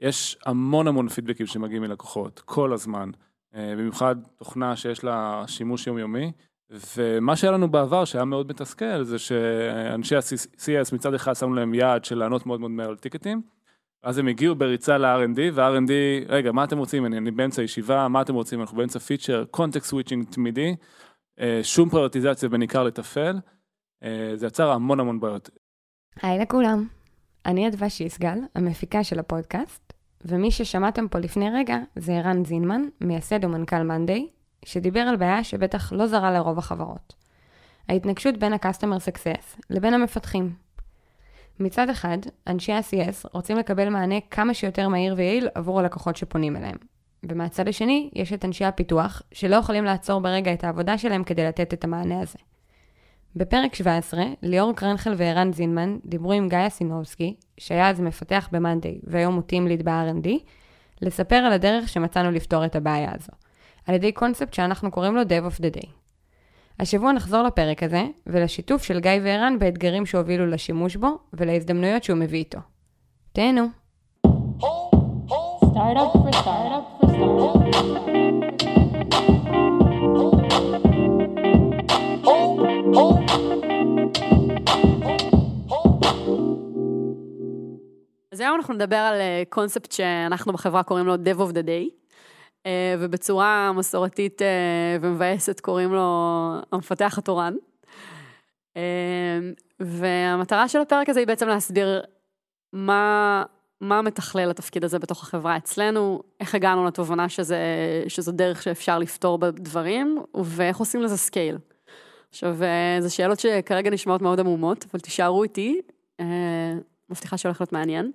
יש 0.00 0.38
המון 0.46 0.88
המון 0.88 1.08
פידבקים 1.08 1.46
שמגיעים 1.46 1.82
מלקוחות, 1.82 2.40
כל 2.44 2.72
הזמן. 2.72 3.10
אה, 3.54 3.74
במיוחד 3.78 4.16
תוכנה 4.36 4.76
שיש 4.76 5.04
לה 5.04 5.44
שימוש 5.46 5.86
יומיומי. 5.86 6.32
ומה 6.96 7.36
שהיה 7.36 7.52
לנו 7.52 7.70
בעבר, 7.70 8.04
שהיה 8.04 8.24
מאוד 8.24 8.48
מתסכל, 8.48 9.02
זה 9.02 9.18
שאנשי 9.18 10.16
ה-CS 10.16 10.94
מצד 10.94 11.14
אחד 11.14 11.32
שמו 11.34 11.54
להם 11.54 11.74
יעד 11.74 12.04
של 12.04 12.18
לענות 12.18 12.46
מאוד 12.46 12.60
מאוד 12.60 12.70
מהר 12.70 12.88
על 12.88 12.96
טיקטים, 12.96 13.42
אז 14.02 14.18
הם 14.18 14.26
הגיעו 14.26 14.54
בריצה 14.54 14.98
ל-R&D, 14.98 15.40
וה-R&D, 15.52 15.90
רגע, 16.28 16.52
מה 16.52 16.64
אתם 16.64 16.78
רוצים? 16.78 17.06
אני, 17.06 17.18
אני 17.18 17.30
באמצע 17.30 17.62
ישיבה, 17.62 18.08
מה 18.08 18.22
אתם 18.22 18.34
רוצים? 18.34 18.60
אנחנו 18.60 18.76
באמצע 18.76 18.98
feature, 18.98 19.44
context 19.50 19.86
switching 19.86 20.26
תמידי, 20.30 20.76
אה, 21.40 21.60
שום 21.62 21.90
פריוריטיזציה 21.90 22.48
בין 22.48 22.60
עיקר 22.60 22.82
לטפל, 22.82 23.36
אה, 24.02 24.32
זה 24.34 24.46
יצר 24.46 24.70
המון 24.70 25.00
המון 25.00 25.20
בעיות. 25.20 25.50
היי 26.22 26.38
לכולם, 26.38 26.86
אני 27.46 27.68
אדווה 27.68 27.90
שיסגל, 27.90 28.38
המפיקה 28.54 29.04
של 29.04 29.18
הפודקאסט, 29.18 29.89
ומי 30.24 30.50
ששמעתם 30.50 31.08
פה 31.08 31.18
לפני 31.18 31.50
רגע 31.50 31.78
זה 31.96 32.12
ערן 32.12 32.44
זינמן, 32.44 32.82
מייסד 33.00 33.44
ומנכ"ל 33.44 33.82
מאנדיי, 33.82 34.28
שדיבר 34.64 35.00
על 35.00 35.16
בעיה 35.16 35.44
שבטח 35.44 35.92
לא 35.92 36.06
זרה 36.06 36.32
לרוב 36.32 36.58
החברות. 36.58 37.14
ההתנגשות 37.88 38.36
בין 38.36 38.52
ה-customer 38.52 39.10
success 39.10 39.60
לבין 39.70 39.94
המפתחים. 39.94 40.52
מצד 41.60 41.90
אחד, 41.90 42.18
אנשי 42.46 42.72
ה-CS 42.72 43.28
רוצים 43.32 43.56
לקבל 43.56 43.88
מענה 43.88 44.20
כמה 44.30 44.54
שיותר 44.54 44.88
מהיר 44.88 45.14
ויעיל 45.16 45.48
עבור 45.54 45.80
הלקוחות 45.80 46.16
שפונים 46.16 46.56
אליהם. 46.56 46.76
ומהצד 47.22 47.68
השני, 47.68 48.10
יש 48.14 48.32
את 48.32 48.44
אנשי 48.44 48.64
הפיתוח, 48.64 49.22
שלא 49.32 49.56
יכולים 49.56 49.84
לעצור 49.84 50.20
ברגע 50.20 50.52
את 50.52 50.64
העבודה 50.64 50.98
שלהם 50.98 51.24
כדי 51.24 51.44
לתת 51.44 51.74
את 51.74 51.84
המענה 51.84 52.20
הזה. 52.20 52.38
בפרק 53.36 53.74
17, 53.74 54.22
ליאור 54.42 54.72
קרנחל 54.72 55.14
וערן 55.16 55.52
זינמן 55.52 55.98
דיברו 56.04 56.32
עם 56.32 56.48
גיא 56.48 56.68
סינובסקי, 56.68 57.34
שהיה 57.58 57.90
אז 57.90 58.00
מפתח 58.00 58.48
ב-Monday 58.52 59.00
והיום 59.04 59.34
הוא 59.34 59.42
טים 59.42 59.66
ליד 59.66 59.82
ב-R&D, 59.82 60.28
לספר 61.02 61.36
על 61.36 61.52
הדרך 61.52 61.88
שמצאנו 61.88 62.30
לפתור 62.30 62.64
את 62.64 62.76
הבעיה 62.76 63.10
הזו. 63.14 63.32
על 63.86 63.94
ידי 63.94 64.12
קונספט 64.12 64.54
שאנחנו 64.54 64.90
קוראים 64.90 65.14
לו 65.14 65.22
Dev 65.22 65.52
of 65.52 65.60
the 65.60 65.76
Day. 65.76 65.88
השבוע 66.80 67.12
נחזור 67.12 67.42
לפרק 67.42 67.82
הזה, 67.82 68.04
ולשיתוף 68.26 68.82
של 68.82 69.00
גיא 69.00 69.10
וערן 69.24 69.58
באתגרים 69.58 70.06
שהובילו 70.06 70.46
לשימוש 70.46 70.96
בו, 70.96 71.18
ולהזדמנויות 71.32 72.04
שהוא 72.04 72.18
מביא 72.18 72.38
איתו. 72.38 72.58
תהנו. 73.32 73.66
אז 75.62 75.68
היום 75.74 76.30
אנחנו 88.70 88.84
נדבר 88.84 88.96
על 88.96 89.20
קונספט 89.48 89.92
שאנחנו 89.92 90.52
בחברה 90.52 90.82
קוראים 90.82 91.06
לו 91.06 91.14
Dev 91.14 91.38
of 91.38 91.52
the 91.52 91.62
Day. 91.66 92.00
אה, 92.66 92.94
ובצורה 92.98 93.72
מסורתית 93.72 94.42
אה, 94.42 94.96
ומבאסת 95.00 95.60
קוראים 95.60 95.92
לו 95.92 96.54
המפתח 96.72 97.18
התורן. 97.18 97.54
אה, 98.76 99.38
והמטרה 99.80 100.68
של 100.68 100.78
הפרק 100.80 101.08
הזה 101.08 101.20
היא 101.20 101.26
בעצם 101.26 101.48
להסביר 101.48 102.02
מה, 102.72 103.42
מה 103.80 104.02
מתכלל 104.02 104.50
התפקיד 104.50 104.84
הזה 104.84 104.98
בתוך 104.98 105.22
החברה 105.22 105.56
אצלנו, 105.56 106.22
איך 106.40 106.54
הגענו 106.54 106.84
לתובנה 106.84 107.28
שזה, 107.28 107.58
שזו 108.08 108.32
דרך 108.32 108.62
שאפשר 108.62 108.98
לפתור 108.98 109.38
בדברים, 109.38 110.18
ואיך 110.44 110.76
עושים 110.76 111.02
לזה 111.02 111.16
scale. 111.16 111.58
עכשיו, 112.30 112.56
זה 113.00 113.10
שאלות 113.10 113.40
שכרגע 113.40 113.90
נשמעות 113.90 114.22
מאוד 114.22 114.40
עמומות, 114.40 114.84
אבל 114.90 115.00
תישארו 115.00 115.42
איתי, 115.42 115.80
מבטיחה 117.10 117.36
שהולך 117.36 117.60
להיות 117.60 117.72
מעניין. 117.72 118.12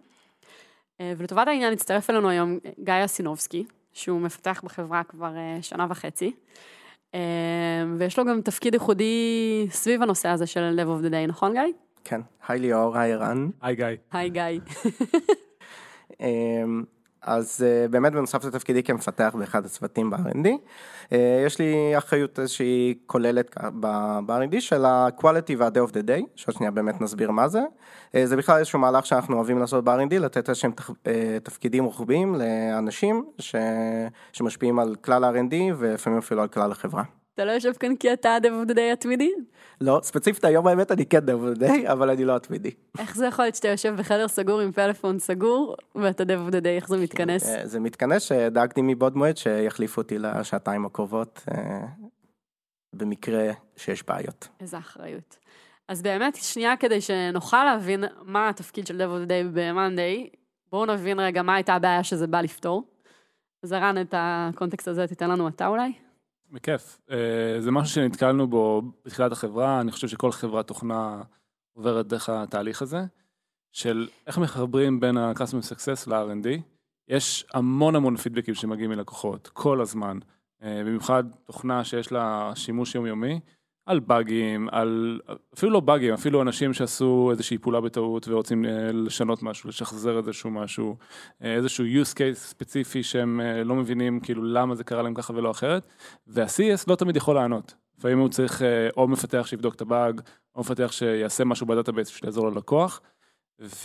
ולטובת 1.01 1.47
העניין 1.47 1.73
הצטרף 1.73 2.09
אלינו 2.09 2.29
היום 2.29 2.59
גיא 2.83 3.05
אסינובסקי, 3.05 3.65
שהוא 3.93 4.21
מפתח 4.21 4.61
בחברה 4.65 5.03
כבר 5.03 5.37
אה, 5.37 5.57
שנה 5.61 5.87
וחצי. 5.89 6.31
אה, 7.15 7.19
ויש 7.97 8.19
לו 8.19 8.25
גם 8.25 8.41
תפקיד 8.41 8.73
ייחודי 8.73 9.67
סביב 9.69 10.01
הנושא 10.01 10.29
הזה 10.29 10.47
של 10.47 10.79
Love 10.79 10.87
of 10.87 11.05
the 11.05 11.11
Day, 11.11 11.27
נכון 11.27 11.53
גיא? 11.53 11.61
כן, 12.03 12.21
היי 12.47 12.59
ליאור, 12.59 12.97
היי 12.97 13.13
ערן. 13.13 13.49
היי 13.61 13.75
גיא. 13.75 13.85
היי 14.11 14.29
גיא. 14.29 14.59
אז 17.25 17.65
uh, 17.65 17.91
באמת 17.91 18.13
בנוסף 18.13 18.45
לתפקידי 18.45 18.83
כמפתח 18.83 19.35
באחד 19.39 19.65
הצוותים 19.65 20.09
ב-R&D, 20.09 20.47
uh, 20.47 21.15
יש 21.45 21.59
לי 21.59 21.97
אחריות 21.97 22.39
איזושהי 22.39 22.97
כוללת 23.05 23.57
ב-R&D 23.79 24.59
של 24.59 24.85
ה-Quality 24.85 25.53
וה-Day 25.57 25.89
of 25.89 25.91
the 25.91 26.07
Day, 26.07 26.23
שעוד 26.35 26.55
שנייה 26.55 26.71
באמת 26.71 27.01
נסביר 27.01 27.31
מה 27.31 27.47
זה. 27.47 27.61
Uh, 27.61 28.17
זה 28.25 28.37
בכלל 28.37 28.57
איזשהו 28.57 28.79
מהלך 28.79 29.05
שאנחנו 29.05 29.35
אוהבים 29.35 29.59
לעשות 29.59 29.83
ב-R&D, 29.83 30.19
לתת 30.19 30.49
איזשהם 30.49 30.71
תפ, 30.71 30.89
uh, 30.89 30.93
תפקידים 31.43 31.83
רוחביים 31.83 32.35
לאנשים 32.35 33.25
ש, 33.39 33.55
שמשפיעים 34.33 34.79
על 34.79 34.95
כלל 34.95 35.23
ה-R&D 35.23 35.55
ולפעמים 35.77 36.19
אפילו 36.19 36.41
על 36.41 36.47
כלל 36.47 36.71
החברה. 36.71 37.03
אתה 37.35 37.45
לא 37.45 37.51
יושב 37.51 37.73
כאן 37.73 37.95
כי 37.95 38.13
אתה 38.13 38.35
הדבודדי 38.35 38.91
התמידי? 38.91 39.31
לא, 39.81 39.99
ספציפית 40.03 40.45
היום 40.45 40.67
האמת 40.67 40.91
אני 40.91 41.05
כן 41.05 41.19
דבודדי, 41.19 41.87
אבל 41.91 42.09
אני 42.09 42.25
לא 42.25 42.35
התמידי. 42.35 42.71
איך 42.99 43.15
זה 43.15 43.25
יכול 43.25 43.45
להיות 43.45 43.55
שאתה 43.55 43.67
יושב 43.67 43.95
בחדר 43.97 44.27
סגור 44.27 44.61
עם 44.61 44.71
פלאפון 44.71 45.19
סגור, 45.19 45.75
ואתה 45.95 46.23
דבודדי, 46.23 46.75
איך 46.75 46.87
זה 46.87 46.97
מתכנס? 46.97 47.49
אה, 47.49 47.67
זה 47.67 47.79
מתכנס 47.79 48.21
שדאגתי 48.21 48.81
מבעוד 48.83 49.17
מועד 49.17 49.37
שיחליפו 49.37 50.01
אותי 50.01 50.17
לשעתיים 50.17 50.85
הקרובות, 50.85 51.41
אה, 51.51 51.85
במקרה 52.93 53.51
שיש 53.75 54.03
בעיות. 54.07 54.47
איזה 54.59 54.77
אחריות. 54.77 55.37
אז 55.87 56.01
באמת, 56.01 56.35
שנייה 56.35 56.77
כדי 56.77 57.01
שנוכל 57.01 57.63
להבין 57.63 58.03
מה 58.23 58.49
התפקיד 58.49 58.87
של 58.87 59.01
the 59.01 59.27
Day 59.27 59.53
ב-Monday, 59.53 60.35
בואו 60.71 60.85
נבין 60.85 61.19
רגע 61.19 61.41
מה 61.41 61.55
הייתה 61.55 61.73
הבעיה 61.73 62.03
שזה 62.03 62.27
בא 62.27 62.41
לפתור. 62.41 62.83
אז 63.63 63.73
ערן, 63.73 64.01
את 64.01 64.13
הקונטקסט 64.17 64.87
הזה 64.87 65.07
תיתן 65.07 65.29
לנו 65.29 65.47
אתה 65.47 65.67
אולי? 65.67 66.04
בכיף. 66.51 66.99
אה, 67.11 67.55
זה 67.59 67.71
משהו 67.71 67.95
שנתקלנו 67.95 68.47
בו 68.47 68.81
בתחילת 69.05 69.31
החברה, 69.31 69.81
אני 69.81 69.91
חושב 69.91 70.07
שכל 70.07 70.31
חברת 70.31 70.67
תוכנה 70.67 71.21
עוברת 71.73 72.07
דרך 72.07 72.29
התהליך 72.29 72.81
הזה, 72.81 73.05
של 73.71 74.07
איך 74.27 74.37
מחברים 74.37 74.99
בין 74.99 75.17
ה-customer 75.17 75.71
success 75.71 76.09
ל-R&D. 76.09 76.47
יש 77.07 77.45
המון 77.53 77.95
המון 77.95 78.17
פידבקים 78.17 78.55
שמגיעים 78.55 78.89
מלקוחות, 78.89 79.47
כל 79.53 79.81
הזמן, 79.81 80.19
אה, 80.63 80.81
במיוחד 80.85 81.23
תוכנה 81.43 81.83
שיש 81.83 82.11
לה 82.11 82.51
שימוש 82.55 82.95
יומיומי. 82.95 83.39
על 83.85 83.99
באגים, 83.99 84.67
על 84.71 85.19
אפילו 85.53 85.71
לא 85.71 85.79
באגים, 85.79 86.13
אפילו 86.13 86.41
אנשים 86.41 86.73
שעשו 86.73 87.27
איזושהי 87.31 87.57
פעולה 87.57 87.81
בטעות 87.81 88.27
ורוצים 88.27 88.65
אה, 88.65 88.91
לשנות 88.91 89.43
משהו, 89.43 89.69
לשחזר 89.69 90.17
איזשהו 90.17 90.49
משהו, 90.49 90.95
אה, 91.43 91.53
איזשהו 91.53 91.85
use 91.85 92.13
case 92.13 92.33
ספציפי 92.33 93.03
שהם 93.03 93.41
אה, 93.41 93.63
לא 93.63 93.75
מבינים 93.75 94.19
כאילו 94.19 94.43
למה 94.43 94.75
זה 94.75 94.83
קרה 94.83 95.01
להם 95.01 95.13
ככה 95.13 95.33
ולא 95.33 95.51
אחרת, 95.51 95.87
וה-CS 96.27 96.83
לא 96.87 96.95
תמיד 96.95 97.15
יכול 97.15 97.35
לענות. 97.35 97.75
לפעמים 97.97 98.19
הוא 98.19 98.29
צריך 98.29 98.61
או 98.97 99.07
מפתח 99.07 99.45
שיבדוק 99.47 99.75
את 99.75 99.81
הבאג, 99.81 100.21
או 100.55 100.61
מפתח 100.61 100.91
שיעשה 100.91 101.43
משהו 101.43 101.67
ב 101.67 101.72
database 101.72 102.09
בשביל 102.09 102.27
לעזור 102.27 102.49
ללקוח. 102.49 103.01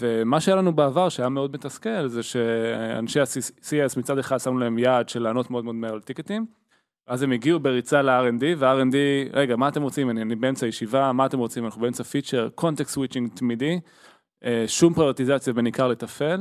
ומה 0.00 0.40
שהיה 0.40 0.56
לנו 0.56 0.72
בעבר 0.72 1.08
שהיה 1.08 1.28
מאוד 1.28 1.52
מתסכל 1.52 2.06
זה 2.06 2.22
שאנשי 2.22 3.20
ה-CS 3.20 3.98
מצד 3.98 4.18
אחד 4.18 4.38
שמו 4.38 4.58
להם 4.58 4.78
יעד 4.78 5.08
של 5.08 5.22
לענות 5.22 5.50
מאוד 5.50 5.64
מאוד 5.64 5.74
מהר 5.74 5.92
על 5.92 6.00
טיקטים. 6.00 6.59
אז 7.06 7.22
הם 7.22 7.32
הגיעו 7.32 7.60
בריצה 7.60 8.02
ל-R&D, 8.02 8.44
וה-R&D, 8.58 8.94
רגע, 9.32 9.56
מה 9.56 9.68
אתם 9.68 9.82
רוצים? 9.82 10.10
אני, 10.10 10.22
אני 10.22 10.34
באמצע 10.34 10.66
ישיבה, 10.66 11.12
מה 11.12 11.26
אתם 11.26 11.38
רוצים? 11.38 11.64
אנחנו 11.64 11.80
באמצע 11.80 12.04
feature, 12.04 12.48
context 12.54 12.94
switching 12.94 13.30
תמידי, 13.34 13.80
אה, 14.44 14.64
שום 14.66 14.94
פריוריטיזציה 14.94 15.52
בין 15.52 15.66
עיקר 15.66 15.88
לטפל. 15.88 16.40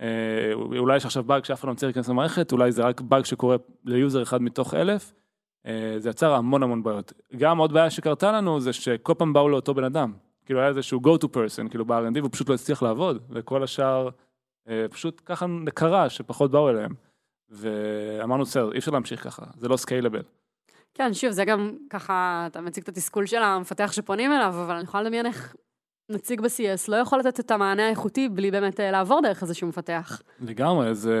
אה, 0.00 0.52
אולי 0.54 0.96
יש 0.96 1.04
עכשיו 1.04 1.24
באג 1.24 1.44
שאף 1.44 1.60
אחד 1.60 1.68
לא 1.68 1.72
מצליח 1.72 1.88
להיכנס 1.88 2.08
למערכת, 2.08 2.52
אולי 2.52 2.72
זה 2.72 2.82
רק 2.82 3.00
באג 3.00 3.24
שקורה 3.24 3.56
ל 3.84 3.92
user 3.92 4.22
אחד 4.22 4.42
מתוך 4.42 4.74
אלף. 4.74 5.12
אה, 5.66 5.94
זה 5.98 6.10
יצר 6.10 6.34
המון 6.34 6.62
המון 6.62 6.82
בעיות. 6.82 7.12
גם 7.36 7.58
עוד 7.58 7.72
בעיה 7.72 7.90
שקרתה 7.90 8.32
לנו 8.32 8.60
זה 8.60 8.72
שכל 8.72 9.14
פעם 9.18 9.32
באו 9.32 9.48
לאותו 9.48 9.74
בן 9.74 9.84
אדם. 9.84 10.12
כאילו 10.46 10.60
היה 10.60 10.68
איזשהו 10.68 11.00
go 11.00 11.24
to 11.24 11.26
person, 11.26 11.68
כאילו 11.68 11.84
ב-R&D, 11.84 12.18
והוא 12.18 12.30
פשוט 12.32 12.48
לא 12.48 12.54
הצליח 12.54 12.82
לעבוד, 12.82 13.22
וכל 13.30 13.62
השאר 13.62 14.08
פשוט 14.90 15.22
ככה 15.24 15.46
קרה 15.74 16.08
שפחות 16.08 16.50
באו 16.50 16.70
אליהם. 16.70 16.94
ואמרנו, 17.50 18.44
בסדר, 18.44 18.72
אי 18.72 18.78
אפשר 18.78 18.90
להמשיך 18.90 19.24
ככה, 19.24 19.42
זה 19.56 19.68
לא 19.68 19.76
scalable. 19.76 20.22
כן, 20.94 21.14
שוב, 21.14 21.30
זה 21.30 21.44
גם 21.44 21.76
ככה, 21.90 22.44
אתה 22.46 22.60
מציג 22.60 22.82
את 22.82 22.88
התסכול 22.88 23.26
של 23.26 23.42
המפתח 23.42 23.92
שפונים 23.92 24.32
אליו, 24.32 24.48
אבל 24.48 24.74
אני 24.74 24.84
יכולה 24.84 25.02
לדמיין 25.02 25.26
איך 25.26 25.54
נציג 26.08 26.40
ב-CS 26.40 26.84
לא 26.88 26.96
יכול 26.96 27.18
לתת 27.18 27.40
את 27.40 27.50
המענה 27.50 27.86
האיכותי 27.86 28.28
בלי 28.28 28.50
באמת 28.50 28.80
אה, 28.80 28.90
לעבור 28.90 29.20
דרך 29.22 29.42
איזשהו 29.42 29.68
מפתח. 29.68 30.22
לגמרי, 30.40 30.94
זה, 30.94 31.18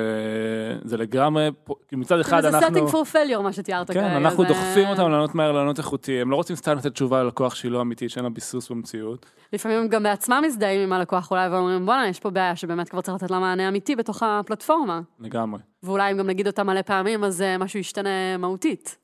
זה 0.84 0.96
לגמרי, 0.96 1.50
מצד 1.92 2.20
אחד 2.20 2.44
אנחנו... 2.44 2.74
זה 2.74 2.80
setting 2.80 2.92
for 2.92 3.14
failure, 3.14 3.42
מה 3.42 3.52
שתיארת 3.52 3.90
כן, 3.90 4.00
כרגע. 4.00 4.16
אנחנו 4.16 4.42
זה... 4.42 4.48
דוחפים 4.48 4.88
אותם 4.88 5.10
לענות 5.10 5.34
מהר, 5.34 5.52
לענות 5.52 5.78
איכותי, 5.78 6.20
הם 6.20 6.30
לא 6.30 6.36
רוצים 6.36 6.56
סתם 6.56 6.76
לתת 6.76 6.92
תשובה 6.92 7.22
ללקוח 7.22 7.54
שהיא 7.54 7.72
לא 7.72 7.80
אמיתית, 7.80 8.10
שאין 8.10 8.24
לה 8.24 8.30
ביסוס 8.30 8.70
במציאות. 8.70 9.26
לפעמים 9.52 9.78
הם 9.78 9.88
גם 9.88 10.02
בעצמם 10.02 10.42
מזדהים 10.46 10.80
עם 10.80 10.92
הלקוח 10.92 11.30
אולי 11.30 11.48
ואומרים, 11.48 11.86
בואנה, 11.86 12.08
יש 12.08 12.20
פה 12.20 12.30
בעיה 12.30 12.56
שבאמת 12.56 12.88
כבר 12.88 13.00
צריך 13.00 13.22
לתת 13.22 13.30
לה 13.30 13.38
מענה 13.38 13.68
אמיתי 13.68 13.96
בתוך 13.96 14.22
הפלטפורמה. 14.22 15.00
לגמרי. 15.20 15.60
ואולי 15.82 16.12
אם 16.12 16.18
גם 16.18 16.26
נגיד 16.26 16.46
אותה 16.46 16.64
מלא 16.64 16.82
פעמים, 16.82 17.24
אז 17.24 17.42
אה, 17.42 17.58
משהו 17.58 17.80
ישתנה 17.80 18.36
מהותית. 18.38 19.03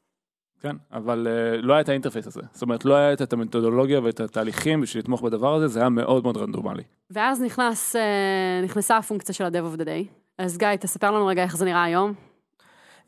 כן, 0.61 0.77
אבל 0.93 1.27
uh, 1.27 1.63
לא 1.63 1.73
היה 1.73 1.81
את 1.81 1.89
האינטרפייס 1.89 2.27
הזה. 2.27 2.41
זאת 2.53 2.63
אומרת, 2.63 2.85
לא 2.85 2.95
היה 2.95 3.13
את 3.13 3.33
המתודולוגיה 3.33 4.01
ואת 4.01 4.21
התהליכים 4.21 4.81
בשביל 4.81 5.03
לתמוך 5.03 5.23
בדבר 5.23 5.55
הזה, 5.55 5.69
זה 5.69 5.81
היה 5.81 5.89
מאוד 5.89 6.23
מאוד 6.23 6.37
רנדומלי. 6.37 6.83
ואז 7.11 7.43
נכנס, 7.43 7.97
uh, 7.97 8.65
נכנסה 8.65 8.97
הפונקציה 8.97 9.35
של 9.35 9.45
ה-Dev 9.45 9.77
of 9.77 9.81
the 9.81 9.85
Day. 9.85 10.21
אז 10.39 10.59
גיא, 10.59 10.77
תספר 10.77 11.11
לנו 11.11 11.27
רגע 11.27 11.43
איך 11.43 11.57
זה 11.57 11.65
נראה 11.65 11.85
היום. 11.85 12.15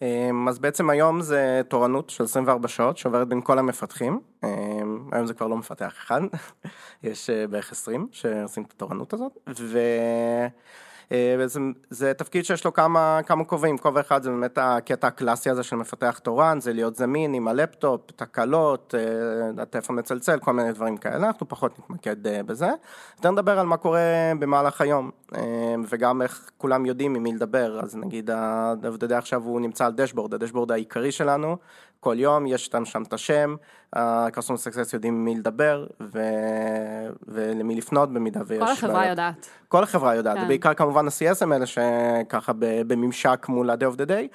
אמ, 0.02 0.48
אז 0.48 0.58
בעצם 0.58 0.90
היום 0.90 1.20
זה 1.20 1.62
תורנות 1.68 2.10
של 2.10 2.24
24 2.24 2.68
שעות 2.68 2.98
שעוברת 2.98 3.28
בין 3.28 3.40
כל 3.40 3.58
המפתחים. 3.58 4.20
אמ, 4.44 5.08
היום 5.12 5.26
זה 5.26 5.34
כבר 5.34 5.46
לא 5.46 5.56
מפתח 5.56 5.94
אחד, 5.98 6.20
יש 7.02 7.30
אה, 7.30 7.46
בערך 7.46 7.72
20 7.72 8.08
שעושים 8.12 8.62
את 8.62 8.72
התורנות 8.72 9.12
הזאת. 9.12 9.32
ו... 9.58 9.78
אה, 11.12 11.34
בעצם 11.38 11.72
זה 11.90 12.14
תפקיד 12.14 12.44
שיש 12.44 12.64
לו 12.64 12.72
כמה, 12.72 13.20
כמה 13.26 13.44
כובעים, 13.44 13.78
כובע 13.78 14.00
אחד 14.00 14.22
זה 14.22 14.30
באמת 14.30 14.58
הקטע 14.60 15.06
הקלאסי 15.06 15.50
הזה 15.50 15.62
של 15.62 15.76
מפתח 15.76 16.20
תורן, 16.22 16.60
זה 16.60 16.72
להיות 16.72 16.96
זמין 16.96 17.34
עם 17.34 17.48
הלפטופ, 17.48 18.00
תקלות, 18.16 18.94
אה, 18.98 19.62
הטלפון 19.62 19.98
מצלצל, 19.98 20.38
כל 20.38 20.52
מיני 20.52 20.72
דברים 20.72 20.96
כאלה, 20.96 21.26
אנחנו 21.26 21.48
פחות 21.48 21.78
נתמקד 21.78 22.26
אה, 22.26 22.42
בזה. 22.42 22.70
יותר 23.16 23.30
נדבר 23.30 23.58
על 23.58 23.66
מה 23.66 23.76
קורה 23.76 24.00
במהלך 24.38 24.80
היום, 24.80 25.10
וגם 25.88 26.22
איך 26.22 26.50
כולם 26.58 26.86
יודעים 26.86 27.14
עם 27.14 27.22
מי 27.22 27.32
לדבר, 27.32 27.80
אז 27.80 27.96
נגיד 27.96 28.30
ה-DevDD 28.30 29.14
עכשיו 29.14 29.42
הוא 29.42 29.60
נמצא 29.60 29.86
על 29.86 29.92
דשבורד, 29.92 30.34
הדשבורד 30.34 30.72
העיקרי 30.72 31.12
שלנו, 31.12 31.56
כל 32.02 32.16
יום 32.18 32.46
יש 32.46 32.66
שם 32.66 32.84
שם 32.84 33.02
את 33.02 33.12
השם, 33.12 33.54
ה-Customer 33.92 34.72
Success 34.72 34.90
יודעים 34.92 35.24
מי 35.24 35.34
לדבר 35.34 35.86
ו... 36.00 36.20
ולמי 37.28 37.74
לפנות 37.74 38.12
במידה 38.12 38.40
ויש... 38.46 38.62
כל 38.62 38.70
החברה 38.72 38.92
בעיות. 38.92 39.10
יודעת. 39.10 39.48
כל 39.68 39.82
החברה 39.82 40.14
יודעת, 40.14 40.36
כן. 40.36 40.44
ובעיקר 40.44 40.74
כמובן 40.74 41.06
ה-CS 41.06 41.36
הם 41.40 41.52
אלה 41.52 41.66
שככה 41.66 42.52
בממשק 42.58 43.46
מול 43.48 43.70
ה-day 43.70 43.94
of 43.94 43.96
the 43.96 44.06
day. 44.06 44.28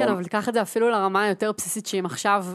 כן, 0.00 0.08
אבל 0.08 0.22
תיקח 0.22 0.48
את 0.48 0.54
זה 0.54 0.62
אפילו 0.62 0.90
לרמה 0.90 1.22
היותר 1.22 1.52
בסיסית, 1.56 1.86
שאם 1.86 2.06
עכשיו 2.06 2.46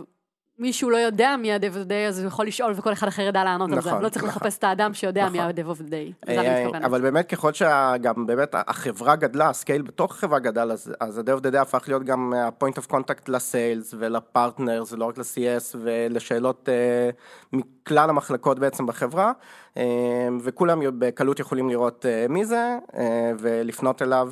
מישהו 0.59 0.89
לא 0.89 0.98
יודע 0.98 1.36
מי 1.42 1.54
ה-Dev 1.54 1.74
of 1.74 1.88
the 1.88 1.89
Day, 1.89 2.07
אז 2.07 2.19
הוא 2.19 2.27
יכול 2.27 2.48
לשאול 2.48 2.74
וכל 2.75 2.94
אחד 2.94 3.07
אחר 3.07 3.21
ידע 3.21 3.44
לענות 3.44 3.69
נכון, 3.69 3.77
על 3.77 3.83
זה. 3.83 3.89
נכון, 3.89 4.04
לא 4.04 4.09
צריך 4.09 4.25
נכון. 4.25 4.38
לחפש 4.38 4.57
את 4.57 4.63
האדם 4.63 4.94
שיודע 4.94 5.25
נכון. 5.25 5.38
מי 5.38 5.39
ה-Dev 5.39 5.77
of 5.77 5.81
the 5.81 5.89
Day. 5.89 6.30
אה, 6.30 6.86
אבל 6.86 7.01
באמת 7.01 7.30
ככל 7.30 7.54
שגם 7.54 8.25
באמת 8.27 8.56
החברה 8.57 9.15
גדלה, 9.15 9.50
ה 9.50 9.55
scale 9.55 9.81
בתוך 9.81 10.12
החברה 10.12 10.39
גדל, 10.39 10.71
אז, 10.71 10.94
אז 11.00 11.18
ה-Dev 11.18 11.39
of 11.39 11.44
the 11.44 11.54
Day 11.54 11.57
הפך 11.57 11.83
להיות 11.88 12.04
גם 12.04 12.33
ה-point 12.33 12.77
of 12.77 12.92
contact 12.92 13.24
ל 13.27 13.38
sales 13.38 13.94
ול 13.97 14.15
partners, 14.15 14.94
ולא 14.94 15.06
רק 15.06 15.18
ל-CS 15.18 15.75
ולשאלות 15.81 16.69
אה, 16.69 17.57
מכלל 17.57 18.10
המחלקות 18.10 18.60
בעצם 18.60 18.86
בחברה, 18.86 19.31
אה, 19.74 19.79
וכולם 20.44 20.80
בקלות 21.00 21.39
יכולים 21.39 21.69
לראות 21.69 22.06
אה, 22.06 22.31
מי 22.31 22.45
זה 22.45 22.77
אה, 22.91 22.97
ולפנות 23.39 24.01
אליו 24.01 24.31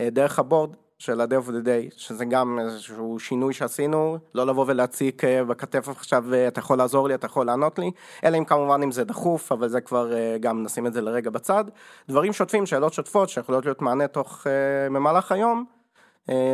דרך 0.00 0.38
הבורד. 0.38 0.70
של 1.02 1.20
ה-day 1.20 1.46
of 1.46 1.48
the 1.48 1.64
day, 1.64 1.94
שזה 1.96 2.24
גם 2.24 2.58
איזשהו 2.58 3.18
שינוי 3.18 3.52
שעשינו, 3.54 4.18
לא 4.34 4.46
לבוא 4.46 4.64
ולהציק 4.68 5.24
אה, 5.24 5.44
בכתף 5.44 5.88
עכשיו, 5.88 6.34
אה, 6.34 6.48
אתה 6.48 6.60
יכול 6.60 6.78
לעזור 6.78 7.08
לי, 7.08 7.14
אתה 7.14 7.26
יכול 7.26 7.46
לענות 7.46 7.78
לי, 7.78 7.90
אלא 8.24 8.38
אם 8.38 8.44
כמובן 8.44 8.80
אם 8.82 8.92
זה 8.92 9.04
דחוף, 9.04 9.52
אבל 9.52 9.68
זה 9.68 9.80
כבר 9.80 10.12
אה, 10.12 10.36
גם 10.40 10.62
נשים 10.62 10.86
את 10.86 10.92
זה 10.92 11.00
לרגע 11.00 11.30
בצד. 11.30 11.64
דברים 12.08 12.32
שוטפים, 12.32 12.66
שאלות 12.66 12.92
שוטפות, 12.92 13.28
שיכולות 13.28 13.64
להיות 13.64 13.82
מענה 13.82 14.08
תוך, 14.08 14.46
במהלך 14.92 15.32
היום, 15.32 15.64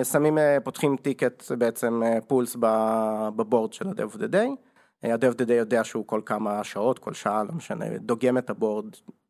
שמים, 0.05 0.39
פותחים 0.65 0.97
טיקט 0.97 1.53
בעצם 1.59 2.03
פולס 2.27 2.57
בבורד 3.37 3.73
של 3.73 3.89
ה-day 3.89 4.15
of 4.15 4.17
the 4.17 4.33
day. 4.33 4.49
ה-day 5.03 5.35
of 5.35 5.43
the 5.43 5.49
day 5.49 5.53
יודע 5.53 5.85
שהוא 5.85 6.07
כל 6.07 6.21
כמה 6.27 6.65
שעות, 6.65 6.99
כל 6.99 7.13
שעה, 7.15 7.45
לא 7.45 7.53
משנה, 7.53 7.99
דוגם 7.99 8.39
את 8.39 8.51
הבורד 8.51 8.87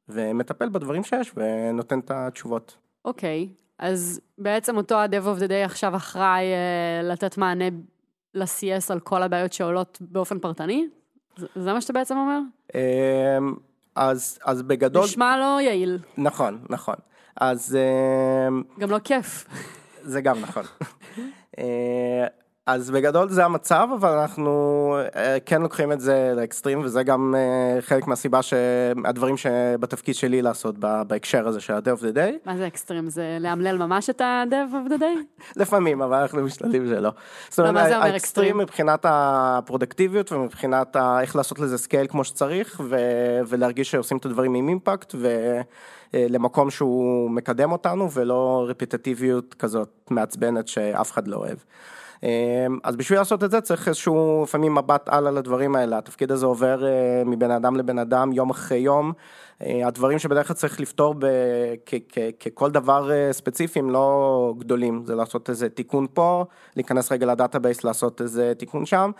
ומטפל 0.08 0.68
בדברים 0.68 1.04
שיש 1.04 1.32
ונותן 1.36 1.98
את 1.98 2.10
התשובות. 2.10 2.76
אוקיי, 3.04 3.48
okay. 3.50 3.67
אז 3.78 4.20
בעצם 4.38 4.76
אותו 4.76 4.94
ה-Dev 4.94 5.38
of 5.38 5.40
the 5.40 5.48
Day 5.48 5.64
עכשיו 5.64 5.96
אחראי 5.96 6.44
uh, 6.44 7.06
לתת 7.06 7.38
מענה 7.38 7.64
ל-CS 8.34 8.92
על 8.92 9.00
כל 9.00 9.22
הבעיות 9.22 9.52
שעולות 9.52 9.98
באופן 10.00 10.38
פרטני? 10.38 10.88
זה, 11.36 11.46
זה 11.54 11.72
מה 11.72 11.80
שאתה 11.80 11.92
בעצם 11.92 12.16
אומר? 12.16 12.38
אמ, 12.74 13.54
אז, 13.94 14.38
אז 14.44 14.62
בגדול... 14.62 15.04
נשמע 15.04 15.36
לא 15.36 15.60
יעיל. 15.60 15.98
נכון, 16.18 16.64
נכון. 16.70 16.94
אז... 17.36 17.76
אמ, 18.48 18.62
גם 18.78 18.90
לא 18.90 18.98
כיף. 18.98 19.46
זה 20.02 20.20
גם 20.20 20.40
נכון. 20.40 20.64
אה, 22.68 22.74
אז 22.74 22.90
בגדול 22.90 23.28
זה 23.28 23.44
המצב, 23.44 23.88
אבל 23.94 24.08
אנחנו 24.08 24.96
אה, 25.16 25.36
כן 25.46 25.62
לוקחים 25.62 25.92
את 25.92 26.00
זה 26.00 26.32
לאקסטרים, 26.36 26.80
וזה 26.80 27.02
גם 27.02 27.34
אה, 27.38 27.82
חלק 27.82 28.06
מהסיבה 28.06 28.42
שהדברים 28.42 29.36
שבתפקיד 29.36 30.14
שלי 30.14 30.42
לעשות 30.42 30.78
בהקשר 30.78 31.48
הזה 31.48 31.60
של 31.60 31.72
ה-Dev 31.72 32.00
of 32.00 32.02
the 32.02 32.14
Day. 32.14 32.46
מה 32.46 32.56
זה 32.56 32.66
אקסטרים? 32.66 33.08
זה 33.08 33.38
לאמלל 33.40 33.78
ממש 33.78 34.10
את 34.10 34.20
ה-Dev 34.20 34.72
of 34.72 34.92
the 34.92 35.00
Day? 35.00 35.42
לפעמים, 35.60 36.02
אבל 36.02 36.16
אנחנו 36.16 36.42
משתדלים 36.42 36.86
שלא. 36.86 37.10
זאת 37.48 37.58
אומרת, 37.58 37.74
מה 37.74 37.88
זה 37.88 37.96
אומר 37.96 38.16
אקסטרים? 38.16 38.58
מבחינת 38.58 39.06
הפרודוקטיביות 39.08 40.32
ומבחינת 40.32 40.96
איך 41.20 41.36
לעשות 41.36 41.58
לזה 41.58 41.78
scale 41.78 42.06
כמו 42.06 42.24
שצריך, 42.24 42.80
ולהרגיש 43.48 43.90
שעושים 43.90 44.16
את 44.16 44.26
הדברים 44.26 44.54
עם 44.54 44.68
אימפקט, 44.68 45.14
ולמקום 46.14 46.70
שהוא 46.70 47.30
מקדם 47.30 47.72
אותנו, 47.72 48.12
ולא 48.12 48.66
רפיטטיביות 48.68 49.54
כזאת 49.54 49.88
מעצבנת 50.10 50.68
שאף 50.68 51.12
אחד 51.12 51.28
לא 51.28 51.36
אוהב. 51.36 51.58
אמ, 52.22 52.78
אז 52.84 52.96
בשביל 52.96 53.18
לעשות 53.18 53.44
את 53.44 53.50
זה 53.50 53.60
צריך 53.60 53.88
איזשהו 53.88 54.42
לפעמים 54.44 54.74
מבט 54.74 55.08
הלאה 55.08 55.32
לדברים 55.32 55.76
האלה, 55.76 55.98
התפקיד 55.98 56.32
הזה 56.32 56.46
עובר 56.46 56.86
אה, 56.86 57.22
מבן 57.26 57.50
אדם 57.50 57.76
לבן 57.76 57.98
אדם 57.98 58.32
יום 58.32 58.50
אחרי 58.50 58.78
יום, 58.78 59.12
הדברים 59.60 60.18
שבדרך 60.18 60.46
כלל 60.46 60.56
צריך 60.56 60.80
לפתור 60.80 61.14
ככל 62.40 62.70
דבר 62.70 63.10
אה, 63.12 63.32
ספציפי 63.32 63.78
הם 63.78 63.90
לא 63.90 64.54
גדולים, 64.58 65.02
זה 65.06 65.14
לעשות 65.14 65.50
איזה 65.50 65.68
תיקון 65.68 66.06
פה, 66.14 66.44
להיכנס 66.76 67.12
רגע 67.12 67.26
לדאטאבייס 67.26 67.84
לעשות 67.84 68.20
איזה 68.20 68.52
תיקון 68.58 68.86
שם. 68.86 69.10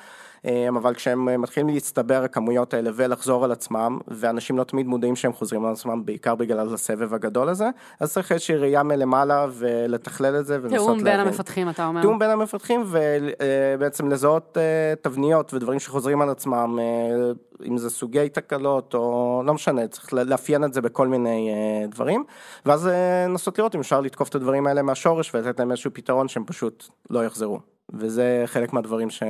אמ, 0.44 0.76
אבל 0.76 0.94
כשהם 0.94 1.28
אה, 1.28 1.36
מתחילים 1.36 1.74
להצטבר 1.74 2.22
הכמויות 2.24 2.74
האלה 2.74 2.90
ולחזור 2.94 3.44
על 3.44 3.52
עצמם, 3.52 3.98
ואנשים 4.08 4.58
לא 4.58 4.64
תמיד 4.64 4.86
מודעים 4.86 5.16
שהם 5.16 5.32
חוזרים 5.32 5.64
על 5.64 5.72
עצמם, 5.72 6.04
בעיקר 6.04 6.34
בגלל 6.34 6.74
הסבב 6.74 7.14
הגדול 7.14 7.48
הזה, 7.48 7.68
אז 8.00 8.12
צריך 8.12 8.32
איזושהי 8.32 8.56
ראייה 8.56 8.82
מלמעלה 8.82 9.46
ולתכלל 9.52 10.36
את 10.40 10.46
זה 10.46 10.54
ולנסות 10.54 10.70
להבין. 10.70 11.04
תיאום 11.04 11.04
בין 11.04 11.20
המפתחים, 11.20 11.68
אתה 11.68 11.86
אומר. 11.86 12.00
תיאום 12.00 12.18
בין 12.18 12.30
המפתחים 12.30 12.84
ובעצם 12.86 14.08
לזהות 14.08 14.58
אה, 14.60 14.94
תבניות 15.02 15.54
ודברים 15.54 15.80
שחוזרים 15.80 16.22
על 16.22 16.30
עצמם, 16.30 16.78
אה, 16.80 17.32
אם 17.66 17.78
זה 17.78 17.90
סוגי 17.90 18.28
תקלות 18.28 18.94
או 18.94 19.42
לא 19.46 19.54
משנה, 19.54 19.86
צריך 19.86 20.12
לאפיין 20.28 20.64
את 20.64 20.72
זה 20.72 20.80
בכל 20.80 21.08
מיני 21.08 21.50
דברים, 21.88 22.24
ואז 22.66 22.90
לנסות 23.26 23.58
לראות 23.58 23.74
אם 23.74 23.80
אפשר 23.80 24.00
לתקוף 24.00 24.28
את 24.28 24.34
הדברים 24.34 24.66
האלה 24.66 24.82
מהשורש 24.82 25.34
ולתת 25.34 25.58
להם 25.58 25.70
איזשהו 25.70 25.90
פתרון 25.94 26.28
שהם 26.28 26.44
פשוט 26.44 26.84
לא 27.10 27.24
יחזרו. 27.24 27.60
וזה 27.94 28.42
חלק 28.46 28.72
מהדברים 28.72 29.10
ש... 29.10 29.22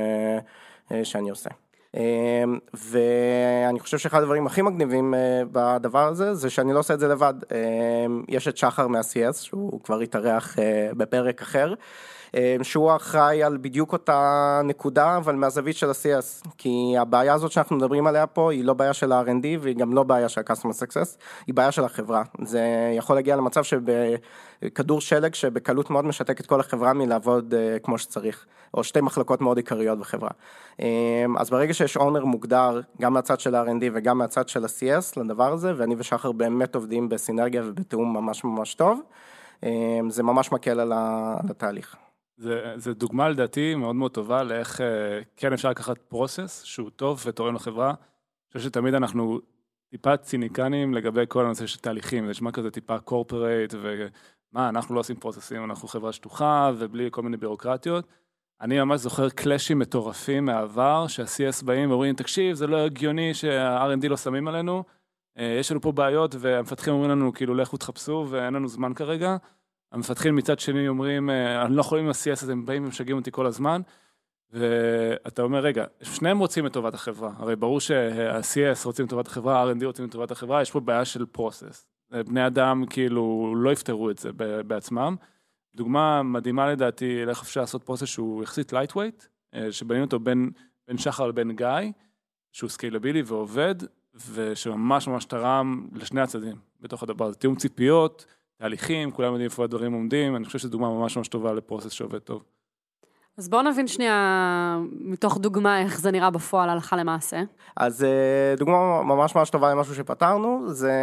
אה, 0.91 1.05
שאני 1.05 1.29
עושה. 1.29 1.49
אה, 1.97 2.43
ואני 2.73 3.79
חושב 3.79 3.97
שאחד 3.97 4.21
הדברים 4.21 4.47
הכי 4.47 4.61
מגניבים 4.61 5.13
אה, 5.13 5.41
בדבר 5.51 6.07
הזה 6.07 6.33
זה 6.33 6.49
שאני 6.49 6.73
לא 6.73 6.79
עושה 6.79 6.93
את 6.93 6.99
זה 6.99 7.07
לבד. 7.07 7.33
יש 8.27 8.47
את 8.47 8.57
שחר 8.57 8.87
מה-CS 8.87 9.33
שהוא 9.33 9.81
כבר 9.83 9.99
התארח 9.99 10.55
בפרק 10.97 11.41
אחר. 11.41 11.73
שהוא 12.63 12.95
אחראי 12.95 13.43
על 13.43 13.57
בדיוק 13.57 13.93
אותה 13.93 14.61
נקודה, 14.63 15.17
אבל 15.17 15.35
מהזווית 15.35 15.75
של 15.75 15.89
ה-CS. 15.89 16.49
כי 16.57 16.95
הבעיה 16.97 17.33
הזאת 17.33 17.51
שאנחנו 17.51 17.75
מדברים 17.75 18.07
עליה 18.07 18.27
פה 18.27 18.51
היא 18.51 18.63
לא 18.63 18.73
בעיה 18.73 18.93
של 18.93 19.11
ה-R&D 19.11 19.45
והיא 19.59 19.75
גם 19.75 19.93
לא 19.93 20.03
בעיה 20.03 20.29
של 20.29 20.41
ה-Customer 20.41 20.83
Success, 20.83 21.17
היא 21.47 21.55
בעיה 21.55 21.71
של 21.71 21.83
החברה. 21.83 22.23
זה 22.41 22.61
יכול 22.97 23.15
להגיע 23.15 23.35
למצב 23.35 23.63
שבכדור 23.63 25.01
שלג 25.01 25.33
שבקלות 25.33 25.89
מאוד 25.89 26.05
משתק 26.05 26.39
את 26.39 26.45
כל 26.45 26.59
החברה 26.59 26.93
מלעבוד 26.93 27.53
uh, 27.53 27.79
כמו 27.79 27.97
שצריך, 27.97 28.45
או 28.73 28.83
שתי 28.83 29.01
מחלקות 29.01 29.41
מאוד 29.41 29.57
עיקריות 29.57 29.99
בחברה. 29.99 30.29
Um, 30.77 30.83
אז 31.37 31.49
ברגע 31.49 31.73
שיש 31.73 31.97
אונר 31.97 32.25
מוגדר, 32.25 32.81
גם 33.01 33.13
מהצד 33.13 33.39
של 33.39 33.55
ה-R&D 33.55 33.83
וגם 33.93 34.17
מהצד 34.17 34.49
של 34.49 34.65
ה-CS 34.65 35.19
לדבר 35.21 35.53
הזה, 35.53 35.73
ואני 35.77 35.95
ושחר 35.97 36.31
באמת 36.31 36.75
עובדים 36.75 37.09
בסינרגיה 37.09 37.61
ובתיאום 37.65 38.13
ממש 38.13 38.43
ממש 38.43 38.73
טוב, 38.73 39.01
זה 40.09 40.23
ממש 40.23 40.51
מקל 40.51 40.79
על 40.79 40.93
התהליך. 40.95 41.95
זה, 42.39 42.73
זה 42.75 42.93
דוגמה 42.93 43.29
לדעתי 43.29 43.75
מאוד 43.75 43.95
מאוד 43.95 44.11
טובה 44.11 44.43
לאיך 44.43 44.81
אה, 44.81 45.21
כן 45.37 45.53
אפשר 45.53 45.69
לקחת 45.69 45.97
פרוסס 45.97 46.63
שהוא 46.63 46.89
טוב 46.89 47.23
ותורם 47.25 47.55
לחברה. 47.55 47.89
אני 47.89 48.57
חושב 48.57 48.69
שתמיד 48.69 48.93
אנחנו 48.93 49.39
טיפה 49.89 50.17
ציניקנים 50.17 50.93
לגבי 50.93 51.23
כל 51.27 51.45
הנושא 51.45 51.65
של 51.65 51.79
תהליכים, 51.79 52.25
זה 52.25 52.31
נשמע 52.31 52.51
כזה 52.51 52.71
טיפה 52.71 52.99
קורפרייט 52.99 53.73
ומה, 53.73 54.69
אנחנו 54.69 54.95
לא 54.95 54.99
עושים 54.99 55.15
פרוססים, 55.15 55.63
אנחנו 55.63 55.87
חברה 55.87 56.11
שטוחה 56.11 56.71
ובלי 56.77 57.07
כל 57.11 57.21
מיני 57.21 57.37
ביורוקרטיות. 57.37 58.05
אני 58.61 58.79
ממש 58.79 58.99
זוכר 58.99 59.29
קלאשים 59.29 59.79
מטורפים 59.79 60.45
מהעבר, 60.45 61.07
שה-CS 61.07 61.65
באים 61.65 61.89
ואומרים, 61.89 62.15
תקשיב, 62.15 62.55
זה 62.55 62.67
לא 62.67 62.77
הגיוני 62.77 63.33
שה-R&D 63.33 64.07
לא 64.07 64.17
שמים 64.17 64.47
עלינו, 64.47 64.83
אה, 65.37 65.57
יש 65.59 65.71
לנו 65.71 65.81
פה 65.81 65.91
בעיות 65.91 66.35
והמפתחים 66.39 66.93
אומרים 66.93 67.11
לנו, 67.11 67.33
כאילו, 67.33 67.55
לכו 67.55 67.77
תחפשו 67.77 68.27
ואין 68.29 68.53
לנו 68.53 68.67
זמן 68.67 68.93
כרגע. 68.93 69.37
המפתחים 69.91 70.35
מצד 70.35 70.59
שני 70.59 70.87
אומרים, 70.87 71.29
אה, 71.29 71.65
אני 71.65 71.75
לא 71.75 71.81
יכול 71.81 71.99
עם 71.99 72.07
ה-CS 72.07 72.43
הזה, 72.43 72.51
הם 72.51 72.65
באים 72.65 72.85
ומשגעים 72.85 73.17
אותי 73.17 73.31
כל 73.31 73.45
הזמן. 73.45 73.81
ואתה 74.51 75.41
אומר, 75.41 75.59
רגע, 75.59 75.85
שניהם 76.01 76.39
רוצים 76.39 76.65
את 76.65 76.73
טובת 76.73 76.93
החברה, 76.93 77.31
הרי 77.37 77.55
ברור 77.55 77.79
שה-CS 77.79 78.85
רוצים 78.85 79.05
את 79.05 79.09
טובת 79.09 79.27
החברה, 79.27 79.61
ה-R&D 79.61 79.85
רוצים 79.85 80.05
את 80.05 80.11
טובת 80.11 80.31
החברה, 80.31 80.61
יש 80.61 80.71
פה 80.71 80.79
בעיה 80.79 81.05
של 81.05 81.25
פרוסס. 81.25 81.87
בני 82.11 82.47
אדם 82.47 82.85
כאילו 82.89 83.53
לא 83.57 83.71
יפתרו 83.71 84.09
את 84.09 84.17
זה 84.17 84.29
בעצמם. 84.67 85.15
דוגמה 85.75 86.23
מדהימה 86.23 86.71
לדעתי 86.71 87.25
לאיך 87.25 87.41
אפשר 87.41 87.61
לעשות 87.61 87.83
process 87.83 88.05
שהוא 88.05 88.43
יחסית 88.43 88.73
lightweight, 88.73 89.23
אה, 89.55 89.71
שבנינו 89.71 90.05
אותו 90.05 90.19
בין, 90.19 90.51
בין 90.87 90.97
שחר 90.97 91.27
לבין 91.27 91.55
גיא, 91.55 91.91
שהוא 92.51 92.69
סקיילבילי 92.69 93.21
ועובד, 93.25 93.75
ושממש 94.33 95.07
ממש 95.07 95.25
תרם 95.25 95.87
לשני 95.93 96.21
הצדדים 96.21 96.55
בתוך 96.79 97.03
הדבר 97.03 97.25
הזה. 97.25 97.35
תיאום 97.35 97.55
ציפיות, 97.55 98.25
תהליכים, 98.61 99.11
כולם 99.11 99.31
יודעים 99.31 99.49
איפה 99.49 99.63
הדברים 99.63 99.93
עומדים, 99.93 100.35
אני 100.35 100.45
חושב 100.45 100.59
שזו 100.59 100.69
דוגמה 100.69 100.89
ממש 100.89 101.17
ממש 101.17 101.27
טובה 101.27 101.53
ל 101.53 101.58
process 101.58 101.91
שעובד 101.91 102.19
טוב. 102.19 102.43
אז 103.37 103.49
בואו 103.49 103.61
נבין 103.61 103.87
שנייה, 103.87 104.79
מתוך 104.91 105.37
דוגמה, 105.37 105.81
איך 105.81 105.99
זה 105.99 106.11
נראה 106.11 106.29
בפועל 106.29 106.69
הלכה 106.69 106.97
למעשה. 106.97 107.41
אז 107.77 108.03
אה, 108.03 108.55
דוגמה 108.57 109.03
ממש 109.03 109.35
ממש 109.35 109.49
טובה 109.49 109.71
למשהו 109.71 109.95
שפתרנו, 109.95 110.63
זה 110.67 110.93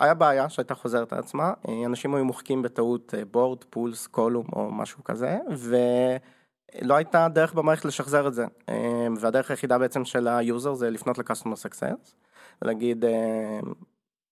היה 0.00 0.14
בעיה 0.14 0.48
שהייתה 0.48 0.74
חוזרת 0.74 1.12
על 1.12 1.18
עצמה, 1.18 1.52
אה, 1.68 1.86
אנשים 1.86 2.14
היו 2.14 2.24
מוחקים 2.24 2.62
בטעות 2.62 3.14
board, 3.30 3.64
pulse, 3.64 4.06
column 4.06 4.46
או 4.52 4.70
משהו 4.70 5.04
כזה, 5.04 5.38
ולא 5.50 6.94
הייתה 6.94 7.28
דרך 7.28 7.54
במערכת 7.54 7.84
לשחזר 7.84 8.28
את 8.28 8.34
זה, 8.34 8.46
אה, 8.68 9.06
והדרך 9.20 9.50
היחידה 9.50 9.78
בעצם 9.78 10.04
של 10.04 10.28
ה 10.28 10.37
user 10.37 10.74
זה 10.74 10.90
לפנות 10.90 11.18
ל-customer 11.18 11.66
success, 11.66 12.14
ולהגיד 12.62 13.04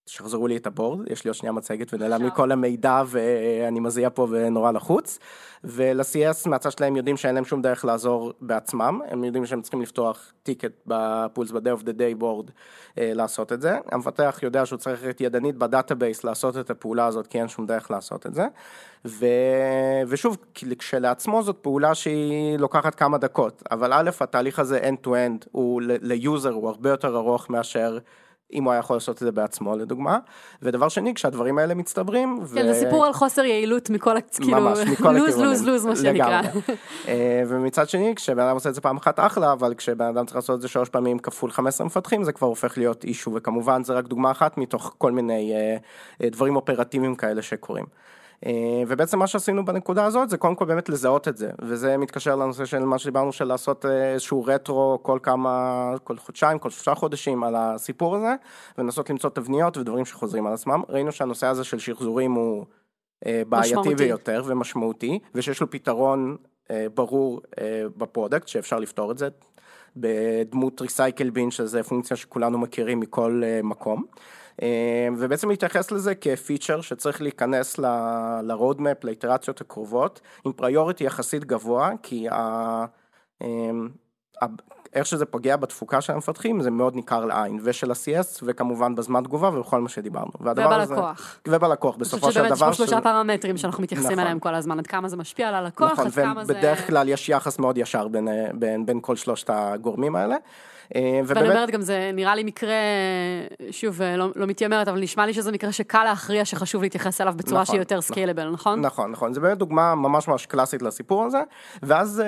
שחזרו 0.07 0.47
לי 0.47 0.57
את 0.57 0.67
ה 0.67 0.73
board, 0.73 1.11
יש 1.11 1.25
לי 1.25 1.29
עוד 1.29 1.35
שנייה 1.35 1.51
מצגת 1.51 1.93
ונעלם 1.93 2.23
לי 2.23 2.29
כל 2.35 2.51
המידע 2.51 3.03
ואני 3.07 3.79
מזיע 3.79 4.09
פה 4.13 4.27
ונורא 4.29 4.71
לחוץ. 4.71 5.19
ול-CS 5.63 6.49
מהצד 6.49 6.71
שלהם 6.71 6.95
יודעים 6.95 7.17
שאין 7.17 7.35
להם 7.35 7.45
שום 7.45 7.61
דרך 7.61 7.85
לעזור 7.85 8.33
בעצמם, 8.41 9.01
הם 9.07 9.23
יודעים 9.23 9.45
שהם 9.45 9.61
צריכים 9.61 9.81
לפתוח 9.81 10.33
ticket 10.43 10.71
ב 10.87 10.98
pulse 10.98 11.51
ב-Dev 11.51 11.79
of 11.79 11.83
the 11.83 11.91
Day 11.97 12.21
board 12.21 12.51
אה, 12.97 13.11
לעשות 13.13 13.53
את 13.53 13.61
זה. 13.61 13.77
המפתח 13.91 14.39
יודע 14.43 14.65
שהוא 14.65 14.77
צריך 14.77 15.03
להיות 15.03 15.21
ידנית 15.21 15.55
בדאטאבייס 15.55 16.23
לעשות 16.23 16.57
את 16.57 16.69
הפעולה 16.69 17.05
הזאת 17.05 17.27
כי 17.27 17.39
אין 17.39 17.47
שום 17.47 17.65
דרך 17.65 17.91
לעשות 17.91 18.25
את 18.25 18.33
זה. 18.33 18.45
ו... 19.05 19.25
ושוב, 20.07 20.37
כשלעצמו 20.79 21.43
זאת 21.43 21.57
פעולה 21.61 21.95
שהיא 21.95 22.59
לוקחת 22.59 22.95
כמה 22.95 23.17
דקות, 23.17 23.63
אבל 23.71 23.93
א', 23.93 24.09
התהליך 24.19 24.59
הזה 24.59 24.79
end 24.79 25.07
to 25.07 25.09
end 25.09 25.47
הוא 25.51 25.81
ל 25.85 25.98
user 25.98 26.51
הוא 26.51 26.69
הרבה 26.69 26.89
יותר 26.89 27.15
ארוך 27.15 27.49
מאשר 27.49 27.97
אם 28.55 28.63
הוא 28.63 28.71
היה 28.71 28.79
יכול 28.79 28.95
לעשות 28.95 29.15
את 29.15 29.19
זה 29.19 29.31
בעצמו 29.31 29.75
לדוגמה, 29.75 30.17
ודבר 30.61 30.89
שני 30.89 31.13
כשהדברים 31.13 31.57
האלה 31.57 31.73
מצטברים. 31.73 32.37
כן, 32.37 32.43
ו... 32.43 32.73
זה 32.73 32.73
סיפור 32.73 33.05
על 33.05 33.13
חוסר 33.13 33.45
יעילות 33.45 33.89
מכל, 33.89 34.15
כאילו, 34.31 34.61
ממש, 34.61 34.79
מכל 34.79 35.13
lose 35.19 35.37
lose 35.37 35.63
lose 35.63 35.85
מה 35.85 35.95
שנקרא. 35.95 36.41
אה, 37.07 37.43
ומצד 37.47 37.89
שני 37.89 38.13
כשבן 38.15 38.43
אדם 38.43 38.53
עושה 38.53 38.69
את 38.69 38.75
זה 38.75 38.81
פעם 38.81 38.97
אחת 38.97 39.19
אחלה, 39.19 39.51
אבל 39.51 39.73
כשבן 39.73 40.05
אדם 40.05 40.25
צריך 40.25 40.35
לעשות 40.35 40.55
את 40.55 40.61
זה 40.61 40.67
שלוש 40.67 40.89
פעמים 40.89 41.19
כפול 41.19 41.51
15 41.51 41.87
מפתחים 41.87 42.23
זה 42.23 42.31
כבר 42.31 42.47
הופך 42.47 42.77
להיות 42.77 43.03
issue, 43.03 43.31
וכמובן 43.35 43.83
זה 43.83 43.93
רק 43.93 44.05
דוגמה 44.05 44.31
אחת 44.31 44.57
מתוך 44.57 44.95
כל 44.97 45.11
מיני 45.11 45.53
אה, 45.53 45.77
אה, 46.23 46.29
דברים 46.29 46.55
אופרטיביים 46.55 47.15
כאלה 47.15 47.41
שקורים. 47.41 47.85
אה, 48.45 48.83
ובעצם 48.87 49.19
מה 49.19 49.27
שעשינו 49.27 49.65
בנקודה 49.65 50.05
הזאת 50.05 50.29
זה 50.29 50.37
קודם 50.37 50.55
כל 50.55 50.65
באמת 50.65 50.89
לזהות 50.89 51.27
את 51.27 51.37
זה, 51.37 51.51
וזה 51.61 51.97
מתקשר 51.97 52.35
לנושא 52.35 52.65
של 52.65 52.79
מה 52.79 52.99
שדיברנו 52.99 53.31
של 53.31 53.45
לעשות 53.45 53.85
אה, 53.85 54.13
איזשהו 54.13 54.43
רטרו 54.43 54.99
כל 55.01 55.19
כמה, 55.23 55.91
כל 56.03 56.17
חודשיים, 56.17 56.59
כל 56.59 56.69
שלושה 56.69 56.95
חודשים 56.95 57.43
על 57.43 57.55
הסיפור 57.55 58.15
הזה, 58.15 58.35
ולנסות 58.77 59.09
למצוא 59.09 59.29
תבניות 59.29 59.77
ודברים 59.77 60.05
שחוזרים 60.05 60.47
על 60.47 60.53
עצמם. 60.53 60.81
ראינו 60.89 61.11
שהנושא 61.11 61.47
הזה 61.47 61.63
של 61.63 61.79
שחזורים 61.79 62.31
הוא 62.33 62.65
אה, 63.25 63.41
בעייתי 63.49 63.69
משמעותי. 63.69 63.95
ביותר 63.95 64.43
ומשמעותי, 64.45 65.19
ושיש 65.35 65.61
לו 65.61 65.69
פתרון 65.69 66.37
ברור 66.93 67.41
ב 67.97 68.03
product 68.03 68.47
שאפשר 68.47 68.79
לפתור 68.79 69.11
את 69.11 69.17
זה. 69.17 69.27
בדמות 69.97 70.81
recycle 70.81 71.29
bin 71.29 71.51
שזה 71.51 71.83
פונקציה 71.83 72.17
שכולנו 72.17 72.57
מכירים 72.57 72.99
מכל 72.99 73.41
מקום. 73.63 74.03
אה, 74.61 75.07
ובעצם 75.17 75.49
להתייחס 75.49 75.91
לזה 75.91 76.15
כפיצ'ר 76.15 76.81
שצריך 76.81 77.21
להיכנס 77.21 77.77
ל-roadmap, 77.77 79.03
לאיטרציות 79.03 79.61
הקרובות, 79.61 80.21
עם 80.45 80.53
פריוריטי 80.53 81.03
יחסית 81.03 81.45
גבוה, 81.45 81.91
כי 82.03 82.29
ה... 82.29 82.85
אה, 84.95 84.99
איך 84.99 85.07
שזה 85.07 85.25
פוגע 85.25 85.55
בתפוקה 85.55 86.01
של 86.01 86.13
המפתחים 86.13 86.61
זה 86.61 86.71
מאוד 86.71 86.95
ניכר 86.95 87.25
לעין, 87.25 87.59
ושל 87.63 87.91
ה-CS 87.91 88.43
וכמובן 88.43 88.95
בזמן 88.95 89.23
תגובה 89.23 89.49
ובכל 89.49 89.81
מה 89.81 89.89
שדיברנו. 89.89 90.31
ובלקוח. 90.39 91.41
הזה, 91.45 91.55
ובלקוח, 91.55 91.95
בסופו 91.95 92.31
של 92.31 92.39
דבר. 92.39 92.47
אני 92.47 92.55
חושבת 92.55 92.57
שבאמת 92.57 92.71
יש 92.71 92.77
שלושה 92.77 93.01
פרמטרים 93.01 93.57
שאנחנו 93.57 93.83
מתייחסים 93.83 94.11
נכון. 94.11 94.19
אליהם 94.19 94.39
כל 94.39 94.55
הזמן, 94.55 94.79
עד 94.79 94.87
כמה 94.87 95.07
זה 95.09 95.17
משפיע 95.17 95.47
על 95.47 95.55
הלקוח, 95.55 95.91
נכון, 95.91 96.05
עד 96.05 96.13
כמה 96.13 96.45
זה... 96.45 96.53
ובדרך 96.53 96.87
כלל 96.87 97.09
יש 97.09 97.29
יחס 97.29 97.59
מאוד 97.59 97.77
ישר 97.77 98.07
בין, 98.07 98.27
בין, 98.53 98.85
בין 98.85 98.99
כל 99.01 99.15
שלושת 99.15 99.49
הגורמים 99.53 100.15
האלה. 100.15 100.35
אה, 100.95 101.19
ובאמת... 101.23 101.37
ואני 101.37 101.49
אומרת 101.49 101.69
גם 101.69 101.81
זה 101.81 102.11
נראה 102.13 102.35
לי 102.35 102.43
מקרה, 102.43 102.75
שוב, 103.71 104.01
אה, 104.01 104.17
לא, 104.17 104.29
לא 104.35 104.45
מתיימרת, 104.45 104.87
אבל 104.87 104.99
נשמע 104.99 105.25
לי 105.25 105.33
שזה 105.33 105.51
מקרה 105.51 105.71
שקל 105.71 106.03
להכריע 106.03 106.45
שחשוב 106.45 106.83
להתייחס 106.83 107.21
אליו 107.21 107.33
בצורה 107.37 107.61
נכון, 107.61 107.73
שהיא 107.73 107.79
יותר 107.81 108.01
scalable, 108.01 108.49
נכון? 108.49 108.81
נכון, 108.81 109.11
נכון, 109.11 109.33
זה 109.33 109.39
באמת 109.39 109.57
דוגמה 109.57 109.95
ממש 109.95 110.27
ממש 110.27 110.45
קלאסית 110.45 110.81
לסיפור 110.81 111.25
הזה, 111.25 111.41
ואז... 111.83 112.23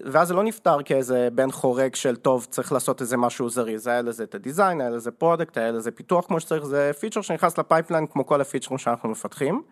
ואז 0.00 0.28
זה 0.28 0.34
לא 0.34 0.42
נפתר 0.42 0.82
כאיזה 0.84 1.28
בן 1.32 1.50
חורג 1.50 1.94
של 1.94 2.16
טוב 2.16 2.46
צריך 2.50 2.72
לעשות 2.72 3.00
איזה 3.00 3.16
משהו 3.16 3.48
זריז, 3.48 3.86
היה 3.86 4.02
לזה 4.02 4.24
את 4.24 4.34
ה 4.34 4.40
design, 4.40 4.80
היה 4.80 4.90
לזה 4.90 5.10
product, 5.10 5.56
היה 5.56 5.70
לזה 5.70 5.90
פיתוח 5.90 6.26
כמו 6.26 6.40
שצריך, 6.40 6.64
זה 6.64 6.90
פיצ'ר 7.00 7.20
שנכנס 7.20 7.58
ל 7.58 7.63
pipeline 7.63 8.06
כמו 8.06 8.26
כל 8.26 8.40
הפיצ'רים 8.40 8.78
שאנחנו 8.78 9.08
מפתחים. 9.08 9.62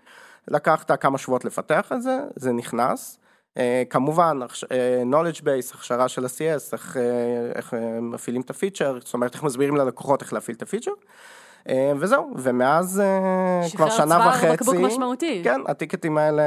לקחת 0.49 1.01
כמה 1.01 1.19
שבועות 1.19 1.45
לפתח 1.45 1.93
את 1.93 2.03
זה, 2.03 2.19
זה 2.37 2.53
נכנס, 2.53 3.19
אה, 3.59 3.83
כמובן, 3.91 4.39
אה, 4.73 5.03
knowledge 5.11 5.41
base, 5.41 5.75
הכשרה 5.75 6.09
של 6.09 6.25
ה-CS, 6.25 6.73
איך, 6.73 6.97
אה, 6.97 7.03
איך 7.55 7.75
מפעילים 8.03 8.43
את 8.43 8.51
הפיצ'ר, 8.51 8.99
זאת 9.05 9.15
אומרת 9.15 9.35
איך 9.35 9.43
מסבירים 9.43 9.77
ללקוחות 9.77 10.23
איך 10.23 10.33
להפעיל 10.33 10.57
את 10.57 10.63
הפיצ'ר. 10.63 10.91
וזהו, 11.97 12.31
ומאז 12.37 13.03
כבר 13.77 13.91
שנה 13.91 14.19
וחצי, 14.19 14.39
שחרר 14.39 14.53
בקבוק 14.53 14.75
משמעותי. 14.75 15.41
כן, 15.45 15.61
הטיקטים 15.67 16.19
האלה 16.19 16.43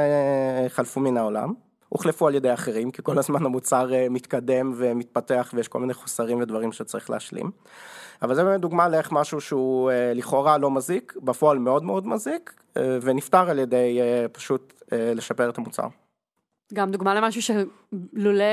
חלפו 0.68 1.00
מן 1.00 1.16
העולם, 1.16 1.52
הוחלפו 1.94 2.28
על 2.28 2.34
ידי 2.34 2.54
אחרים, 2.54 2.90
כי 2.90 3.02
כל 3.02 3.18
הזמן 3.18 3.44
המוצר 3.44 3.90
מתקדם 4.10 4.72
ומתפתח 4.76 5.50
ויש 5.54 5.68
כל 5.68 5.80
מיני 5.80 5.94
חוסרים 5.94 6.40
ודברים 6.40 6.72
שצריך 6.72 7.10
להשלים. 7.10 7.50
אבל 8.22 8.34
זה 8.34 8.44
באמת 8.44 8.60
דוגמה 8.60 8.88
לאיך 8.88 9.12
משהו 9.12 9.40
שהוא 9.40 9.90
לכאורה 10.14 10.58
לא 10.58 10.70
מזיק, 10.70 11.14
בפועל 11.22 11.58
מאוד 11.58 11.84
מאוד 11.84 12.06
מזיק, 12.06 12.60
ונפתר 12.76 13.50
על 13.50 13.58
ידי 13.58 13.98
פשוט 14.32 14.82
לשפר 14.92 15.50
את 15.50 15.58
המוצר. 15.58 15.86
גם 16.74 16.90
דוגמה 16.90 17.14
למשהו 17.14 17.42
שלולא 17.42 18.44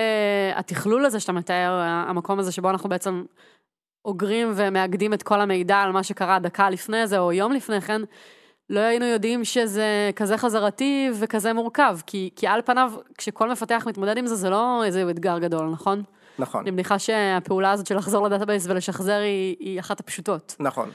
התכלול 0.56 1.06
הזה 1.06 1.20
שאתה 1.20 1.32
מתאר, 1.32 1.72
המקום 1.84 2.40
הזה 2.40 2.52
שבו 2.52 2.70
אנחנו 2.70 2.90
בעצם 2.90 3.24
אוגרים 4.06 4.52
ומאגדים 4.56 5.14
את 5.14 5.24
כל 5.24 5.42
המידע 5.42 5.78
על 5.78 5.92
מה 5.92 6.04
שקרה 6.04 6.40
דקה 6.40 6.70
לפני 6.70 7.08
זה 7.08 7.20
או 7.20 7.32
יום 7.32 7.52
לפני 7.52 7.82
כן, 7.82 8.02
לא 8.72 8.80
היינו 8.80 9.06
יודעים 9.06 9.46
שזה 9.46 10.12
כזה 10.16 10.38
חזרתי 10.38 11.10
וכזה 11.20 11.54
מורכב, 11.54 11.98
כי, 12.06 12.30
כי 12.36 12.48
על 12.48 12.62
פניו, 12.62 12.92
כשכל 13.18 13.52
מפתח 13.52 13.84
מתמודד 13.88 14.18
עם 14.18 14.28
זה, 14.28 14.36
זה 14.36 14.50
לא 14.50 14.84
איזה 14.86 15.10
אתגר 15.10 15.40
גדול, 15.40 15.70
נכון? 15.70 16.04
נכון. 16.40 16.62
אני 16.62 16.72
מניחה 16.72 17.00
שהפעולה 17.00 17.72
הזאת 17.72 17.88
של 17.88 17.98
לחזור 17.98 18.26
לדאטאבייס 18.26 18.68
ולשחזר 18.68 19.20
היא, 19.20 19.56
היא 19.60 19.80
אחת 19.80 20.00
הפשוטות. 20.00 20.56
נכון. 20.60 20.90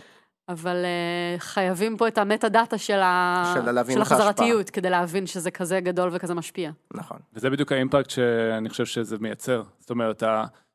אבל 0.49 0.77
uh, 0.85 1.41
חייבים 1.41 1.97
פה 1.97 2.09
את 2.09 2.19
המטה 2.19 2.49
דאטה 2.49 2.79
של, 2.79 2.99
ה... 3.03 3.55
של, 3.55 3.93
של 3.93 4.01
החזרתיות, 4.03 4.71
כדי 4.71 4.91
להבין 4.91 5.27
שזה 5.27 5.51
כזה 5.51 5.81
גדול 5.81 6.11
וכזה 6.13 6.35
משפיע. 6.35 6.71
נכון. 6.95 7.19
וזה 7.35 7.51
בדיוק 7.51 7.73
האימפקט 7.73 8.11
שאני 8.11 8.69
חושב 8.69 8.85
שזה 8.85 9.17
מייצר. 9.21 9.63
זאת 9.79 9.91
אומרת, 9.91 10.23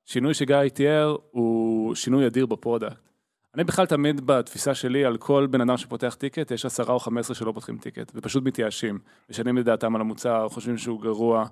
השינוי 0.08 0.34
שגיא 0.34 0.58
תיאר 0.74 1.16
הוא 1.32 1.96
שינוי 1.96 2.28
אדיר 2.28 2.46
ב 2.46 2.53
product. 2.53 3.11
אני 3.56 3.64
בכלל 3.64 3.86
תמיד 3.86 4.22
בתפיסה 4.26 4.76
שלי, 4.76 5.06
על 5.06 5.18
כל 5.18 5.48
בן 5.50 5.62
אדם 5.62 5.78
שפותח 5.78 6.16
ticket, 6.20 6.52
יש 6.52 6.66
עשרה 6.66 6.94
או 6.94 7.00
חמש 7.00 7.20
עשרה 7.20 7.36
שלא 7.36 7.52
פותחים 7.52 7.78
ticket, 7.78 8.12
ופשוט 8.16 8.44
מתייאשים, 8.44 9.00
משנים 9.30 9.58
את 9.58 9.66
דעתם 9.66 9.96
על 9.96 10.02
המוצר, 10.02 10.50
חושבים 10.50 10.78
שהוא 10.78 11.02
גרוע. 11.02 11.46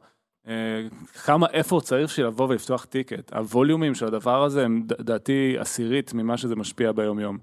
אה, 0.48 0.88
כמה 1.25 1.48
אכפת 1.53 1.81
צריך 1.84 2.12
בשביל 2.12 2.25
לבוא 2.25 2.48
ולפתוח 2.50 2.86
ticket. 2.86 3.34
ה 3.34 3.40
volumeים 3.40 3.96
של 3.96 4.06
הדבר 4.06 4.44
הזה 4.44 4.65
הם 4.65 4.84
לדעתי 4.88 5.55
עשירית 5.60 6.13
ממה 6.13 6.38
שזה 6.38 6.56
משפיע 6.56 6.91
ביום 6.91 7.20
יום. 7.20 7.38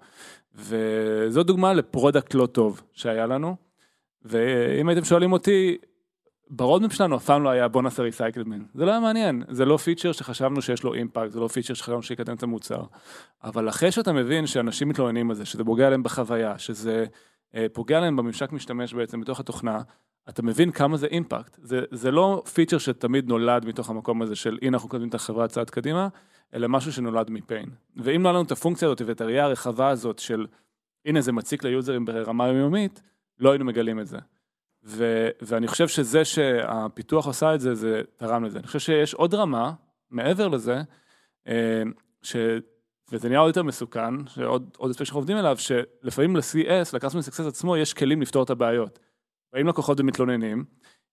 וזו 0.54 1.42
דוגמה 1.42 1.72
ל 1.72 1.80
product 1.80 2.34
לא 2.34 2.46
טוב 2.46 2.82
שהיה 2.92 3.26
לנו, 3.26 3.56
ואם 4.24 4.88
הייתם 4.88 5.04
שואלים 5.04 5.32
אותי, 5.32 5.76
ב 6.50 6.55
roadmap 6.55 6.92
שלנו 6.92 7.16
אף 7.16 7.24
פעם 7.24 7.42
לא 7.42 7.48
היה 7.48 7.68
בוא 7.68 7.82
נעשה 7.82 8.02
recycle 8.02 8.40
bin, 8.40 8.62
זה 8.74 8.84
לא 8.84 8.90
היה 8.90 9.00
מעניין, 9.00 9.42
זה 9.48 9.64
לא 9.64 9.76
פיצ'ר 9.76 10.12
שחשבנו 10.12 10.62
שיש 10.62 10.82
לו 10.82 10.94
אימפקט, 10.94 11.30
זה 11.30 11.40
לא 11.40 11.48
פיצ'ר 11.48 11.74
שחשבנו 11.74 12.02
שיקדם 12.02 12.34
את 12.34 12.42
המוצר, 12.42 12.82
אבל 13.44 13.68
אחרי 13.68 13.92
שאתה 13.92 14.12
מבין 14.12 14.46
שאנשים 14.46 14.88
מתלוננים 14.88 15.30
על 15.30 15.36
זה, 15.36 15.44
שזה 15.44 15.64
פוגע 15.64 15.90
להם 15.90 16.02
בחוויה, 16.02 16.58
שזה 16.58 17.04
אה, 17.54 17.66
פוגע 17.72 18.00
להם 18.00 18.16
בממשק 18.16 18.52
משתמש 18.52 18.94
בעצם 18.94 19.20
בתוך 19.20 19.40
התוכנה, 19.40 19.80
אתה 20.28 20.42
מבין 20.42 20.70
כמה 20.70 20.96
זה 20.96 21.06
אימפקט, 21.06 21.58
זה, 21.62 21.80
זה 21.90 22.10
לא 22.10 22.42
פיצ'ר 22.54 22.78
שתמיד 22.78 23.28
נולד 23.28 23.66
מתוך 23.66 23.90
המקום 23.90 24.22
הזה 24.22 24.36
של 24.36 24.58
הנה 24.62 24.76
אנחנו 24.76 24.88
מקדמים 24.88 25.08
את 25.08 25.14
החברה 25.14 25.48
צעד 25.48 25.70
קדימה, 25.70 26.08
אלא 26.54 26.68
משהו 26.68 26.92
שנולד 26.92 27.30
מפיין. 27.30 27.70
ואם 27.96 28.22
לא 28.22 28.28
היה 28.28 28.32
לנו 28.32 28.44
את 28.44 28.52
הפונקציה 28.52 28.88
הזאת 28.88 29.02
ואת 29.06 29.20
הראייה 29.20 29.44
הרחבה 29.44 29.88
הזאת 29.88 30.18
של 30.18 30.46
הנה 31.04 31.20
זה 31.20 31.32
מציק 31.32 31.64
ליוזרים 31.64 32.04
ברמה 32.04 32.48
יומיומית, 32.48 33.02
לא 33.38 33.50
היינו 33.50 33.64
מגלים 33.64 34.00
את 34.00 34.06
זה. 34.06 34.18
ו, 34.86 35.28
ואני 35.42 35.68
חושב 35.68 35.88
שזה 35.88 36.24
שהפיתוח 36.24 37.28
עשה 37.28 37.54
את 37.54 37.60
זה, 37.60 37.74
זה 37.74 38.02
תרם 38.16 38.44
לזה. 38.44 38.58
אני 38.58 38.66
חושב 38.66 38.78
שיש 38.78 39.14
עוד 39.14 39.34
רמה, 39.34 39.72
מעבר 40.10 40.48
לזה, 40.48 40.80
אה, 41.48 41.82
ש... 42.22 42.36
וזה 43.12 43.28
נראה 43.28 43.40
עוד 43.40 43.48
יותר 43.48 43.62
מסוכן, 43.62 44.26
שעוד 44.26 44.76
אספקט 44.90 45.06
שאנחנו 45.06 45.18
עובדים 45.18 45.36
עליו, 45.36 45.56
שלפעמים 45.58 46.36
ל-CS, 46.36 46.92
ל-Customer 46.92 47.30
Success 47.30 47.48
עצמו, 47.48 47.76
יש 47.76 47.94
כלים 47.94 48.22
לפתור 48.22 48.42
את 48.42 48.50
הבעיות. 48.50 48.98
באים 49.52 49.66
לקוחות 49.66 50.00
ומתלוננים, 50.00 50.64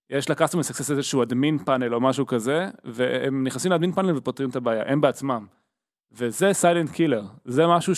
יש 0.10 0.30
ל-Customer 0.30 0.72
Success 0.72 0.92
איזשהו 0.92 1.24
אדמין 1.24 1.58
פאנל 1.58 1.94
או 1.96 2.02
משהו 2.02 2.26
כזה, 2.26 2.68
והם 2.84 3.44
נכנסים 3.44 3.72
לאדמין 3.72 3.92
פאנל 3.92 4.18
ופותרים 4.18 4.50
את 4.50 4.56
הבעיה, 4.56 4.84
הם 4.86 5.02
בעצמם. 5.02 5.46
וזה 6.12 6.54
silent 6.54 6.90
killer, 6.90 7.24
זה 7.46 7.68
משהו 7.68 7.96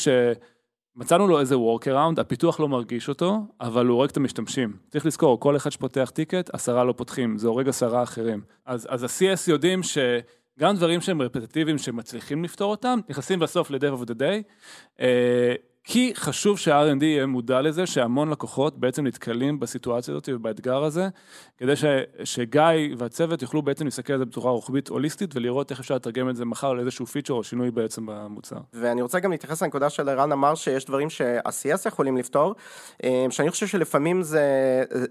מצאנו 0.96 1.28
לו 1.28 1.40
איזה 1.40 1.56
workaround, 1.56 2.22
הפיתוח 2.22 2.60
לא 2.60 2.68
מרגיש 2.68 3.10
אותו, 3.10 3.38
אבל 3.62 3.86
הוא 3.86 3.96
הורג 3.96 4.10
את 4.10 4.18
המשתמשים. 4.18 4.74
צריך 4.90 5.06
לזכור, 5.06 5.40
כל 5.40 5.56
אחד 5.56 5.70
שפותח 5.70 6.12
ticket, 6.13 6.50
עשרה 6.54 6.84
לא 6.84 6.94
פותחים, 6.98 7.38
זה 7.38 7.48
הורג 7.48 7.70
עשרה 7.70 8.04
אחרים. 8.04 8.42
אז, 8.66 8.88
אז 8.90 9.04
ה-CS 9.04 9.52
יודעים 9.52 9.84
שגם 9.84 10.75
דברים 10.75 11.02
שהם 11.02 11.22
רפטטיביים 11.22 11.78
שמצליחים 11.78 12.44
לפתור 12.44 12.72
אותם, 12.72 13.00
נכנסים 13.10 13.40
בסוף 13.40 13.72
ל-Dev 13.72 14.04
of 14.04 14.06
the 14.06 14.14
Day. 14.14 14.44
אה, 15.88 15.94
כי 15.94 16.12
חשוב 16.15 16.60
שה-R&D 16.60 17.04
יהיה 17.04 17.25
מודע 17.25 17.62
לזה 17.62 17.86
שהמון 17.86 18.30
לקוחות 18.30 18.77
בעצם 18.77 19.08
נתקלים 19.08 19.60
בסיטואציה 19.60 20.13
הזאת 20.13 20.30
ובאתגר 20.34 20.84
הזה, 20.84 21.08
כדי 21.58 21.75
ש, 21.75 21.86
שגיא 22.24 22.96
והצוות 22.98 23.42
יוכלו 23.42 23.62
בעצם 23.62 23.86
להסתכל 23.86 24.13
על 24.13 24.20
זה 24.20 24.25
בצורה 24.25 24.51
רוחבית 24.51 24.88
הוליסטית 24.88 25.36
ולראות 25.36 25.72
איך 25.72 25.80
אפשר 25.80 25.96
לתרגם 25.96 26.30
את 26.30 26.36
זה 26.36 26.46
מחר 26.46 26.74
לאיזשהו 26.74 27.06
פיצ'ר 27.06 27.34
או 27.34 27.44
שינוי 27.44 27.72
בעצם 27.72 28.06
במוצר. 28.06 28.58
ואני 28.74 29.01
רוצה 29.01 29.20
גם 29.20 29.32
להתייחס 29.32 29.63
לנקודה 29.63 29.89
שערן 29.89 30.32
אמר 30.32 30.56
שיש 30.56 30.86
דברים 30.86 31.10
שה-CS 31.10 31.88
יכולים 31.88 32.18
לפתור, 32.18 32.56
אה, 33.04 33.25
שאני 33.30 33.51
חושב 33.51 33.68
שלפעמים 33.68 34.24
זה, 34.24 34.44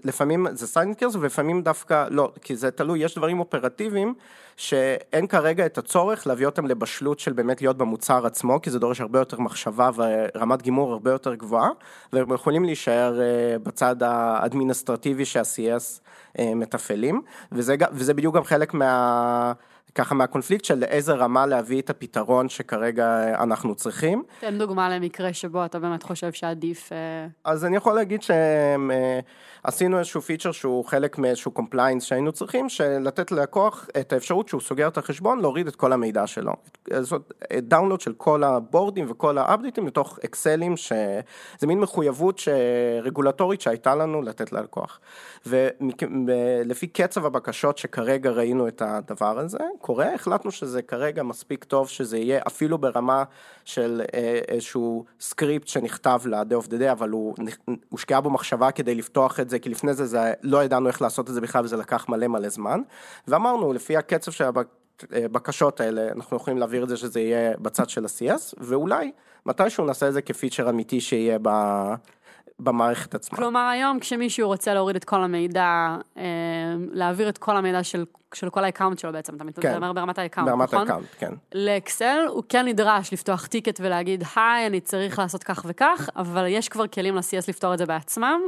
לפעמים 0.03 0.47
זה 0.51 0.67
CS 0.67 1.15
ולפעמים 1.15 1.61
דווקא 1.61 2.07
לא, 2.11 2.31
כי 2.41 2.55
זה 2.55 2.71
תלוי, 2.71 2.99
יש 2.99 3.15
דברים 3.15 3.39
אופרטיביים 3.39 4.13
שאין 4.57 5.27
כרגע 5.27 5.65
את 5.65 5.77
הצורך 5.77 6.27
להביא 6.27 6.45
אותם 6.45 6.65
לבשלות 6.65 7.19
של 7.19 7.33
באמת 7.33 7.61
להיות 7.61 7.77
במוצר 7.77 8.25
עצמו, 8.25 8.61
כי 8.61 8.69
זה 8.69 8.79
דורש 8.79 9.01
הרבה 9.01 9.19
יותר 9.19 9.39
מחשבה 9.39 9.89
ורמת 9.95 10.61
גימור 10.61 10.91
הרבה 10.91 11.11
יותר 11.11 11.35
גבוהה, 11.35 11.69
והם 12.13 12.33
יכולים 12.33 12.65
להישאר 12.65 13.21
אה, 13.21 13.59
בצד 13.63 14.03
האדמיניסטרטיבי 14.03 15.25
שה-CS 15.25 15.99
אה, 16.39 16.55
מתפעלים, 16.55 17.21
וזה, 17.51 17.75
וזה 17.91 18.13
בדיוק 18.13 18.35
גם 18.35 18.43
חלק 18.43 18.73
מה... 18.73 19.53
ככה 19.95 20.15
מהקונפליקט 20.15 20.65
של 20.65 20.83
איזה 20.83 21.13
רמה 21.13 21.45
להביא 21.45 21.81
את 21.81 21.89
הפתרון 21.89 22.49
שכרגע 22.49 23.35
אנחנו 23.43 23.75
צריכים. 23.75 24.23
תן 24.39 24.57
דוגמה 24.57 24.89
למקרה 24.89 25.33
שבו 25.33 25.65
אתה 25.65 25.79
באמת 25.79 26.03
חושב 26.03 26.31
שעדיף... 26.31 26.91
אה, 26.91 27.27
אז 27.43 27.65
אני 27.65 27.75
יכול 27.75 27.93
להגיד 27.93 28.21
שעשינו 28.21 29.99
איזשהו 29.99 30.21
feature 30.21 30.51
שהוא 30.51 30.85
חלק 30.85 31.17
מאיזשהו 31.17 31.51
compliance 31.51 32.03
שהיינו 32.03 32.31
צריכים, 32.31 32.69
של 32.69 32.97
לתת 32.97 33.31
ללקוח 33.31 33.87
את 33.99 34.13
האפשרות 34.13 34.47
שהוא 34.47 34.61
סוגר 34.61 34.87
את 34.87 34.97
החשבון, 34.97 35.39
להוריד 35.39 35.67
את 35.67 35.75
כל 35.75 35.93
המידע 35.93 36.27
שלו. 36.27 36.53
זאת 36.99 37.33
download 37.53 38.01
של 38.01 38.13
כל 38.13 38.43
ה 38.43 38.50
board־ים 38.50 39.05
וכל 39.09 39.37
ה 39.37 39.42
update־ים 39.42 39.87
לתוך 39.87 40.19
אקסלים, 40.25 40.77
שזה 40.77 41.67
מין 41.67 41.79
מחויבות 41.79 42.41
רגולטורית 43.01 43.61
שהייתה 43.61 43.95
לנו 43.95 44.21
לתת 44.21 44.51
ללקוח. 44.51 44.99
ולפי 45.45 46.87
קצב 46.87 47.25
הבקשות 47.25 47.77
שכרגע 47.77 48.31
ראינו 48.31 48.67
את 48.67 48.81
הדבר 48.85 49.39
הזה, 49.39 49.57
קורה, 49.85 50.13
החלטנו 50.13 50.51
שזה 50.51 50.81
כרגע 50.81 51.23
מספיק 51.23 51.63
טוב 51.63 51.89
שזה 51.89 52.17
יהיה 52.17 52.39
אפילו 52.47 52.77
ברמה 52.77 53.23
של 53.65 54.01
אה, 54.13 54.39
איזשהו 54.47 55.05
סקריפט 55.19 55.67
שנכתב 55.67 56.21
ל-day 56.25 56.65
of 56.65 56.67
the 56.67 56.73
day, 56.73 56.91
אבל 56.91 57.09
הוא 57.09 57.35
הושקעה 57.89 58.21
בו 58.21 58.29
מחשבה 58.29 58.71
כדי 58.71 58.95
לפתוח 58.95 59.39
את 59.39 59.49
זה, 59.49 59.59
כי 59.59 59.69
לפני 59.69 59.93
זה, 59.93 60.05
זה 60.05 60.33
לא 60.41 60.63
ידענו 60.63 60.87
איך 60.87 61.01
לעשות 61.01 61.29
את 61.29 61.33
זה 61.33 61.41
בכלל 61.41 61.65
וזה 61.65 61.77
לקח 61.77 62.09
מלא 62.09 62.27
מלא 62.27 62.49
זמן, 62.49 62.81
ואמרנו 63.27 63.73
לפי 63.73 63.97
הקצב 63.97 64.31
של 64.31 64.43
הבקשות 65.11 65.81
האלה, 65.81 66.11
אנחנו 66.11 66.37
יכולים 66.37 66.57
להעביר 66.57 66.83
את 66.83 66.89
זה 66.89 66.97
שזה 66.97 67.19
יהיה 67.19 67.53
בצד 67.61 67.89
של 67.89 68.05
ה-CS, 68.05 68.53
ואולי 68.57 69.11
מתישהו 69.45 69.85
נעשה 69.85 70.07
את 70.07 70.13
זה 70.13 70.21
כפיצ'ר 70.21 70.69
אמיתי 70.69 71.01
שיהיה 71.01 71.37
ב... 71.41 71.49
במערכת 72.59 73.15
עצמה. 73.15 73.37
כלומר, 73.37 73.59
היום 73.59 73.99
כשמישהו 73.99 74.47
רוצה 74.47 74.73
להוריד 74.73 74.95
את 74.95 75.03
כל 75.03 75.23
המידע, 75.23 75.97
אה, 76.17 76.23
להעביר 76.91 77.29
את 77.29 77.37
כל 77.37 77.57
המידע 77.57 77.83
של, 77.83 78.05
של 78.33 78.49
כל 78.49 78.63
ה 78.63 78.67
account 78.67 78.99
שלו 78.99 79.11
בעצם, 79.11 79.35
אתה 79.35 79.61
כן. 79.61 79.73
מדבר 79.73 79.93
ברמת 79.93 80.19
ה 80.19 80.22
account, 80.22 80.47
נכון? 80.47 80.59
ברמת 80.59 80.73
ה 80.73 80.77
account, 80.77 81.07
כן. 81.17 81.31
לאקסל, 81.53 82.25
הוא 82.27 82.43
כן 82.49 82.67
נדרש 82.67 83.13
לפתוח 83.13 83.45
ticket 83.45 83.79
ולהגיד, 83.83 84.23
היי, 84.35 84.67
אני 84.67 84.81
צריך 84.81 85.19
לעשות 85.19 85.43
כך 85.43 85.65
וכך, 85.67 86.09
אבל 86.15 86.45
יש 86.47 86.69
כבר 86.69 86.87
כלים 86.87 87.15
ל-CS 87.15 87.45
לפתור 87.47 87.73
את 87.73 87.77
זה 87.77 87.85
בעצמם. 87.85 88.41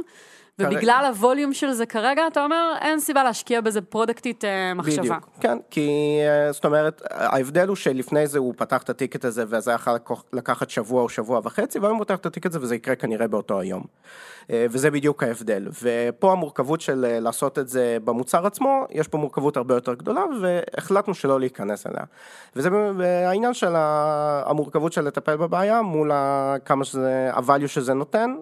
ובגלל 0.58 1.04
ה 1.06 1.13
volume 1.13 1.52
של 1.52 1.72
זה 1.72 1.86
כרגע, 1.86 2.26
אתה 2.26 2.44
אומר, 2.44 2.74
אין 2.80 3.00
סיבה 3.00 3.24
להשקיע 3.24 3.60
בזה 3.60 3.80
product־ית 3.80 4.44
אה, 4.44 4.74
מחשבה. 4.74 5.02
בדיוק, 5.02 5.28
כן, 5.40 5.58
כי 5.70 5.90
אה, 6.20 6.52
זאת 6.52 6.64
אומרת, 6.64 7.02
ההבדל 7.10 7.68
הוא 7.68 7.76
שלפני 7.76 8.26
זה 8.26 8.38
הוא 8.38 8.54
פתח 8.56 8.82
את 8.82 8.90
ה 8.90 8.95
ticket 8.95 9.24
הזה, 9.24 9.44
וזה 9.48 9.72
יכול 9.72 9.92
לקחת 10.32 10.70
שבוע 10.70 11.02
או 11.02 11.08
שבוע 11.08 11.40
וחצי, 11.44 11.78
והיום 11.78 11.96
הוא 11.96 12.04
פתח 12.04 12.14
את 12.14 12.26
הטיקט 12.26 12.50
הזה 12.50 12.60
וזה 12.60 12.74
יקרה 12.74 12.94
כנראה 12.94 13.28
באותו 13.28 13.60
היום. 13.60 13.84
אה, 14.50 14.66
וזה 14.70 14.90
בדיוק 14.90 15.22
ההבדל. 15.22 15.68
ופה 15.82 16.32
המורכבות 16.32 16.80
של 16.80 17.18
לעשות 17.20 17.58
את 17.58 17.68
זה 17.68 17.98
במוצר 18.04 18.46
עצמו, 18.46 18.86
יש 18.90 19.08
פה 19.08 19.18
מורכבות 19.18 19.56
הרבה 19.56 19.74
יותר 19.74 19.94
גדולה, 19.94 20.24
והחלטנו 20.40 21.14
שלא 21.14 21.40
להיכנס 21.40 21.86
אליה. 21.86 22.04
וזה 22.56 22.68
העניין 23.26 23.54
של 23.54 23.72
המורכבות 23.76 24.92
של 24.92 25.04
לטפל 25.04 25.36
בבעיה, 25.36 25.82
מול 25.82 26.10
כמה 26.64 26.84
שזה, 26.84 27.30
ה-value 27.34 27.68
שזה 27.68 27.94
נותן, 27.94 28.36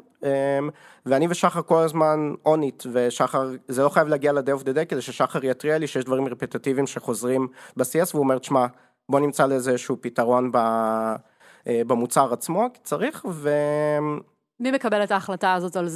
ואני 1.07 1.27
ושחר 1.31 1.63
כל 1.63 1.83
הזמן 1.83 2.33
on 2.49 2.59
it, 2.59 2.87
ושחר, 2.93 3.51
זה 3.69 3.83
לא 3.83 3.89
חייב 3.89 4.09
להגיע 4.09 4.33
ל-day 4.33 4.61
of 4.61 4.63
the 4.63 4.77
day 4.77 4.85
כדי 4.89 5.03
ששחר 5.03 5.45
יתריע 5.45 5.79
לי 5.79 5.87
שיש 5.87 6.05
דברים 6.05 6.29
רפטטיביים 6.29 6.87
שחוזרים 6.87 7.49
ב-CS, 7.77 8.11
והוא 8.13 8.23
אומר, 8.23 8.39
תשמע, 8.39 8.67
בוא 9.09 9.21
נמצא 9.21 9.47
לזה 9.47 9.71
איזשהו 9.71 9.97
פתרון 10.01 10.53
ב, 10.53 10.57
אה, 10.57 11.83
במוצר 11.87 12.33
עצמו, 12.33 12.67
כי 12.75 12.81
צריך, 12.83 13.27
ו... 13.31 13.51
מי 14.61 14.71
מקבל 14.71 15.05
את 15.05 15.11
ההחלטה 15.11 15.55
הזאת, 15.55 15.77
על, 15.77 15.89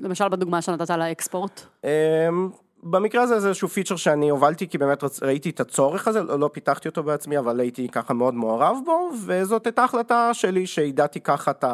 למשל 0.00 0.28
בדוגמה 0.28 0.62
שנתת 0.62 0.90
על 0.90 1.02
האקספורט? 1.02 1.60
אמ, 1.84 2.50
במקרה 2.82 3.22
הזה 3.22 3.40
זה 3.40 3.48
איזשהו 3.48 3.68
פיצ'ר 3.68 3.96
שאני 3.96 4.28
הובלתי 4.28 4.68
כי 4.68 4.78
באמת 4.78 5.04
ראיתי 5.22 5.50
את 5.50 5.60
הצורך 5.60 6.08
הזה, 6.08 6.22
לא, 6.22 6.38
לא 6.38 6.50
פיתחתי 6.52 6.88
אותו 6.88 7.02
בעצמי 7.02 7.38
אבל 7.38 7.60
הייתי 7.60 7.88
ככה 7.88 8.14
מאוד 8.14 8.34
מעורב 8.34 8.76
בו 8.84 9.10
וזאת 9.26 9.66
הייתה 9.66 9.84
החלטה 9.84 10.34
שלי 10.34 10.66
שידעתי 10.66 11.20
ככה 11.20 11.50
את 11.50 11.64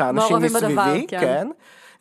האנשים 0.00 0.36
מסביבי, 0.36 0.66
בדבר, 0.66 0.94
כן, 1.08 1.20
כן 1.20 1.48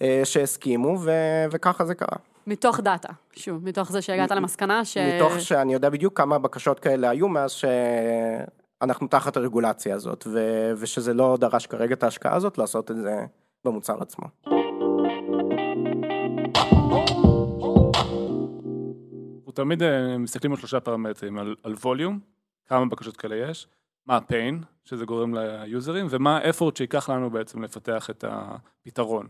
אה, 0.01 0.21
שהסכימו 0.23 0.97
ו, 1.01 1.11
וככה 1.51 1.85
זה 1.85 1.95
קרה. 1.95 2.17
מתוך 2.47 2.79
דאטה, 2.79 3.13
שוב, 3.35 3.63
מתוך 3.63 3.91
זה 3.91 4.01
שהגעת 4.01 4.31
למסקנה 4.31 4.85
ש... 4.85 4.97
מתוך 4.97 5.39
שאני 5.39 5.73
יודע 5.73 5.89
בדיוק 5.89 6.17
כמה 6.17 6.39
בקשות 6.39 6.79
כאלה 6.79 7.09
היו 7.09 7.27
מאז 7.27 7.51
שאנחנו 7.51 9.07
תחת 9.07 9.37
הרגולציה 9.37 9.95
הזאת 9.95 10.27
ו... 10.27 10.39
ושזה 10.77 11.13
לא 11.13 11.37
דרש 11.39 11.67
כרגע 11.67 11.93
את 11.93 12.03
ההשקעה 12.03 12.35
הזאת 12.35 12.57
לעשות 12.57 12.91
את 12.91 12.95
זה 12.95 13.25
במוצר 13.65 14.01
עצמו. 14.01 14.27
תמיד 19.59 19.83
אה, 19.83 20.17
מסתכלים 20.17 20.51
על 20.51 20.57
שלושה 20.57 20.79
פרמטרים, 20.79 21.37
על, 21.37 21.55
על 21.63 21.73
ווליום, 21.73 22.19
כמה 22.67 22.85
בקשות 22.85 23.17
כאלה 23.17 23.35
יש, 23.35 23.67
מה 24.09 24.15
ה-pain, 24.15 24.65
שזה 24.85 25.05
גורם 25.05 25.35
ליוזרים, 25.35 26.07
ומה 26.09 26.37
ה-effort 26.37 26.77
שייקח 26.77 27.09
לנו 27.09 27.29
בעצם 27.29 27.63
לפתח 27.63 28.09
את 28.09 28.23
הפתרון. 28.27 29.27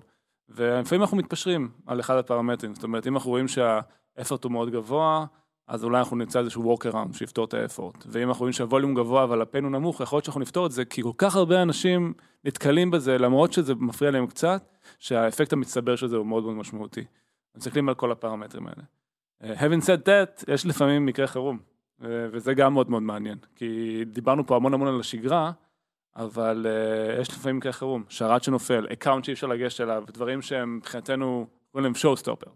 ולפעמים 0.49 1.01
אנחנו 1.01 1.17
מתפשרים 1.17 1.69
על 1.85 1.99
אחד 1.99 2.17
הפרמטרים, 2.17 2.75
זאת 2.75 2.83
אומרת, 2.83 3.07
אם 3.07 3.15
אנחנו 3.15 3.29
רואים 3.29 3.47
שה-effort 3.47 4.43
הוא 4.43 4.51
מאוד 4.51 4.69
גבוה, 4.69 5.25
אז 5.67 5.83
אולי 5.83 5.99
אנחנו 5.99 6.17
נמצא 6.17 6.39
איזשהו 6.39 6.75
workaround 6.75 7.17
שיפתור 7.17 7.45
את 7.45 7.53
האפורט. 7.53 8.05
ואם 8.07 8.27
אנחנו 8.27 8.39
רואים 8.39 8.53
שהווליום 8.53 8.95
גבוה 8.95 9.23
אבל 9.23 9.41
הפן 9.41 9.63
הוא 9.63 9.71
נמוך, 9.71 10.01
יכול 10.01 10.15
להיות 10.17 10.25
שאנחנו 10.25 10.41
נפתור 10.41 10.65
את 10.65 10.71
זה, 10.71 10.85
כי 10.85 11.03
כל 11.03 11.11
כך 11.17 11.35
הרבה 11.35 11.61
אנשים 11.61 12.13
נתקלים 12.43 12.91
בזה, 12.91 13.17
למרות 13.17 13.53
שזה 13.53 13.75
מפריע 13.75 14.11
להם 14.11 14.27
קצת, 14.27 14.77
שהאפקט 14.99 15.53
המצטבר 15.53 15.95
של 15.95 16.07
זה 16.07 16.17
הוא 16.17 16.25
מאוד 16.25 16.43
מאוד 16.43 16.55
משמעותי. 16.55 17.03
מסתכלים 17.57 17.89
על 17.89 17.95
כל 17.95 18.11
הפרמטרים 18.11 18.67
האלה. 18.67 18.83
having 19.55 19.81
said 19.81 20.05
that, 20.05 20.53
יש 20.53 20.65
לפעמים 20.65 21.05
מקרה 21.05 21.27
חירום, 21.27 21.59
וזה 22.01 22.53
גם 22.53 22.73
מאוד 22.73 22.89
מאוד 22.89 23.03
מעניין, 23.03 23.37
כי 23.55 24.03
דיברנו 24.05 24.47
פה 24.47 24.55
המון 24.55 24.73
המון 24.73 24.87
על 24.87 24.99
השגרה, 24.99 25.51
אבל 26.15 26.65
uh, 26.65 27.21
יש 27.21 27.29
לפעמים 27.29 27.57
מקרה 27.57 27.71
חירום, 27.71 28.03
שרת 28.09 28.43
שנופל, 28.43 28.87
account 28.93 29.25
שאי 29.25 29.33
אפשר 29.33 29.47
לגשת 29.47 29.81
אליו, 29.81 30.03
דברים 30.13 30.41
שהם 30.41 30.77
מבחינתנו, 30.77 31.47
קוראים 31.71 31.83
להם 31.83 31.93
show 31.93 32.23
stopper. 32.23 32.49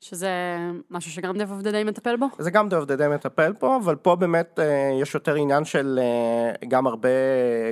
שזה 0.00 0.30
משהו 0.90 1.10
שגם 1.10 1.34
Dev 1.36 1.62
of 1.62 1.64
the 1.64 1.68
Day 1.68 1.84
מטפל 1.86 2.16
בו? 2.16 2.26
זה 2.38 2.50
גם 2.50 2.68
Dev 2.68 2.86
of 2.86 2.88
the 2.88 3.00
Day 3.00 3.08
מטפל 3.08 3.52
פה, 3.52 3.76
אבל 3.76 3.96
פה 3.96 4.16
באמת 4.16 4.58
אה, 4.58 4.98
יש 5.02 5.14
יותר 5.14 5.34
עניין 5.34 5.64
של 5.64 5.98
אה, 6.02 6.66
גם 6.68 6.86
הרבה 6.86 7.08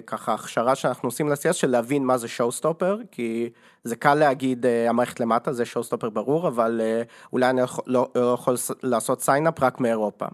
ככה 0.06 0.34
הכשרה 0.34 0.74
שאנחנו 0.74 1.06
עושים 1.06 1.28
ל-CS 1.28 1.52
של 1.52 1.70
להבין 1.70 2.04
מה 2.04 2.18
זה 2.18 2.26
Showstopper, 2.26 3.06
כי 3.10 3.50
זה 3.84 3.96
קל 3.96 4.14
להגיד 4.14 4.66
אה, 4.66 4.90
המערכת 4.90 5.20
למטה 5.20 5.52
זה 5.52 5.62
Showstopper 5.62 6.10
ברור, 6.10 6.48
אבל 6.48 6.80
אולי 7.32 7.50
אני 7.50 7.60
לא, 7.86 8.08
לא 8.14 8.32
יכול 8.34 8.54
לעשות 8.82 9.28
login 9.28 9.60
רק 9.60 9.80
מאירופה. 9.80 10.26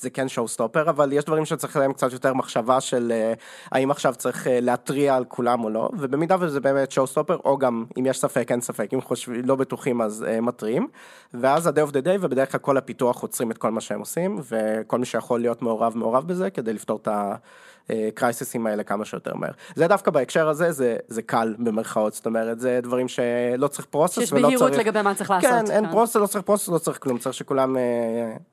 זה 0.00 0.10
כן 0.10 0.28
show 0.28 0.48
stopper, 0.48 0.90
אבל 0.90 1.12
יש 1.12 1.24
דברים 1.24 1.44
שצריך 1.44 1.76
להם 1.76 1.92
קצת 1.92 2.12
יותר 2.12 2.34
מחשבה 2.34 2.80
של 2.80 3.12
uh, 3.12 3.38
האם 3.72 3.90
עכשיו 3.90 4.14
צריך 4.14 4.46
uh, 4.46 4.50
להתריע 4.50 5.16
על 5.16 5.24
כולם 5.24 5.64
או 5.64 5.70
לא, 5.70 5.90
ובמידה 5.98 6.36
וזה 6.40 6.60
באמת 6.60 6.90
show 6.90 7.06
stopper, 7.06 7.36
או 7.44 7.58
גם 7.58 7.84
אם 7.98 8.06
יש 8.06 8.20
ספק, 8.20 8.52
אין 8.52 8.60
ספק, 8.60 8.94
אם 8.94 9.00
חושבים, 9.00 9.42
לא 9.44 9.56
בטוחים 9.56 10.00
אז 10.00 10.26
uh, 10.28 10.40
מתריעים, 10.40 10.88
ואז 11.34 11.66
ה- 11.66 11.75
Dev 11.75 11.88
of 11.88 11.92
the 11.92 12.04
Day, 12.04 12.18
ובדרך 12.20 12.52
כלל 12.52 12.60
כל 12.60 12.76
הפיתוח 12.76 13.22
עוצרים 13.22 13.50
את 13.50 13.58
כל 13.58 13.70
מה 13.70 13.80
שהם 13.80 14.00
עושים, 14.00 14.40
וכל 14.48 14.98
מי 14.98 15.06
שיכול 15.06 15.40
להיות 15.40 15.62
מעורב 15.62 15.96
מעורב 15.96 16.28
בזה, 16.28 16.50
כדי 16.50 16.72
לפתור 16.72 16.98
את 17.02 17.08
ה... 17.08 17.34
crisis־ים 18.14 18.66
האלה 18.66 18.82
כמה 18.82 19.04
שיותר 19.04 19.34
מהר. 19.34 19.50
זה 19.74 19.86
דווקא 19.86 20.10
בהקשר 20.10 20.48
הזה, 20.48 20.72
זה, 20.72 20.96
זה 21.08 21.22
קל 21.22 21.54
במרכאות, 21.58 22.14
זאת 22.14 22.26
אומרת, 22.26 22.60
זה 22.60 22.80
דברים 22.82 23.08
שלא 23.08 23.68
צריך 23.68 23.86
process 23.90 24.18
ולא 24.18 24.24
צריך... 24.24 24.50
שיש 24.50 24.60
בהירות 24.60 24.76
לגבי 24.76 25.02
מה 25.02 25.14
צריך 25.14 25.30
לעשות. 25.30 25.50
כן, 25.50 25.70
אין 25.70 25.86
כן. 25.86 25.90
process, 25.90 26.16
לא 26.16 26.26
צריך 26.26 26.44
process, 26.44 26.68
לא 26.68 26.78
צריך 26.78 26.98
כלום, 27.02 27.18
צריך 27.18 27.34
שכולם 27.34 27.76
אה, 27.76 27.82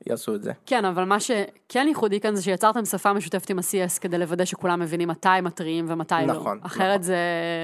יעשו 0.06 0.34
את 0.34 0.42
זה. 0.42 0.52
כן, 0.66 0.84
אבל 0.84 1.04
מה. 1.04 1.16
שכן 1.26 1.86
ייחודי 1.88 2.20
כאן 2.20 2.34
זה 2.34 2.42
שיצרתם 2.42 2.84
שפה 2.84 3.12
משותפת 3.12 3.50
עם 3.50 3.58
ה-CS 3.58 4.00
כדי 4.00 4.18
לוודא 4.18 4.44
שכולם 4.44 4.80
מבינים 4.80 5.08
מתי 5.08 5.28
מתריעים 5.42 5.84
ומתי 5.88 6.14
לא. 6.26 6.34
נכון, 6.34 6.58
אחרת 6.62 7.00
נכון. 7.00 7.02
זה 7.02 7.16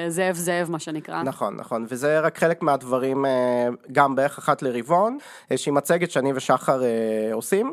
זאב 0.09 0.35
זאב, 0.35 0.71
מה 0.71 0.79
שנקרא. 0.79 1.23
נכון, 1.23 1.57
נכון, 1.57 1.87
וזה 1.89 2.21
רק 2.21 2.39
חלק 2.39 2.63
מהדברים, 2.63 3.27
אה, 3.27 3.69
גם 3.93 4.15
בערך 4.15 4.39
אחת 4.39 4.63
לרבעון, 4.63 5.19
איזושהי 5.51 5.73
מצגת 5.73 6.11
שאני 6.11 6.33
ושחר 6.35 6.83
אה, 6.83 6.89
עושים. 7.33 7.73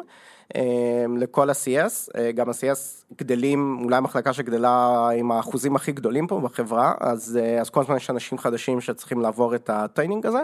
אה, 0.55 1.05
לכל 1.17 1.49
ה-CS, 1.49 2.17
אה, 2.17 2.31
גם 2.31 2.49
ה-CS 2.49 3.13
גדלים, 3.17 3.79
אולי 3.83 3.95
המחלקה 3.95 4.33
שגדלה 4.33 5.09
עם 5.15 5.31
האחוזים 5.31 5.75
הכי 5.75 5.91
גדולים 5.91 6.27
פה 6.27 6.39
בחברה, 6.39 6.93
אז, 6.99 7.39
אה, 7.41 7.61
אז 7.61 7.69
כל 7.69 7.81
הזמן 7.81 7.95
יש 7.95 8.09
אנשים 8.09 8.37
חדשים 8.37 8.81
שצריכים 8.81 9.21
לעבור 9.21 9.55
את 9.55 9.69
ה 9.69 9.75
training 9.75 10.25
הזה, 10.25 10.39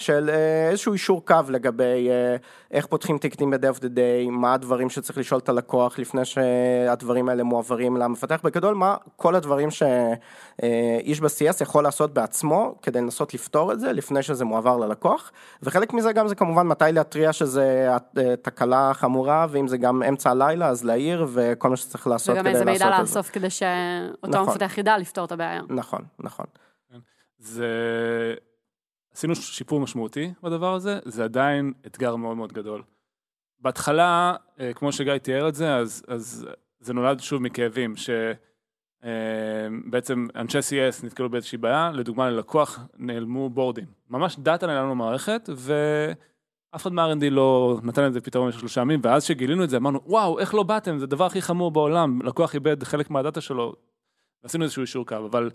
של 0.00 0.30
אה, 0.30 0.68
איזשהו 0.70 0.92
אישור 0.92 1.24
קו 1.24 1.34
לגבי 1.48 2.08
אה, 2.10 2.36
איך 2.70 2.86
פותחים 2.86 3.18
טיקטים 3.18 3.50
ב-day 3.50 3.76
of 3.76 3.78
the 3.78 3.86
day, 3.86 4.30
מה 4.30 4.54
הדברים 4.54 4.90
שצריך 4.90 5.18
לשאול 5.18 5.40
את 5.40 5.48
הלקוח 5.48 5.98
לפני 5.98 6.24
שהדברים 6.24 7.28
האלה 7.28 7.42
מועברים 7.42 7.96
למפתח, 7.96 8.40
בגדול 8.44 8.74
מה 8.74 8.96
כל 9.16 9.34
הדברים 9.34 9.68
שאיש 9.70 11.20
ב-CS 11.20 11.62
יכול 11.62 11.84
לעשות 11.84 12.14
בעצמו 12.14 12.74
כדי 12.82 13.00
לנסות 13.00 13.34
לפתור 13.34 13.72
את 13.72 13.80
זה 13.80 13.92
לפני 13.92 14.22
שזה 14.22 14.44
מועבר 14.44 14.76
ללקוח, 14.76 15.32
וחלק 15.62 15.92
מזה 15.92 16.12
גם 16.12 16.28
זה 16.28 16.34
כמובן 16.34 16.66
מתי 16.66 16.84
להתריע 16.92 17.32
שזה 17.32 17.96
אה, 18.18 18.36
תקלה 18.42 18.90
חמורה, 18.94 19.46
ואם 19.50 19.68
זה 19.68 19.76
גם 19.76 20.02
אמצע 20.02 20.30
הלילה 20.30 20.68
אז 20.68 20.84
להעיר 20.84 21.26
וכל 21.32 21.68
מה 21.68 21.76
שצריך 21.76 22.06
לעשות 22.06 22.34
וגם 22.34 22.44
כדי 22.44 22.52
איזה 22.52 22.64
לעשות 22.64 22.82
מידע 22.82 23.00
את 23.00 23.06
זה. 23.06 23.18
לאסוף 23.18 23.30
כדי 23.30 23.50
שאותו 23.50 24.28
נכון. 24.28 24.48
מפתח 24.48 24.78
ידע 24.78 24.98
לפתור 24.98 25.24
את 25.24 25.32
הבעיה. 25.32 25.62
נכון, 25.68 26.00
נכון. 26.18 26.46
זה... 27.38 27.66
עשינו 29.14 29.34
שיפור 29.34 29.80
משמעותי 29.80 30.32
בדבר 30.42 30.74
הזה, 30.74 30.98
זה 31.04 31.24
עדיין 31.24 31.72
אתגר 31.86 32.16
מאוד 32.16 32.36
מאוד 32.36 32.52
גדול. 32.52 32.82
בהתחלה, 33.60 34.34
אה, 34.60 34.72
כמו 34.74 34.92
שגיא 34.92 35.18
תיאר 35.18 35.48
את 35.48 35.54
זה, 35.54 35.76
אז, 35.76 36.02
אז 36.08 36.46
זה 36.80 36.94
נולד 36.94 37.20
שוב 37.20 37.42
מכאבים, 37.42 37.94
שבעצם 39.02 40.26
אנשי 40.34 40.58
CS 40.58 41.06
נתקלו 41.06 41.30
באיזושהי 41.30 41.58
בעיה, 41.58 41.90
לדוגמה 41.90 42.30
ללקוח 42.30 42.78
נעלמו 42.96 43.50
בורדים. 43.50 43.86
ממש 44.10 44.36
דאטה 44.38 44.66
נעלם 44.66 44.90
למערכת, 44.90 45.48
ואף 45.56 46.82
אחד 46.82 46.92
מה-R&D 46.92 47.30
לא 47.30 47.78
נתן 47.82 48.04
לזה 48.04 48.20
פתרון 48.20 48.46
במשך 48.46 48.60
שלושה 48.60 48.80
ימים, 48.80 49.00
ואז 49.02 49.24
שגילינו 49.24 49.64
את 49.64 49.70
זה 49.70 49.76
אמרנו, 49.76 50.00
וואו, 50.06 50.38
איך 50.38 50.54
לא 50.54 50.62
באתם, 50.62 50.98
זה 50.98 51.04
הדבר 51.04 51.26
הכי 51.26 51.42
חמור 51.42 51.70
בעולם, 51.70 52.22
לקוח 52.22 52.54
איבד 52.54 52.82
חלק 52.84 53.10
מהדאטה 53.10 53.40
שלו, 53.40 53.74
ועשינו 54.42 54.64
איזשהו 54.64 54.80
אישור 54.80 55.06
קו, 55.06 55.16
אבל 55.16 55.50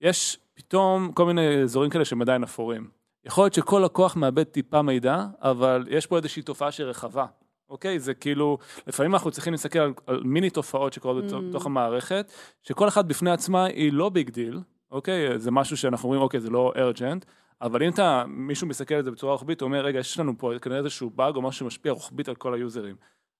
יש 0.00 0.38
פתאום 0.54 1.12
כל 1.12 1.26
מיני 1.26 1.62
אזורים 1.62 1.90
כאלה 1.90 2.04
שהם 2.04 2.22
עדיין 2.22 2.42
אפורים. 2.42 2.88
יכול 3.24 3.44
להיות 3.44 3.54
שכל 3.54 3.82
לקוח 3.84 4.16
מאבד 4.16 4.42
טיפה 4.42 4.82
מידע, 4.82 5.24
אבל 5.40 5.86
יש 5.90 6.06
פה 6.06 6.16
איזושהי 6.16 6.42
תופעה 6.42 6.72
שהיא 6.72 6.86
רחבה. 6.86 7.26
אוקיי? 7.68 7.98
זה 7.98 8.14
כאילו, 8.14 8.58
לפעמים 8.86 9.14
אנחנו 9.14 9.30
צריכים 9.30 9.52
להסתכל 9.52 9.78
על, 9.78 9.92
על 10.06 10.22
מיני 10.24 10.50
תופעות 10.50 10.92
שקורות 10.92 11.24
Mm. 11.24 11.36
בתוך 11.48 11.66
המערכת, 11.66 12.32
שכל 12.62 12.88
אחת 12.88 13.04
בפני 13.04 13.30
עצמה 13.30 13.64
היא 13.64 13.92
לא 13.92 14.08
big 14.08 14.30
deal, 14.30 14.60
אוקיי? 14.90 15.38
זה 15.38 15.50
משהו 15.50 15.76
שאנחנו 15.76 16.06
אומרים, 16.06 16.22
אוקיי, 16.22 16.40
זה 16.40 16.50
לא 16.50 16.72
urgent, 16.76 17.24
אבל 17.62 17.82
אם 17.82 17.88
אתה, 17.88 18.24
מישהו 18.26 18.66
מסתכל 18.66 18.94
על 18.94 19.04
זה 19.04 19.10
בצורה 19.10 19.32
רוחבית, 19.32 19.60
הוא 19.60 19.66
אומר, 19.66 19.84
רגע, 19.84 19.98
יש 19.98 20.18
לנו 20.20 20.32
פה 20.38 20.52
כנראה 20.62 20.78
איזשהו 20.78 21.10
באג 21.10 21.36
או 21.36 21.42
משהו 21.42 21.58
שמשפיע 21.58 21.92
רוחבית 21.92 22.28
על 22.28 22.34
כל 22.34 22.54
ה 22.54 22.59
user־ים. 22.59 22.96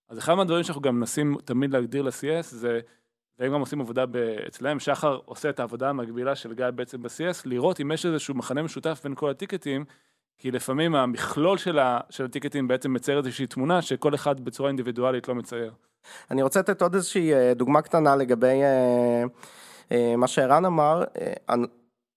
אז 0.09 0.19
אחד 0.19 0.33
מהדברים 0.33 0.63
שאנחנו 0.63 0.81
גם 0.81 0.95
מנסים 0.95 1.37
תמיד 1.45 1.71
להגדיר 1.71 2.01
ל-CS 2.01 2.41
זה, 2.41 2.79
והם 3.39 3.53
גם 3.53 3.59
עושים 3.59 3.81
עבודה 3.81 4.05
אצלם, 4.47 4.79
שחר 4.79 5.19
עושה 5.25 5.49
את 5.49 5.59
העבודה 5.59 5.89
המקבילה 5.89 6.35
של 6.35 6.53
גיא 6.53 6.65
בעצם 6.75 7.01
ב-CS, 7.01 7.41
לראות 7.45 7.81
אם 7.81 7.91
יש 7.91 8.05
איזשהו 8.05 8.35
מחנה 8.35 8.61
משותף 8.61 9.01
בין 9.03 9.15
כל 9.15 9.29
הטיקטים, 9.29 9.85
כי 10.37 10.51
לפעמים 10.51 10.95
המכלול 10.95 11.57
של, 11.57 11.79
ה, 11.79 11.99
של 12.09 12.25
הטיקטים 12.25 12.67
בעצם 12.67 12.93
מצייר 12.93 13.17
איזושהי 13.17 13.47
תמונה 13.47 13.81
שכל 13.81 14.15
אחד 14.15 14.39
בצורה 14.39 14.69
אינדיבידואלית 14.69 15.27
לא 15.27 15.35
מצייר. 15.35 15.73
אני 16.31 16.43
רוצה 16.43 16.59
לתת 16.59 16.81
עוד 16.81 16.95
איזושהי 16.95 17.33
אה, 17.33 17.53
דוגמה 17.53 17.81
קטנה 17.81 18.15
לגבי 18.15 18.61
אה, 18.63 19.23
אה, 19.91 20.15
מה 20.15 20.27
שערן 20.27 20.65
אמר. 20.65 21.03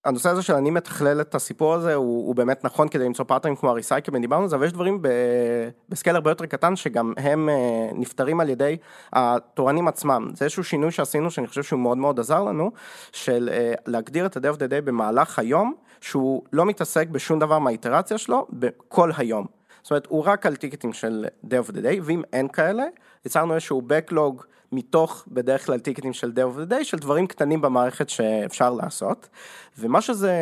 הנ- 0.05 0.09
הנושא 0.11 0.29
הזה 0.29 0.43
של 0.43 0.55
אני 0.55 0.71
מתכלל 0.71 1.21
את 1.21 1.35
הסיפור 1.35 1.75
הזה 1.75 1.95
הוא, 1.95 2.27
הוא 2.27 2.35
באמת 2.35 2.65
נכון 2.65 2.89
כדי 2.89 3.05
למצוא 3.05 3.25
פארטרים 3.25 3.57
כמו 3.57 3.71
הריסייקלמן, 3.71 4.21
דיברנו 4.21 4.43
על 4.43 4.49
זה, 4.49 4.57
אבל 4.57 4.67
יש 4.67 4.73
דברים 4.73 5.03
ב, 5.03 5.09
בסקייל 5.89 6.17
הרבה 6.17 6.31
יותר 6.31 6.47
קטן 6.47 6.77
שגם 6.77 7.13
הם 7.17 7.49
אה, 7.49 7.55
נפתרים 7.95 8.41
על 8.41 8.49
ידי 8.49 8.77
התורנים 9.13 9.89
עצמם. 9.89 10.31
זה 10.35 10.45
איזשהו 10.45 10.65
שינוי 10.65 10.91
שעשינו 10.91 11.31
שאני 11.31 11.47
חושב 11.47 11.63
שהוא 11.63 11.81
מאוד 11.81 11.99
מאוד 11.99 12.21
עזר 12.21 12.45
לנו, 12.45 12.71
של 13.13 13.49
אה, 13.53 13.75
להגדיר 13.87 14.27
את 14.27 14.37
ה-day 14.37 14.55
of 14.55 14.57
the 14.57 14.71
day 14.71 14.81
במהלך 14.85 15.39
היום, 15.39 15.75
שהוא 16.01 16.43
לא 16.53 16.67
מתעסק 16.67 17.09
בשום 17.09 17.39
דבר 17.39 17.59
מהאיטרציה 17.59 18.19
שלו 18.19 18.47
בכל 18.51 19.11
היום. 19.17 19.60
זאת 19.83 19.90
אומרת, 19.90 20.07
הוא 20.07 20.25
רק 20.25 20.47
על 20.47 20.57
טיקטים 20.57 20.93
של 20.93 21.27
day 21.45 21.66
of 21.66 21.71
the 21.71 21.77
day, 21.77 22.01
ואם 22.03 22.23
אין 22.33 22.49
כאלה, 22.49 22.85
יצרנו 23.27 23.55
איזשהו 23.55 23.83
backlog 23.88 24.45
מתוך 24.73 25.25
בדרך 25.29 25.66
כלל 25.66 25.79
טיקטים 25.79 26.12
של 26.12 26.33
day 26.37 26.40
of 26.40 26.69
the 26.69 26.73
day, 26.73 26.85
של 26.85 26.99
דברים 26.99 27.27
קטנים 27.27 27.61
במערכת 27.61 28.09
שאפשר 28.09 28.71
לעשות. 28.71 29.29
ומה 29.79 30.01
שזה 30.01 30.33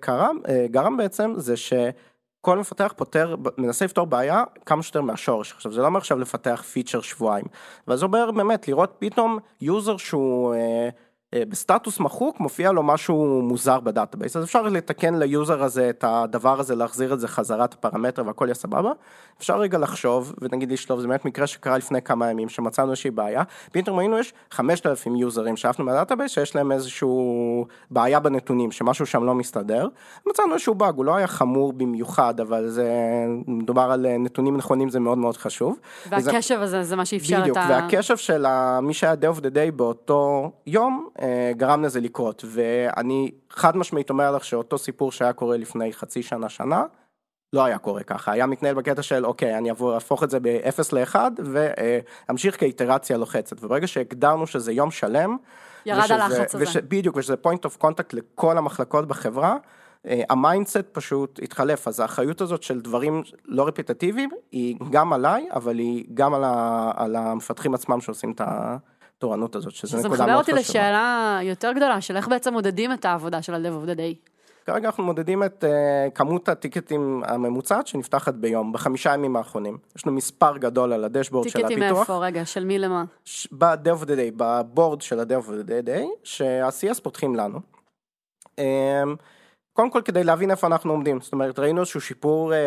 קרם, 0.00 0.38
אה, 0.48 0.66
גרם 0.70 0.96
בעצם, 0.96 1.32
זה 1.36 1.56
שכל 1.56 2.58
מפתח 2.58 2.94
פותר, 2.96 3.36
מנסה 3.58 3.84
לפתור 3.84 4.06
בעיה 4.06 4.44
כמה 4.66 4.82
שיותר 4.82 5.00
מהשורש. 5.00 5.52
עכשיו, 5.52 5.72
זה 5.72 5.80
לא 5.80 5.86
אומר 5.86 5.98
עכשיו 5.98 6.18
לפתח 6.18 6.64
feature 6.72 7.00
שבועיים, 7.00 7.46
אבל 7.88 7.96
זה 7.96 8.04
אומר 8.04 8.30
באמת 8.30 8.68
לראות 8.68 8.96
פתאום 8.98 9.38
user 9.60 9.96
שהוא... 9.96 10.54
אה, 10.54 10.88
בסטטוס 11.34 12.00
מחוק 12.00 12.40
מופיע 12.40 12.72
לו 12.72 12.82
משהו 12.82 13.42
מוזר 13.42 13.80
ב 13.80 13.86
database, 13.86 14.36
אז 14.36 14.44
אפשר 14.44 14.62
לתקן 14.62 15.14
ל 15.14 15.24
user 15.24 15.62
הזה 15.62 15.90
את 15.90 16.04
הדבר 16.08 16.60
הזה, 16.60 16.74
להחזיר 16.74 17.14
את 17.14 17.20
זה 17.20 17.28
חזרה, 17.28 17.64
את 17.64 17.74
הפרמטר 17.74 18.22
והכל 18.26 18.44
יהיה 18.44 18.54
סבבה. 18.54 18.92
אפשר 19.38 19.58
רגע 19.58 19.78
לחשוב, 19.78 20.34
ונגיד 20.40 20.72
לשלוף, 20.72 21.00
זה 21.00 21.08
באמת 21.08 21.24
מקרה 21.24 21.46
שקרה 21.46 21.78
לפני 21.78 22.02
כמה 22.02 22.30
ימים, 22.30 22.48
שמצאנו 22.48 22.90
איזושהי 22.90 23.10
בעיה, 23.10 23.42
פתאום 23.72 23.98
ראינו 23.98 24.18
יש 24.18 24.32
5,000 24.50 25.16
user־ים 25.16 25.56
שלפנו 25.56 25.84
מה 25.84 25.92
database, 25.92 26.30
שיש 26.32 26.56
להם 26.56 26.72
איזשהו 26.72 27.26
בעיה 27.90 28.20
בנתונים, 28.20 28.72
שמשהו 28.72 29.06
שם 29.06 29.24
לא 29.24 29.34
מסתדר. 29.34 29.88
מצאנו 30.26 30.52
איזשהו 30.54 30.74
באג, 30.74 30.96
הוא 30.96 31.04
לא 31.04 31.16
היה 31.16 31.26
חמור 31.26 31.72
במיוחד, 31.72 32.40
אבל 32.40 32.68
זה, 32.68 32.90
מדובר 33.46 33.82
על 33.92 34.06
אה, 34.06 34.18
נתונים 34.18 34.56
נכונים, 34.56 34.88
זה 34.88 35.00
מאוד 35.00 35.18
מאוד 35.18 35.36
חשוב. 35.36 35.78
וזה- 36.16 36.30
והקשב 36.32 36.60
הזה 36.60 36.82
זה 36.82 36.96
מה 36.96 37.04
שאפשר 37.04 37.40
בדיוק, 37.40 37.56
את 37.56 37.62
ה... 37.62 37.66
והקשב 37.70 38.16
של 38.16 38.46
מי 38.82 38.94
שהיה 38.94 39.12
day 39.14 39.36
of 39.36 39.40
the 39.40 39.50
day 39.54 39.70
באותו 39.76 40.50
יום, 40.66 41.08
אה, 41.22 41.25
גרם 41.56 41.84
לזה 41.84 42.00
לקרות, 42.00 42.44
ואני 42.46 43.30
חד 43.50 43.76
משמעית 43.76 44.10
אומר 44.10 44.30
לך 44.30 44.44
שאותו 44.44 44.78
סיפור 44.78 45.12
שהיה 45.12 45.32
קורה 45.32 45.56
לפני 45.56 45.92
חצי 45.92 46.22
שנה, 46.22 46.48
שנה, 46.48 46.84
לא 47.52 47.64
היה 47.64 47.78
קורה 47.78 48.02
ככה, 48.02 48.32
היה 48.32 48.46
מתנהל 48.46 48.74
בקטע 48.74 49.02
של 49.02 49.26
אוקיי, 49.26 49.58
אני 49.58 49.70
אבוא, 49.70 49.94
אהפוך 49.94 50.22
את 50.22 50.30
זה 50.30 50.40
ב-0 50.40 50.82
ל-1 50.92 51.16
ואמשיך 51.44 52.60
כאיטרציה 52.60 53.16
לוחצת, 53.16 53.64
וברגע 53.64 53.86
שהגדרנו 53.86 54.46
שזה 54.46 54.72
יום 54.72 54.90
שלם, 54.90 55.36
ירד 55.86 56.00
ושזה- 56.00 56.14
הלחץ 56.14 56.54
הזה. 56.54 56.64
וש, 56.64 56.76
בדיוק, 56.76 57.16
ושזה 57.16 57.34
point 57.46 57.68
of 57.70 57.84
contact 57.84 58.10
לכל 58.12 58.58
המחלקות 58.58 59.08
בחברה, 59.08 59.56
אה, 60.06 60.22
ה 60.30 60.37
mindset 60.37 60.84
פשוט 60.92 61.40
התחלף, 61.42 61.88
אז 61.88 62.00
האחריות 62.00 62.40
הזאת 62.40 62.62
של 62.62 62.80
דברים 62.80 63.22
לא 63.44 63.66
repetitive־ים, 63.66 64.30
היא 64.52 64.76
גם 64.90 65.12
עליי, 65.12 65.48
אבל 65.54 65.78
היא 65.78 66.04
גם 66.14 66.34
על, 66.34 66.44
ה, 66.44 66.90
על 66.96 67.16
המפתחים 67.16 67.74
עצמם 67.74 68.00
שעושים 68.00 68.32
את 68.32 68.40
התורנות 69.18 69.56
הזאת, 69.56 69.72
שזה 69.72 69.98
זה 69.98 70.08
נקודה 70.08 70.14
מחבר 70.14 70.26
מאוד 70.26 70.38
אותי 70.38 70.52
חשובה. 70.52 70.78
לשאלה 70.78 71.38
יותר 71.42 71.72
גדולה, 71.72 72.00
של 72.00 72.16
איך 72.16 72.28
בעצם 72.28 72.52
מודדים 72.52 72.92
את 72.92 73.04
העבודה 73.04 73.42
של 73.42 73.54
ה-Dev 73.54 73.84
of 73.84 73.88
the 73.88 73.96
Day. 73.98 74.30
כרגע 74.66 74.86
אנחנו 74.88 75.04
מודדים 75.04 75.42
את 75.42 75.64
uh, 75.64 76.10
כמות 76.10 76.48
ה 76.48 76.55
ticket־ים 76.55 77.22
הממוצעת 77.26 77.86
שנפתחת 77.86 78.34
ביום, 78.34 78.72
בחמישה 78.72 79.14
ימים 79.14 79.36
האחרונים. 79.36 79.78
יש 79.96 80.06
לנו 80.06 80.16
מספר 80.16 80.56
גדול 80.56 80.92
על 80.92 81.04
ה 81.04 81.08
dashboard 81.08 81.48
של 81.48 81.58
ticket־ים 81.58 81.82
הפיתוח. 81.82 81.98
מאיפה, 81.98 82.18
רגע, 82.18 82.44
של 82.44 82.64
מי 82.64 82.78
למה? 82.78 83.04
ש- 83.24 83.48
ב-day 83.52 84.02
of 84.02 84.04
the 84.04 84.08
day, 84.08 84.32
בבורד 84.36 85.00
של 85.00 85.20
ה-day 85.20 85.46
of 85.46 85.48
the 85.48 85.86
day, 85.86 86.06
שה-CS 86.24 87.00
פותחים 87.02 87.36
לנו. 87.36 87.60
אמ, 88.58 88.64
קודם 89.72 89.90
כל 89.90 90.00
כדי 90.04 90.24
להבין 90.24 90.50
איפה 90.50 90.66
אנחנו 90.66 90.92
עומדים, 90.92 91.20
זאת 91.20 91.32
אומרת 91.32 91.58
ראינו 91.58 91.80
איזשהו 91.80 92.00
שיפור 92.00 92.54
אה, 92.54 92.58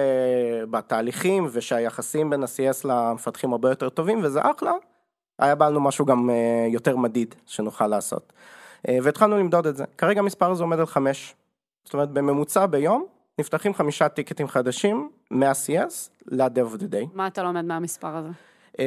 בתהליכים 0.71 1.47
ושהיחסים 1.51 2.29
בין 2.29 2.43
ה-CS 2.43 2.87
למפתחים 2.87 3.51
הרבה 3.51 3.69
יותר 3.69 3.89
טובים 3.89 4.19
וזה 4.23 4.39
אחלה, 4.41 4.71
היה 5.39 5.55
בא 5.55 5.69
לנו 5.69 5.79
משהו 5.79 6.05
גם 6.05 6.29
אה, 6.29 6.67
יותר 6.69 6.97
מדיד 6.97 7.35
שנוכל 7.45 7.87
לעשות. 7.87 8.33
אה, 8.87 8.97
והתחלנו 9.03 9.37
למדוד 9.37 9.67
את 9.67 9.75
זה, 9.75 9.83
כרגע 9.97 10.19
המספר 10.19 10.51
הזה 10.51 10.63
עומד 10.63 10.79
על 10.79 10.85
חמש, 10.85 11.35
זאת 11.83 11.93
אומרת 11.93 12.09
בממוצע 12.09 12.65
ביום 12.65 13.05
נפתחים 13.39 13.73
חמישה 13.73 14.09
טיקטים 14.09 14.47
חדשים 14.47 15.09
מה-CS 15.31 16.09
ל-day 16.25 16.75
of 16.75 16.79
the 16.79 16.85
day. 16.85 17.07
מה 17.13 17.27
אתה 17.27 17.43
לומד 17.43 17.65
מהמספר 17.65 18.15
הזה? 18.17 18.29
אמ, 18.79 18.85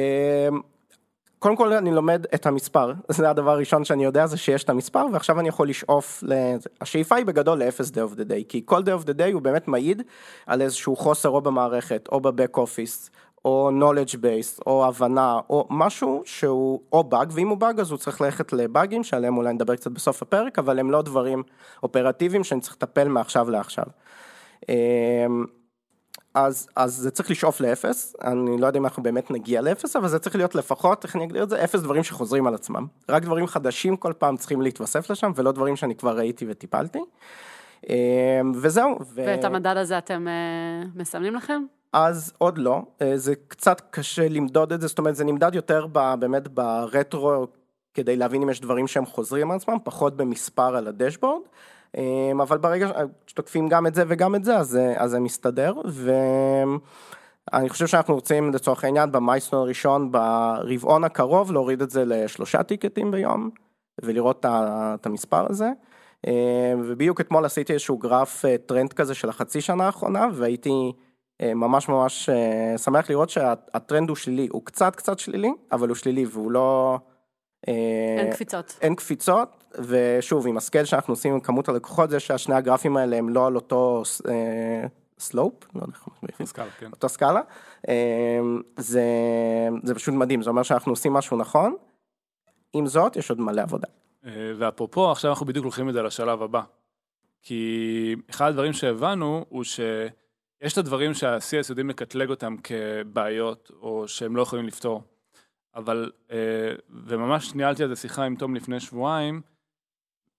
קודם 1.39 1.55
כל 1.55 1.73
אני 1.73 1.91
לומד 1.91 2.25
את 2.35 2.45
המספר, 2.45 2.93
זה 3.09 3.29
הדבר 3.29 3.51
הראשון 3.51 3.85
שאני 3.85 4.03
יודע 4.03 4.25
זה 4.25 4.37
שיש 4.37 4.63
את 4.63 4.69
המספר 4.69 5.05
ועכשיו 5.13 5.39
אני 5.39 5.49
יכול 5.49 5.69
לשאוף, 5.69 6.23
לזה. 6.23 6.69
השאיפה 6.81 7.15
היא 7.15 7.25
בגדול 7.25 7.59
לאפס 7.59 7.89
day 7.89 8.11
of 8.11 8.15
the 8.15 8.29
day, 8.29 8.43
כי 8.49 8.61
כל 8.65 8.81
day 8.81 9.03
of 9.03 9.05
the 9.05 9.13
day 9.17 9.33
הוא 9.33 9.41
באמת 9.41 9.67
מעיד 9.67 10.01
על 10.45 10.61
איזשהו 10.61 10.95
חוסר 10.95 11.29
או 11.29 11.41
במערכת 11.41 12.09
או 12.11 12.19
בבק 12.19 12.57
אופיס. 12.57 13.09
או 13.45 13.71
knowledge 13.79 14.13
base, 14.13 14.61
או 14.67 14.85
הבנה, 14.85 15.39
או 15.49 15.67
משהו 15.69 16.21
שהוא, 16.25 16.81
או 16.91 17.03
באג, 17.03 17.31
ואם 17.33 17.47
הוא 17.47 17.57
באג 17.57 17.79
אז 17.79 17.91
הוא 17.91 17.97
צריך 17.97 18.21
ללכת 18.21 18.53
לבאגים, 18.53 19.03
שעליהם 19.03 19.37
אולי 19.37 19.53
נדבר 19.53 19.75
קצת 19.75 19.91
בסוף 19.91 20.21
הפרק, 20.21 20.59
אבל 20.59 20.79
הם 20.79 20.91
לא 20.91 21.01
דברים 21.01 21.43
אופרטיביים 21.83 22.43
שאני 22.43 22.61
צריך 22.61 22.73
לטפל 22.73 23.07
מעכשיו 23.07 23.49
לעכשיו. 23.49 23.85
אמ, 24.69 24.73
אז, 26.33 26.67
אז 26.75 26.95
זה 26.95 27.11
צריך 27.11 27.31
לשאוף 27.31 27.61
לאפס, 27.61 28.15
אני 28.23 28.61
לא 28.61 28.67
יודע 28.67 28.79
אם 28.79 28.85
אנחנו 28.85 29.03
באמת 29.03 29.31
נגיע 29.31 29.61
לאפס, 29.61 29.95
אבל 29.95 30.07
זה 30.07 30.19
צריך 30.19 30.35
להיות 30.35 30.55
לפחות, 30.55 31.03
איך 31.03 31.15
אני 31.15 31.23
אגדיר 31.23 31.43
את 31.43 31.49
זה, 31.49 31.63
אפס 31.63 31.79
דברים 31.79 32.03
שחוזרים 32.03 32.47
על 32.47 32.55
עצמם. 32.55 32.87
רק 33.09 33.23
דברים 33.23 33.47
חדשים 33.47 33.97
כל 33.97 34.13
פעם 34.17 34.37
צריכים 34.37 34.61
להתווסף 34.61 35.09
לשם, 35.09 35.31
ולא 35.35 35.51
דברים 35.51 35.75
שאני 35.75 35.95
כבר 35.95 36.17
ראיתי 36.17 36.45
וטיפלתי. 36.49 36.99
אה, 37.89 38.41
וזהו. 38.55 38.97
ו... 39.01 39.23
ואת 39.25 39.43
המדד 39.43 39.77
הזה 39.77 39.97
אתם 39.97 40.27
אה, 40.27 40.89
מסמנים 40.95 41.35
לכם? 41.35 41.63
אז 41.93 42.33
עוד 42.37 42.57
לא, 42.57 42.81
אה, 43.01 43.17
זה 43.17 43.33
קצת 43.47 43.81
קשה 43.89 44.29
למדוד 44.29 44.73
את 44.73 44.81
זה, 44.81 44.87
זאת 44.87 44.99
אומרת 44.99 45.15
זה 45.15 45.23
נמדד 45.23 45.55
יותר 45.55 45.87
ב, 45.91 46.13
באמת 46.19 46.47
ברטרו, 46.47 47.47
כדי 47.93 48.15
להבין 48.15 48.41
אם 48.41 48.49
יש 48.49 48.61
דברים 48.61 48.87
שהם 48.87 49.05
חוזרים 49.05 49.51
על 49.51 49.57
עצמם, 49.57 49.77
פחות 49.83 50.17
במספר 50.17 50.75
על 50.75 50.87
הדשבורד. 50.87 51.41
אמ, 51.97 52.41
אבל 52.41 52.57
ברגע 52.57 52.91
שתוקפים 53.27 53.69
גם 53.69 53.87
את 53.87 53.95
זה 53.95 54.03
וגם 54.07 54.35
את 54.35 54.43
זה, 54.43 54.57
אז, 54.57 54.79
אז 54.95 55.11
זה 55.11 55.19
מסתדר, 55.19 55.73
ואני 55.85 57.69
חושב 57.69 57.87
שאנחנו 57.87 58.13
רוצים 58.13 58.53
לצורך 58.53 58.83
העניין 58.83 59.11
ב 59.11 59.16
milestone 59.16 59.59
הראשון 59.59 60.11
ברבעון 60.11 61.03
הקרוב 61.03 61.51
להוריד 61.51 61.81
את 61.81 61.89
זה 61.89 62.05
לשלושה 62.05 62.63
ticket־ים 62.63 63.11
ביום, 63.11 63.49
ולראות 64.01 64.45
את 64.45 65.05
המספר 65.05 65.45
הזה. 65.49 65.69
ובדיוק 66.79 67.21
אתמול 67.21 67.45
עשיתי 67.45 67.73
איזשהו 67.73 67.97
גרף 67.97 68.45
אה, 68.45 68.57
טרנד 68.57 68.93
כזה 68.93 69.13
של 69.13 69.29
החצי 69.29 69.61
שנה 69.61 69.85
האחרונה, 69.85 70.27
והייתי 70.33 70.69
אה, 70.69 70.89
ממש 71.41 71.89
ממש 71.89 72.29
אה, 72.29 72.77
שמח 72.77 73.09
לראות 73.09 73.29
שהטרנד 73.29 74.09
הוא 74.09 74.15
שלילי, 74.15 74.47
הוא 74.51 74.65
קצת 74.65 74.95
קצת 74.95 75.19
שלילי, 75.19 75.51
אבל 75.71 75.87
הוא 75.87 75.95
שלילי 75.95 76.25
והוא 76.25 76.51
לא... 76.51 76.97
אין 78.19 78.31
קפיצות. 78.31 78.77
אין 78.81 78.95
קפיצות, 78.95 79.63
ושוב, 79.79 80.47
עם 80.47 80.57
ה 80.57 80.62
scale 80.62 80.85
שאנחנו 80.85 81.13
עושים 81.13 81.33
עם 81.33 81.39
כמות 81.39 81.69
הלקוחות, 81.69 82.09
זה 82.09 82.19
שהשני 82.19 82.55
הגרפים 82.55 82.97
האלה 82.97 83.17
הם 83.17 83.29
לא 83.29 83.47
על 83.47 83.55
אותו 83.55 84.03
slope, 85.19 85.53
לא 85.75 85.81
יודע 85.81 85.93
איך 85.93 86.07
אומרים, 86.07 86.45
סקאלה, 86.45 86.69
כן. 86.79 86.91
אותו 86.91 87.09
סקאלה, 87.09 87.41
זה, 88.77 89.03
זה 89.83 89.95
פשוט 89.95 90.13
מדהים, 90.13 90.41
זה 90.41 90.49
אומר 90.49 90.63
שאנחנו 90.63 90.91
עושים 90.91 91.13
משהו 91.13 91.37
נכון, 91.37 91.75
עם 92.73 92.87
זאת, 92.87 93.15
יש 93.15 93.29
עוד 93.29 93.39
מלא 93.39 93.61
עבודה. 93.61 93.87
אה, 94.25 94.31
ואפרופו, 94.57 95.11
עכשיו 95.11 95.31
אנחנו 95.31 95.45
בדיוק 95.45 95.65
לוקחים 95.65 95.89
את 95.89 95.93
זה 95.93 96.01
לשלב 96.01 96.41
הבא. 96.41 96.61
כי 97.41 98.15
אחד 98.29 98.49
הדברים 98.49 98.73
שהבנו 98.73 99.45
הוא 99.49 99.63
שיש 100.63 100.73
את 100.73 100.77
הדברים 100.77 101.13
שה-CS 101.13 101.69
יודעים 101.69 101.89
לקטלג 101.89 102.29
אותם 102.29 102.55
כבעיות, 102.63 103.71
או 103.81 104.07
שהם 104.07 104.35
לא 104.35 104.41
יכולים 104.41 104.65
לפתור. 104.65 105.03
אבל, 105.75 106.11
אה, 106.31 106.37
וממש 106.89 107.55
ניהלתי 107.55 107.83
על 107.83 107.89
זה 107.89 107.95
שיחה 107.95 108.23
עם 108.23 108.35
תום 108.35 108.55
לפני 108.55 108.79
שבועיים, 108.79 109.41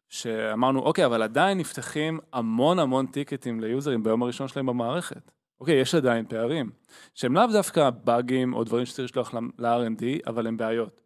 שאמרנו, 0.08 0.80
אוקיי, 0.80 1.06
אבל 1.06 1.22
עדיין 1.22 1.58
נפתחים 1.58 2.20
המון 2.32 2.78
המון 2.78 3.06
טיקטים 3.06 3.60
ליוזרים 3.60 4.02
ביום 4.02 4.22
הראשון 4.22 4.48
שלהם 4.48 4.66
במערכת. 4.66 5.30
אוקיי, 5.60 5.80
יש 5.80 5.94
עדיין 5.94 6.26
פערים, 6.26 6.70
שהם 7.14 7.34
לאו 7.34 7.46
דווקא 7.52 7.90
באגים 7.90 8.54
או 8.54 8.64
דברים 8.64 8.87
שצריך 8.87 9.10
לשלוח 9.10 9.34
ל-R&D, 9.34 10.04
אבל 10.26 10.46
הם 10.46 10.56
בעיות. 10.56 11.00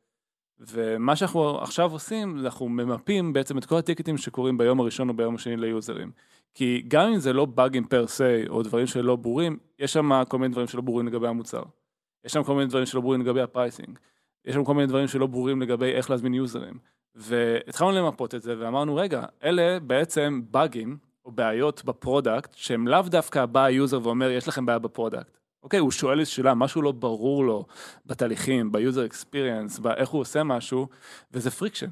ומה 0.60 1.16
שאנחנו 1.16 1.58
עכשיו 1.58 1.92
עושים, 1.92 2.38
אנחנו 2.38 2.68
ממפים 2.68 3.32
בעצם 3.32 3.58
את 3.58 3.64
כל 3.64 3.76
הטיקטים 3.76 4.18
שקורים 4.18 4.58
ביום 4.58 4.80
הראשון 4.80 5.08
או 5.08 5.14
ביום 5.14 5.34
השני 5.34 5.56
ליוזרים. 5.56 6.10
כי 6.54 6.82
גם 6.88 7.08
אם 7.08 7.18
זה 7.18 7.32
לא 7.32 7.44
באגים 7.44 7.84
פר 7.84 8.06
סי, 8.06 8.48
או 8.48 8.62
דברים 8.62 8.86
שלא 8.86 9.16
ברורים, 9.16 9.58
יש 9.78 9.92
שם 9.92 10.24
כל 10.28 10.38
מיני 10.38 10.52
דברים 10.52 10.66
שלא 10.66 10.80
ברורים 10.80 11.06
לגבי 11.06 11.28
המוצר. 11.28 11.62
יש 12.24 12.32
שם 12.32 12.42
כל 12.42 12.54
מיני 12.54 12.66
דברים 12.66 12.86
שלא 12.86 13.00
ברורים 13.00 13.20
לגבי 13.20 13.40
ה 13.40 13.46
pricing. 13.46 13.98
יש 14.44 14.54
שם 14.54 14.64
כל 14.64 14.74
מיני 14.74 14.86
דברים 14.86 15.08
שלא 15.08 15.26
ברורים 15.26 15.62
לגבי 15.62 15.92
איך 15.92 16.10
להזמין 16.10 16.34
user־ים. 16.34 16.78
והתחלנו 17.14 17.92
למפות 17.92 18.34
את 18.34 18.42
זה 18.42 18.54
ואמרנו, 18.58 18.96
רגע, 18.96 19.24
אלה 19.44 19.80
בעצם 19.80 20.42
באגים 20.50 20.96
או 21.24 21.32
בעיות 21.32 21.84
ב 21.84 21.92
product, 21.92 22.54
שהם 22.54 22.88
לאו 22.88 23.02
דווקא 23.02 23.46
בא 23.46 23.64
ה 23.64 23.71
user 23.71 24.00
ואומר, 24.02 24.30
יש 24.30 24.48
לכם 24.48 24.66
בעיה 24.66 24.78
ב 24.78 24.85
product. 24.85 25.38
אוקיי, 25.62 25.78
הוא 25.80 25.90
שואל 25.90 26.20
איזו 26.20 26.32
שאלה, 26.32 26.54
משהו 26.54 26.82
לא 26.82 26.92
ברור 26.92 27.44
לו 27.44 27.64
בתהליכים, 28.06 28.72
ב 28.72 28.79
user 28.79 29.06
experience, 29.06 29.78
באיך 29.78 30.08
הוא 30.08 30.20
עושה 30.20 30.44
משהו, 30.44 30.88
וזה 31.32 31.50
friction. 31.50 31.90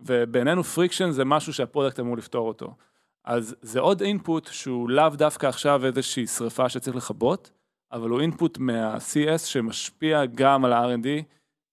ומבחינתנו 0.00 0.64
friction 0.64 1.10
זה 1.10 1.24
משהו 1.24 1.52
שה 1.52 1.66
product 1.66 2.00
אמור 2.00 2.16
לפתור 2.16 2.48
אותו. 2.48 2.74
אז 3.24 3.56
זה 3.62 3.80
עוד 3.80 4.00
input 4.02 4.48
שהוא 4.52 4.90
לאו 4.90 5.08
דווקא 5.08 5.46
עכשיו 5.46 5.86
איזושהי 5.86 6.26
שריפה 6.26 6.68
שצריך 6.68 6.96
לכבות, 6.96 7.50
אבל 7.92 8.10
הוא 8.10 8.20
input 8.20 8.58
מה-CS 8.58 9.38
שמשפיע 9.38 10.24
גם 10.26 10.64
על 10.64 10.72
ה-R&D, 10.72 11.06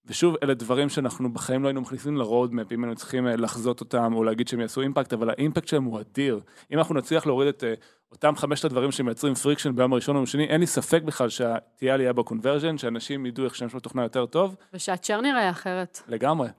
ושוב, 0.08 0.36
אלה 0.44 0.54
דברים 0.54 0.90
שאנחנו 0.90 1.34
בחיים 1.34 1.64
לא 1.64 1.68
היינו 1.68 1.82
מכניסים 1.82 2.18
ל 2.18 2.24
roadmap, 2.24 2.72
אם 2.72 2.84
היינו 2.84 2.96
צריכים 2.96 3.28
אה, 3.28 3.36
לחזות 3.36 3.80
אותם 3.80 4.14
או 4.14 4.24
להגיד 4.24 4.48
שהם 4.48 4.60
יעשו 4.60 4.82
impact, 4.82 5.14
אבל 5.14 5.30
ה 5.30 5.35
impact 5.35 5.68
שלהם 5.68 5.84
הוא 5.84 6.00
אדיר. 6.00 6.40
אם 6.72 6.78
אנחנו 6.78 6.96
נצליח 6.96 7.26
להוריד 7.26 7.48
את 7.48 7.64
אה, 7.64 7.74
אותם 8.12 8.36
חמשת 8.36 8.66
הדברים 8.66 8.92
שמייצרים 8.92 9.36
friction 9.36 9.76
ביום 9.76 9.94
הראשון 9.94 10.16
או 10.16 10.24
בשני, 10.24 10.44
אין 10.44 10.60
לי 10.60 10.68
ספק 10.68 11.02
בכלל 11.04 11.30
שתהיה 11.30 11.94
עלייה 11.94 12.14
ב 12.14 12.19
conversion, 12.19 12.78
שאנשים 12.78 13.26
ידעו 13.26 13.46
איך 13.46 13.54
להשתמש 13.54 13.76
בתוכנה 13.76 14.04
יותר 14.04 14.26
טוב. 14.26 14.56
ושהצ'ר 14.74 15.22
נראה 15.22 15.50
אחרת. 15.50 16.02
לגמרי. 16.08 16.50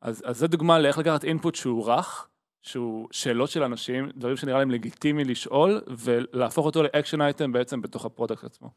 אז, 0.00 0.22
אז 0.26 0.38
זה 0.38 0.46
דוגמה 0.46 0.78
לאיך 0.78 0.98
לקחת 0.98 1.24
input 1.24 1.54
שהוא 1.54 1.86
רך, 1.86 2.28
שהוא 2.66 3.08
שאלות 3.10 3.50
של 3.50 3.62
אנשים, 3.62 4.10
דברים 4.16 4.36
שנראה 4.36 4.58
להם 4.58 4.70
לגיטימי 4.70 5.24
לשאול, 5.24 5.80
ולהפוך 5.98 6.66
אותו 6.66 6.82
ל 6.82 6.87
action 6.87 7.20
item 7.20 7.52
בעצם 7.52 7.82
בתוך 7.82 8.04
ה 8.04 8.09
product 8.09 8.44
עצמו. 8.44 8.68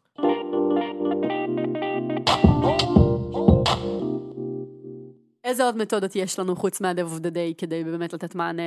איזה 5.44 5.64
עוד 5.64 5.78
מתודות 5.78 6.16
יש 6.16 6.40
לנו 6.40 6.56
חוץ 6.56 6.82
מה-Dev 6.82 7.20
of 7.20 7.20
the 7.20 7.32
Day 7.32 7.58
כדי 7.58 7.84
באמת 7.84 8.14
לתת 8.14 8.36
מענה 8.36 8.64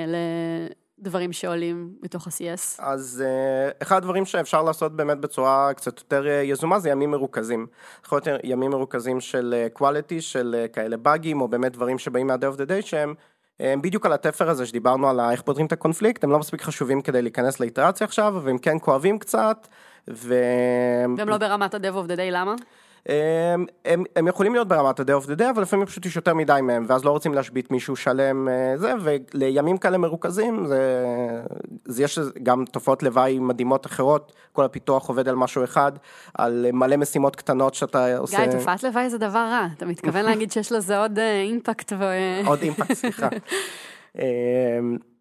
לדברים 0.99 1.33
שעולים 1.33 1.95
מתוך 2.03 2.27
ה-CS? 2.27 2.83
אז 2.83 3.25
uh, 3.25 3.83
אחד 3.83 3.97
הדברים 3.97 4.25
שאפשר 4.25 4.63
לעשות 4.63 4.97
באמת 4.97 5.19
בצורה 5.19 5.75
קצת 5.75 5.99
יותר 5.99 6.25
uh, 6.25 6.29
יזומה 6.47 6.79
זה 6.79 6.89
ימים 6.89 7.11
מרוכזים. 7.11 7.67
יכול 8.05 8.21
להיות 8.25 8.45
ימים 8.45 8.71
מרוכזים 8.71 9.21
של 9.21 9.55
uh, 9.75 9.79
quality, 9.79 10.21
של 10.21 10.67
כאלה 10.73 10.97
באגים, 10.97 11.41
או 11.41 11.49
באמת 11.49 11.73
דברים 11.73 11.99
שבאים 11.99 12.27
מה-Dev 12.27 12.57
of 12.57 12.59
the 12.59 12.67
Day 12.67 12.87
שהם 12.87 13.09
הם 13.09 13.15
בדיוק 13.61 14.07
על 14.07 14.13
התפר 14.13 14.51
הזה 14.51 14.67
שדיברנו 14.67 15.09
על 15.09 15.21
איך 15.21 15.43
פותרים 15.43 15.67
את 15.67 15.73
הקונפליקט, 15.73 16.25
הם 16.25 16.31
לא 16.31 16.39
מספיק 16.39 16.63
חשובים 16.63 17.03
כדי 17.03 17.23
להיכנס 17.23 17.61
לאיטרציה 17.61 18.05
עכשיו, 18.05 18.41
והם 18.43 18.59
כן 18.59 18.77
כואבים 18.81 19.19
קצת, 19.19 19.69
ו... 20.11 20.35
והם 21.17 21.29
לא 21.29 21.37
ברמת 21.39 21.75
ה-Dev 21.75 22.07
of 22.07 22.11
the 22.11 22.17
Day, 22.17 22.31
למה? 22.31 22.55
הם, 23.07 23.67
הם, 23.85 24.05
הם 24.17 24.29
יכולים 24.29 24.53
להיות 24.53 24.69
ברמת 24.69 25.01
ה-day 25.01 25.25
of 25.25 25.27
the 25.27 25.39
day, 25.41 25.51
אבל 25.51 25.63
לפעמים 25.63 25.87
פשוט 25.87 26.07
יש 26.07 26.17
יותר 26.17 26.35
מדי 26.35 26.61
מהם, 26.63 26.85
ואז 26.89 27.05
לא 27.05 27.11
רוצים 27.11 27.35
להשבית 27.35 27.71
מישהו 27.71 27.97
שלם 27.97 28.49
אה, 28.49 28.73
זה, 28.77 28.93
ולימים 29.01 29.79
כאלה 29.79 29.99
מרוכזים, 29.99 30.67
זה, 30.67 30.81
זה 31.85 32.03
יש 32.03 32.19
גם 32.43 32.65
תופעות 32.65 33.03
לוואי 33.03 33.39
מדהימות 33.39 33.87
אחרות, 33.87 34.33
כל 34.53 34.65
הפיתוח 34.65 35.09
עובד 35.09 35.29
על 35.29 35.35
משהו 35.35 35.65
אחד, 35.65 35.93
על 36.35 36.67
מלא 36.73 36.97
משימות 36.97 37.37
קטנות 37.37 37.75
שאתה 37.75 38.19
עושה. 38.19 38.47
גיא, 38.47 38.53
תופעת 38.53 38.83
לוואי 38.83 39.11
זה 39.11 39.19
דבר 39.19 39.39
רע, 39.39 39.67
אתה 39.77 39.87
מתכוון 39.87 40.25
להגיד 40.25 40.53
שיש 40.53 40.73
לזה 40.73 40.99
עוד 40.99 41.19
אימפקט 41.19 41.93
ו... 41.99 42.05
עוד 42.47 42.63
אימפקט, 42.63 42.93
סליחה. 42.93 43.29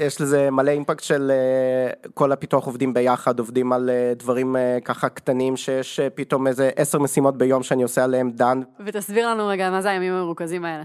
יש 0.00 0.20
לזה 0.20 0.50
מלא 0.50 0.70
אימפקט 0.70 1.04
של 1.04 1.30
אה, 1.30 2.10
כל 2.14 2.32
הפיתוח 2.32 2.66
עובדים 2.66 2.94
ביחד, 2.94 3.38
עובדים 3.38 3.72
על 3.72 3.90
אה, 3.90 4.12
דברים 4.16 4.56
אה, 4.56 4.78
ככה 4.84 5.08
קטנים 5.08 5.56
שיש 5.56 6.00
פתאום 6.14 6.46
איזה 6.46 6.70
עשר 6.76 6.98
משימות 6.98 7.38
ביום 7.38 7.62
שאני 7.62 7.82
עושה 7.82 8.04
עליהם 8.04 8.30
דן. 8.30 8.60
ותסביר 8.86 9.28
לנו 9.30 9.46
רגע 9.46 9.70
מה 9.70 9.82
זה 9.82 9.90
הימים 9.90 10.12
המרוכזים 10.12 10.64
האלה. 10.64 10.84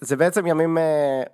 זה 0.00 0.16
בעצם 0.16 0.46
ימים 0.46 0.78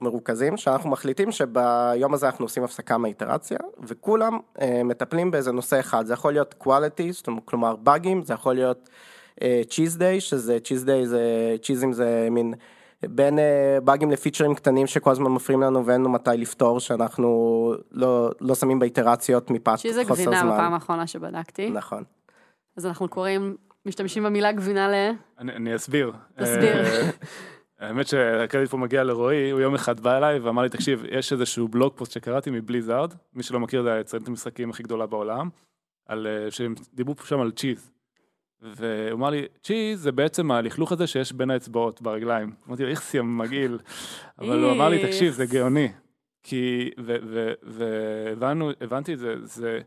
מרוכזים 0.01 0.57
שאנחנו 0.57 0.91
מחליטים 0.91 1.33
שביום 1.33 2.15
הזה 2.15 2.27
אנחנו 2.27 2.45
עושים 2.45 2.65
הפסקה 2.65 2.99
מהאיטרציה 2.99 3.59
וכולם 3.81 4.39
מטפלים 4.85 5.31
באיזה 5.31 5.53
נושא 5.53 5.81
אחד, 5.81 6.07
זה 6.07 6.13
יכול 6.13 6.33
להיות 6.33 6.55
quality, 6.65 7.31
כלומר 7.45 7.77
באגים, 7.77 8.23
זה 8.23 8.35
יכול 8.35 8.55
להיות 8.55 8.89
צ'יז 9.71 9.99
דיי, 9.99 10.21
שזה 10.21 10.59
צ'יז 10.65 10.85
דיי 10.85 11.07
זה, 11.07 11.21
צ'יזים 11.63 11.93
זה 11.93 12.29
מין 12.31 12.55
בין 13.03 13.39
אה, 13.39 13.79
באגים 13.85 14.11
לפיצ'רים 14.11 14.55
קטנים 14.55 14.87
שכל 14.87 15.11
הזמן 15.11 15.31
מפריעים 15.31 15.63
לנו 15.63 15.87
ואין 15.87 16.01
לנו 16.01 16.11
מתי 16.11 16.31
לפתור, 16.39 16.81
שאנחנו 16.81 17.75
לא, 17.93 18.31
לא 18.41 18.55
שמים 18.55 18.79
באיטרציות 18.79 19.51
מפאת 19.51 19.77
חוסר 19.77 19.93
זמן. 19.93 20.03
שזה 20.05 20.25
גבינה 20.25 20.43
בפעם 20.45 20.75
האחרונה 20.75 21.07
שבדקתי. 21.07 21.71
נכון. 21.71 22.05
אז 22.77 22.87
אנחנו 22.87 23.09
קוראים, 23.09 23.57
משתמשים 23.87 24.23
במילה 24.23 24.53
גבינה 24.53 24.89
ל... 24.89 24.95
אני, 25.39 25.53
אני 25.53 25.77
אסביר. 25.77 26.13
תסביר. 26.37 26.77
אה, 26.77 27.11
האמת 27.81 28.07
שהקרדיט 28.07 28.71
פה 28.71 28.77
מגיע 28.77 29.05
לרועי, 29.05 29.51
הוא 29.51 29.61
יום 29.61 29.75
אחד 29.75 30.01
בא 30.01 30.17
אליי 30.17 30.39
ואמר 30.39 30.63
לי, 30.63 30.69
תקשיב, 30.69 31.05
יש 31.11 31.33
איזשהו 31.33 31.69
בלוג 31.69 31.93
פוסט 31.97 32.13
שקראתי 32.13 32.51
מבליזארד, 32.51 33.15
מי 33.35 33.43
שלא 33.43 33.61
מכיר 33.61 33.83
זה 33.83 33.93
היצרנית 33.93 34.29
המשחקים 34.29 34.71
הכי 34.71 34.83
גדולה 34.83 35.07
בעולם, 35.07 35.49
על, 36.07 36.27
אה, 36.27 36.51
שהם 36.51 36.75
דיברו 36.95 37.15
שם 37.25 37.41
על 37.41 37.51
צ'יז. 37.51 37.91
והוא 38.63 39.13
אמר 39.13 39.31
לי, 39.31 39.47
צ'יז 39.63 40.03
זה 40.03 40.13
בעצם 40.13 40.51
הלכלוך 40.51 40.93
הזה 40.93 41.07
שיש 41.07 41.33
בין 41.33 41.51
האצבעות 41.51 42.03
ברגליים. 42.03 42.53
אמרתי 42.69 42.83
לו, 42.83 42.89
איכסי 42.89 43.19
המגעיל. 43.19 43.79
אבל 44.39 44.65
הוא 44.65 44.73
אמר 44.73 44.89
לי, 44.89 45.07
תקשיב, 45.07 45.33
זה 45.33 45.47
גאוני. 45.47 45.89
כי, 46.43 46.91
והבנתי 47.63 49.15
את 49.15 49.19
זה, 49.19 49.35
זה, 49.43 49.81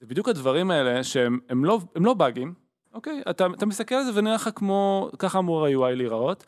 זה 0.00 0.06
בדיוק 0.06 0.28
הדברים 0.28 0.70
האלה 0.70 1.04
שהם 1.04 1.38
הם 1.48 1.64
לא, 1.64 1.80
הם 1.94 2.04
לא 2.04 2.14
באגים, 2.14 2.54
אוקיי? 2.94 3.22
אתה, 3.30 3.46
אתה 3.54 3.66
מסתכל 3.66 3.94
על 3.94 4.04
זה 4.04 4.10
ונראה 4.14 4.34
לך 4.34 4.50
כמו, 4.54 5.10
ככה 5.18 5.38
אמור 5.38 5.66
ה-UI 5.66 5.94
להיראות, 5.94 6.46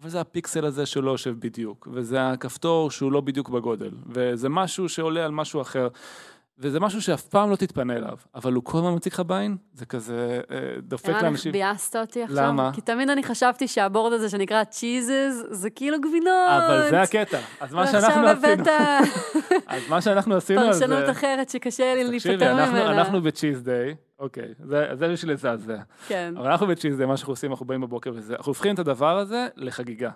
אבל 0.00 0.08
זה 0.08 0.20
הפיקסל 0.20 0.64
הזה 0.64 0.86
שלא 0.86 1.10
יושב 1.10 1.34
בדיוק, 1.38 1.88
וזה 1.92 2.28
הכפתור 2.28 2.90
שהוא 2.90 3.12
לא 3.12 3.20
בדיוק 3.20 3.48
בגודל, 3.48 3.90
וזה 4.06 4.48
משהו 4.48 4.88
שעולה 4.88 5.24
על 5.24 5.30
משהו 5.30 5.60
אחר. 5.60 5.88
וזה 6.60 6.80
משהו 6.80 7.02
שאף 7.02 7.22
פעם 7.22 7.50
לא 7.50 7.56
תתפנה 7.56 7.96
אליו, 7.96 8.16
אבל 8.34 8.52
הוא 8.52 8.64
כל 8.64 8.78
הזמן 8.78 8.94
מציג 8.94 9.12
לך 9.12 9.22
בעין, 9.26 9.56
זה 9.72 9.86
כזה 9.86 10.40
אה, 10.50 10.58
דופק 10.82 11.08
ערן, 11.08 11.24
לאנשים. 11.24 11.52
ביאסת 11.52 11.96
אותי 11.96 12.22
עכשיו? 12.22 12.36
למה? 12.36 12.70
כי 12.74 12.80
תמיד 12.80 13.10
אני 13.10 13.22
חשבתי 13.22 13.68
שהבורד 13.68 14.12
הזה 14.12 14.28
שנקרא 14.28 14.64
צ'יזז, 14.64 15.44
זה 15.50 15.70
כאילו 15.70 16.00
גבינות. 16.00 16.48
אבל 16.48 16.90
זה 16.90 17.02
הקטע. 17.02 17.38
אז 17.60 17.74
מה 17.74 17.86
שאנחנו 17.86 18.26
עשינו, 18.26 18.64
אז 19.66 19.82
מה 19.88 20.00
שאנחנו 20.00 20.36
עשינו. 20.36 20.60
פרשנות 20.60 21.10
אחרת 21.10 21.48
שקשה 21.50 21.94
לי 21.94 22.18
תקשיבי, 22.18 22.36
להיפטר 22.36 22.54
ממנה. 22.54 22.92
אנחנו 22.92 23.22
בצ'יז 23.22 23.62
דיי, 23.62 23.94
אוקיי, 24.18 24.54
זה 24.94 25.08
בשביל 25.12 25.32
לזעזע. 25.32 25.78
כן. 26.08 26.34
אבל 26.36 26.50
אנחנו 26.50 26.66
בצ'יז 26.66 26.96
דיי, 26.96 27.06
מה 27.06 27.16
שאנחנו 27.16 27.32
עושים, 27.32 27.50
אנחנו 27.50 27.66
באים 27.66 27.80
בבוקר 27.80 28.12
וזה, 28.14 28.34
אנחנו 28.34 28.50
הופכים 28.50 28.74
את 28.74 28.78
הדבר 28.78 29.18
הזה 29.18 29.48
לחגיגה. 29.56 30.10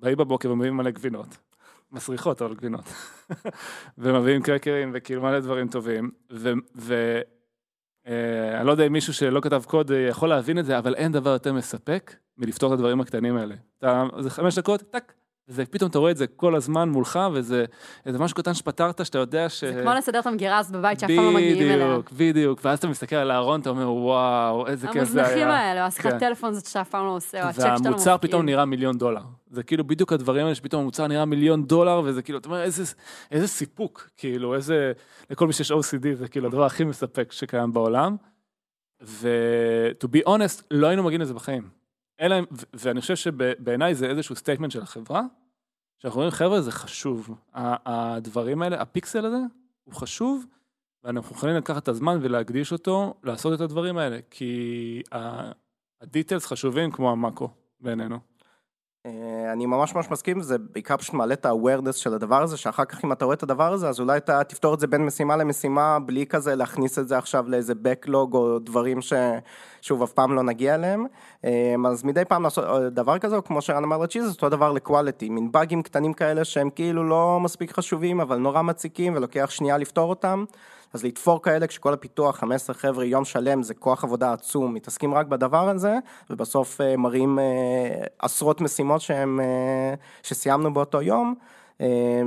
באים 0.00 0.16
בבוקר 0.16 0.52
ומביאים 0.52 0.76
מלא 0.76 0.90
גבינות. 0.90 1.38
מסריחות, 1.92 2.42
אבל 2.42 2.54
גבינות. 2.54 2.84
ומביאים 3.98 4.42
קרקרים 4.42 4.90
וכאילו 4.94 5.22
מלא 5.22 5.40
דברים 5.40 5.68
טובים. 5.68 6.10
ואני 6.74 8.66
לא 8.66 8.70
יודע 8.70 8.86
אם 8.86 8.92
מישהו 8.92 9.14
שלא 9.14 9.40
כתב 9.40 9.62
קוד 9.66 9.92
אה, 9.92 9.98
יכול 9.98 10.28
להבין 10.28 10.58
את 10.58 10.64
זה, 10.64 10.78
אבל 10.78 10.94
אין 10.94 11.12
דבר 11.12 11.30
יותר 11.30 11.52
מספק 11.52 12.14
מלפתור 12.38 12.74
את 12.74 12.78
הדברים 12.78 13.00
הקטנים 13.00 13.36
האלה. 13.36 13.54
אתה, 13.78 14.04
זה 14.18 14.30
חמש 14.30 14.58
דקות, 14.58 14.82
טאק. 14.82 15.14
וזה 15.48 15.64
פתאום 15.64 15.90
אתה 15.90 15.98
רואה 15.98 16.10
את 16.10 16.16
זה 16.16 16.26
כל 16.26 16.54
הזמן 16.54 16.88
מולך, 16.88 17.18
וזה 17.32 17.64
איזה 18.06 18.18
משהו 18.18 18.36
קטן 18.36 18.54
שפתרת, 18.54 19.06
שאתה 19.06 19.18
יודע 19.18 19.48
ש... 19.48 19.64
זה 19.64 19.80
כמו 19.82 19.92
לסדר 19.92 20.18
את 20.18 20.26
המגירה 20.26 20.58
הזאת 20.58 20.72
בבית 20.72 21.00
שאף 21.00 21.10
פעם 21.10 21.24
לא 21.24 21.32
מגיעים 21.32 21.70
אליה. 21.70 21.86
בדיוק, 21.88 22.12
בדיוק, 22.12 22.60
ואז 22.64 22.78
אתה 22.78 22.88
מסתכל 22.88 23.16
על 23.16 23.30
הארון, 23.30 23.60
אתה 23.60 23.70
אומר, 23.70 23.90
וואו, 23.92 24.66
איזה 24.66 24.88
כיף 24.92 25.04
זה 25.08 25.20
היה. 25.20 25.26
המוזנחים 25.26 25.48
האלה, 25.48 25.82
או 25.82 25.86
השיחת 25.86 26.10
כן. 26.10 26.18
טלפון 26.18 26.50
הזאת 26.50 26.66
שאף 26.66 26.88
פעם 26.90 27.06
לא 27.06 27.10
עושה, 27.16 27.42
או 27.42 27.48
הצ'ק 27.48 27.56
שאתה 27.56 27.68
לא 27.68 27.74
מפקיד. 27.74 27.86
והמוצר 27.86 28.16
פתאום 28.20 28.46
נראה 28.46 28.64
מיליון 28.64 28.98
דולר. 28.98 29.22
זה 29.50 29.62
כאילו 29.62 29.84
בדיוק 29.84 30.12
הדברים 30.12 30.44
האלה 30.44 30.54
שפתאום 30.54 30.82
המוצר 30.82 31.06
נראה 31.06 31.24
מיליון 31.24 31.64
דולר, 31.64 32.00
וזה 32.04 32.22
כאילו, 32.22 32.38
אתה 32.38 32.48
אומר, 32.48 32.62
איזה, 32.62 32.84
איזה 33.30 33.48
סיפוק, 33.48 34.10
כאילו, 34.16 34.54
איזה, 34.54 34.92
לכל 35.30 35.46
מי 35.46 35.52
שיש 35.52 35.72
OCD, 35.72 36.14
זה 36.14 36.28
כאילו 36.28 36.46
הדבר 36.46 36.64
הכי 36.64 36.84
מספק 36.84 37.32
שקיים 37.32 37.72
בעולם. 37.72 38.16
ו- 39.02 39.90
to 40.04 40.06
be 40.06 40.28
honest, 40.28 40.62
לא 40.70 40.86
היינו 40.86 41.02
מגיעים 41.02 41.20
לזה 41.20 41.34
בחיים. 41.34 41.77
אלא, 42.20 42.36
ואני 42.72 43.00
חושב 43.00 43.16
שבעיניי 43.16 43.94
זה 43.94 44.06
איזשהו 44.06 44.36
statement 44.36 44.70
של 44.72 44.82
החברה, 44.82 45.22
שאנחנו 45.98 46.20
אומרים, 46.20 46.30
חבר'ה, 46.30 46.60
זה 46.60 46.72
חשוב. 46.72 47.38
הדברים 47.54 48.62
האלה, 48.62 48.80
הפיקסל 48.80 49.26
הזה, 49.26 49.38
הוא 49.84 49.94
חשוב, 49.94 50.46
ואנחנו 51.04 51.36
יכולים 51.36 51.56
לקחת 51.56 51.82
את 51.82 51.88
הזמן 51.88 52.18
ולהקדיש 52.22 52.72
אותו, 52.72 53.14
לעשות 53.22 53.54
את 53.54 53.60
הדברים 53.60 53.98
האלה, 53.98 54.18
כי 54.30 55.02
ה-details 56.02 56.46
חשובים 56.46 56.90
כמו 56.90 57.10
המאקרו 57.10 57.48
בעינינו. 57.80 58.18
אה, 59.06 59.52
אני 59.52 59.66
ממש 59.66 59.94
ממש 59.94 60.10
מסכים, 60.10 60.40
זה 60.40 60.58
בעיקר 60.58 60.96
פשוט 60.96 61.14
מעלה 61.14 61.34
את 61.34 61.46
ה-awareness 61.46 61.92
של 61.92 62.14
הדבר 62.14 62.42
הזה, 62.42 62.56
שאחר 62.56 62.84
כך 62.84 63.04
אם 63.04 63.12
אתה 63.12 63.24
רואה 63.24 63.34
את 63.34 63.42
הדבר 63.42 63.72
הזה, 63.72 63.88
אז 63.88 64.00
אולי 64.00 64.16
אתה 64.16 64.44
תפתור 64.44 64.74
את 64.74 64.80
זה 64.80 64.86
בין 64.86 65.06
משימה 65.06 65.36
למשימה, 65.36 65.98
בלי 65.98 66.26
כזה 66.26 66.54
להכניס 66.54 66.98
את 66.98 67.08
זה 67.08 67.18
עכשיו 67.18 67.44
לאיזה 67.48 67.72
backlog 67.72 68.34
או 68.34 68.58
דברים 68.58 69.00
ש... 69.00 69.12
שוב, 69.82 70.02
אף 70.02 70.12
פעם 70.12 70.34
לא 70.34 70.42
נגיע 70.42 70.74
אליהם. 70.74 71.06
אה, 71.44 71.74
אז 71.90 72.04
מדי 72.04 72.24
פעם 72.24 72.42
לעשות 72.42 72.64
אה, 72.64 72.90
דבר 72.90 73.18
כזה, 73.18 73.36
או 73.36 73.44
כמו 73.44 73.62
שרן 73.62 73.84
אמר 73.84 73.98
לצ'יז, 73.98 74.30
אותו 74.30 74.48
דבר 74.48 74.72
לקואליטי, 74.72 75.28
מין 75.28 75.52
באגים 75.52 75.82
קטנים 75.82 76.12
כאלה 76.12 76.44
שהם 76.44 76.70
כאילו 76.70 77.08
לא 77.08 77.40
מספיק 77.40 77.72
חשובים, 77.72 78.20
אבל 78.20 78.36
נורא 78.36 78.62
מציקים 78.62 79.14
ולוקח 79.16 79.50
שנייה 79.50 79.78
לפתור 79.78 80.10
אותם. 80.10 80.44
אז 80.92 81.04
לתפור 81.04 81.42
כאלה 81.42 81.66
כשכל 81.66 81.92
הפיתוח, 81.92 82.36
15 82.36 82.74
חבר'ה, 82.74 83.04
יום 83.04 83.24
שלם, 83.24 83.62
זה 83.62 83.74
כוח 83.74 84.04
עבודה 84.04 84.32
עצום, 84.32 84.74
מתעסקים 84.74 85.14
רק 85.14 85.26
בדבר 85.26 85.68
הזה, 85.68 85.94
ובסוף 86.30 86.80
אה, 86.80 86.96
מראים 86.96 87.38
אה, 87.38 88.04
עשרות 88.18 88.60
משימות 88.60 89.00
שהם, 89.00 89.40
אה, 89.40 89.94
שסיימנו 90.22 90.74
באותו 90.74 91.02
יום. 91.02 91.34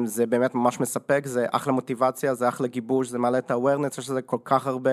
זה 0.06 0.26
באמת 0.26 0.56
ממש 0.56 0.80
מספק, 0.80 1.22
זה 1.26 1.46
אחלה 1.52 1.74
מוטיבציה, 1.74 2.34
זה 2.34 2.48
אחלה 2.50 2.68
גיבוש, 2.68 3.08
זה 3.08 3.18
מעלה 3.18 3.38
את 3.38 3.52
ה-awareness, 3.52 4.00
יש 4.00 4.10
לזה 4.10 4.22
כל 4.22 4.38
כך 4.44 4.68
הרבה 4.68 4.92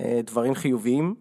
דברים 0.00 0.54
חיוביים 0.54 1.14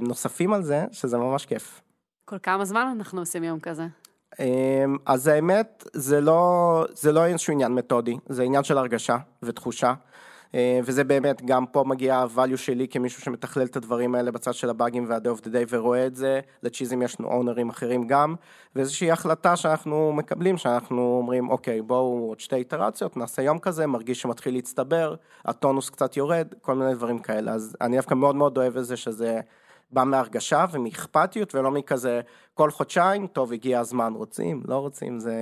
נוספים 0.00 0.52
על 0.52 0.62
זה, 0.62 0.84
שזה 0.92 1.18
ממש 1.18 1.46
כיף. 1.46 1.80
כל 2.24 2.36
כמה 2.42 2.64
זמן 2.64 2.94
אנחנו 2.96 3.20
עושים 3.20 3.44
יום 3.44 3.60
כזה? 3.60 3.86
אמ, 4.40 4.96
אז 5.06 5.26
האמת, 5.26 5.84
זה 5.92 6.20
לא, 6.20 6.84
זה 6.94 7.12
לא 7.12 7.26
איזשהו 7.26 7.52
עניין 7.52 7.72
מתודי, 7.72 8.16
זה 8.28 8.42
עניין 8.42 8.64
של 8.64 8.78
הרגשה 8.78 9.16
ותחושה. 9.42 9.94
אה, 10.54 10.80
וזה 10.84 11.04
באמת, 11.04 11.42
גם 11.44 11.66
פה 11.66 11.84
מגיע 11.86 12.16
ה-value 12.16 12.56
שלי 12.56 12.88
כמישהו 12.88 13.22
שמתכלל 13.22 13.62
את 13.62 13.76
הדברים 13.76 14.14
האלה 14.14 14.30
בצד 14.30 14.54
של 14.54 14.70
הבאגים 14.70 15.04
וה-day 15.08 15.38
of 15.38 15.40
the 15.40 15.46
day 15.46 15.66
ורואה 15.68 16.06
את 16.06 16.16
זה, 16.16 16.40
לצ'יזים 16.62 17.02
יש 17.02 17.20
לנו 17.20 17.28
אונרים 17.28 17.68
אחרים 17.68 18.06
גם, 18.06 18.34
ואיזושהי 18.76 19.10
החלטה 19.10 19.56
שאנחנו 19.56 20.12
מקבלים, 20.12 20.56
שאנחנו 20.56 21.18
אומרים, 21.18 21.50
אוקיי, 21.50 21.82
בואו 21.82 22.26
עוד 22.28 22.40
שתי 22.40 22.56
איטרציות, 22.56 23.16
נעשה 23.16 23.42
יום 23.42 23.58
כזה, 23.58 23.86
מרגיש 23.86 24.20
שמתחיל 24.20 24.54
להצטבר, 24.54 25.14
הטונוס 25.44 25.90
קצת 25.90 26.16
יורד, 26.16 26.54
כל 26.62 26.74
מיני 26.74 26.94
דברים 26.94 27.18
כאלה. 27.18 27.52
אז 27.52 27.76
אני 27.80 27.96
דווקא 27.96 28.14
מאוד 28.14 28.36
מאוד 28.36 28.58
אוהב 28.58 28.76
את 28.76 28.84
זה 28.84 28.96
שזה 28.96 29.40
בא 29.94 30.04
מהרגשה 30.04 30.64
ומאכפתיות 30.72 31.54
ולא 31.54 31.70
מכזה 31.70 32.20
כל 32.54 32.70
חודשיים, 32.70 33.26
טוב 33.26 33.52
הגיע 33.52 33.80
הזמן, 33.80 34.12
רוצים, 34.16 34.62
לא 34.68 34.78
רוצים, 34.78 35.20
זה 35.20 35.34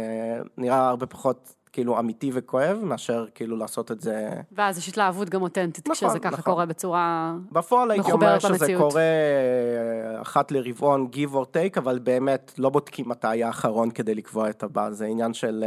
נראה 0.57 0.89
הרבה 0.89 1.07
פחות 1.07 1.55
כאילו 1.73 1.99
אמיתי 1.99 2.31
וכואב 2.35 2.79
מאשר 2.83 3.27
כאילו 3.35 3.57
לעשות 3.57 3.91
את 3.93 4.01
זה. 4.01 4.29
ואז 4.53 4.79
יש 4.79 4.89
התלהבות 4.89 5.29
גם 5.29 5.43
אותנטית, 5.43 5.89
נכון, 5.89 6.09
כשזה 6.09 6.19
ככה 6.19 6.37
נכון. 6.37 6.45
קורה 6.45 6.67
בצורה... 6.67 7.35
בפועל 7.53 7.91
הייתי 7.91 8.09
מחוברת 8.09 8.23
אומר 8.23 8.39
שזה 8.39 8.49
למציאות. 8.49 8.83
קורה 8.83 9.03
אה, 9.03 10.23
אחת 10.23 10.53
לרבעון 10.53 11.09
give 11.13 11.35
or 11.35 11.45
take, 11.57 11.79
אבל 11.79 11.99
באמת 11.99 12.53
לא 12.59 12.69
בודקים 12.69 13.09
מתי 13.09 13.43
האחרון 13.45 13.91
כדי 13.91 14.15
לקבוע 14.15 14.51
את 14.51 14.63
הבא, 14.63 14.91
זה 14.91 15.07
עניין 15.07 15.35
של... 15.35 15.65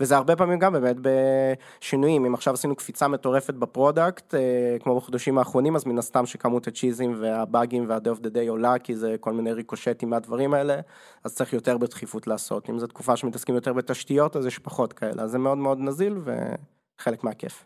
וזה 0.00 0.16
הרבה 0.16 0.36
פעמים 0.36 0.58
גם 0.58 0.72
באמת 0.72 0.96
בשינויים, 1.00 2.24
אם 2.24 2.34
עכשיו 2.34 2.54
עשינו 2.54 2.76
קפיצה 2.76 3.08
מטורפת 3.08 3.54
ב-product, 3.54 4.34
אה, 4.34 4.76
כמו 4.80 4.96
בחודשים 4.96 5.38
האחרונים, 5.38 5.76
אז 5.76 5.86
מן 5.86 5.98
הסתם 5.98 6.26
שכמות 6.26 6.66
הצ'יזים 6.66 7.14
והבאגים 7.20 7.84
וה-Dev 7.88 8.18
of 8.18 8.20
the 8.20 8.34
Day 8.34 8.48
עולה, 8.48 8.78
כי 8.78 8.96
זה 8.96 9.16
כל 9.20 9.32
מיני 9.32 9.52
ריקושטים 9.52 10.10
מהדברים 10.10 10.54
האלה, 10.54 10.80
אז 11.24 11.34
צריך 11.34 11.52
יותר 11.52 11.78
בדחיפות 11.78 12.26
לעשות. 12.26 12.70
אם 12.70 12.78
זו 12.78 12.86
תקופה 12.86 13.16
שמתעסקים 13.16 13.54
יותר 13.54 13.72
בתשתיות, 13.72 14.36
אז 14.36 14.46
יש 14.46 14.58
פחות 14.58 14.92
כאלה, 14.92 15.22
אז 15.22 15.30
זה 15.30 15.38
מאוד 15.38 15.58
מאוד 15.58 15.78
נזיל 15.80 16.18
וחלק 16.18 17.24
מהכיף. 17.24 17.64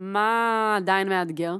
מה 0.00 0.74
עדיין 0.76 1.08
מאתגר? 1.08 1.56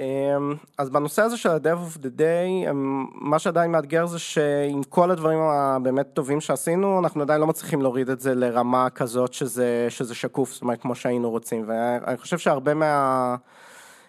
אמ, 0.00 0.54
אז 0.78 0.90
בנושא 0.90 1.22
הזה 1.22 1.36
של 1.36 1.48
ה-Dev 1.48 1.96
of 1.96 1.98
the 1.98 2.18
Day, 2.18 2.70
אמ, 2.70 3.06
מה 3.12 3.38
שעדיין 3.38 3.72
מאתגר 3.72 4.06
זה 4.06 4.18
שעם 4.18 4.82
כל 4.88 5.10
הדברים 5.10 5.38
הבאמת 5.38 6.06
טובים 6.12 6.40
שעשינו, 6.40 6.98
אנחנו 6.98 7.22
עדיין 7.22 7.40
לא 7.40 7.46
מצליחים 7.46 7.82
להוריד 7.82 8.10
את 8.10 8.20
זה 8.20 8.34
לרמה 8.34 8.90
כזאת 8.90 9.34
שזה, 9.34 9.86
שזה 9.88 10.14
שקוף, 10.14 10.52
זאת 10.52 10.62
אומרת, 10.62 10.82
כמו 10.82 10.94
שהיינו 10.94 11.30
רוצים. 11.30 11.64
ואני 11.66 12.16
חושב 12.16 12.38
שהרבה 12.38 12.74
מה... 12.74 13.36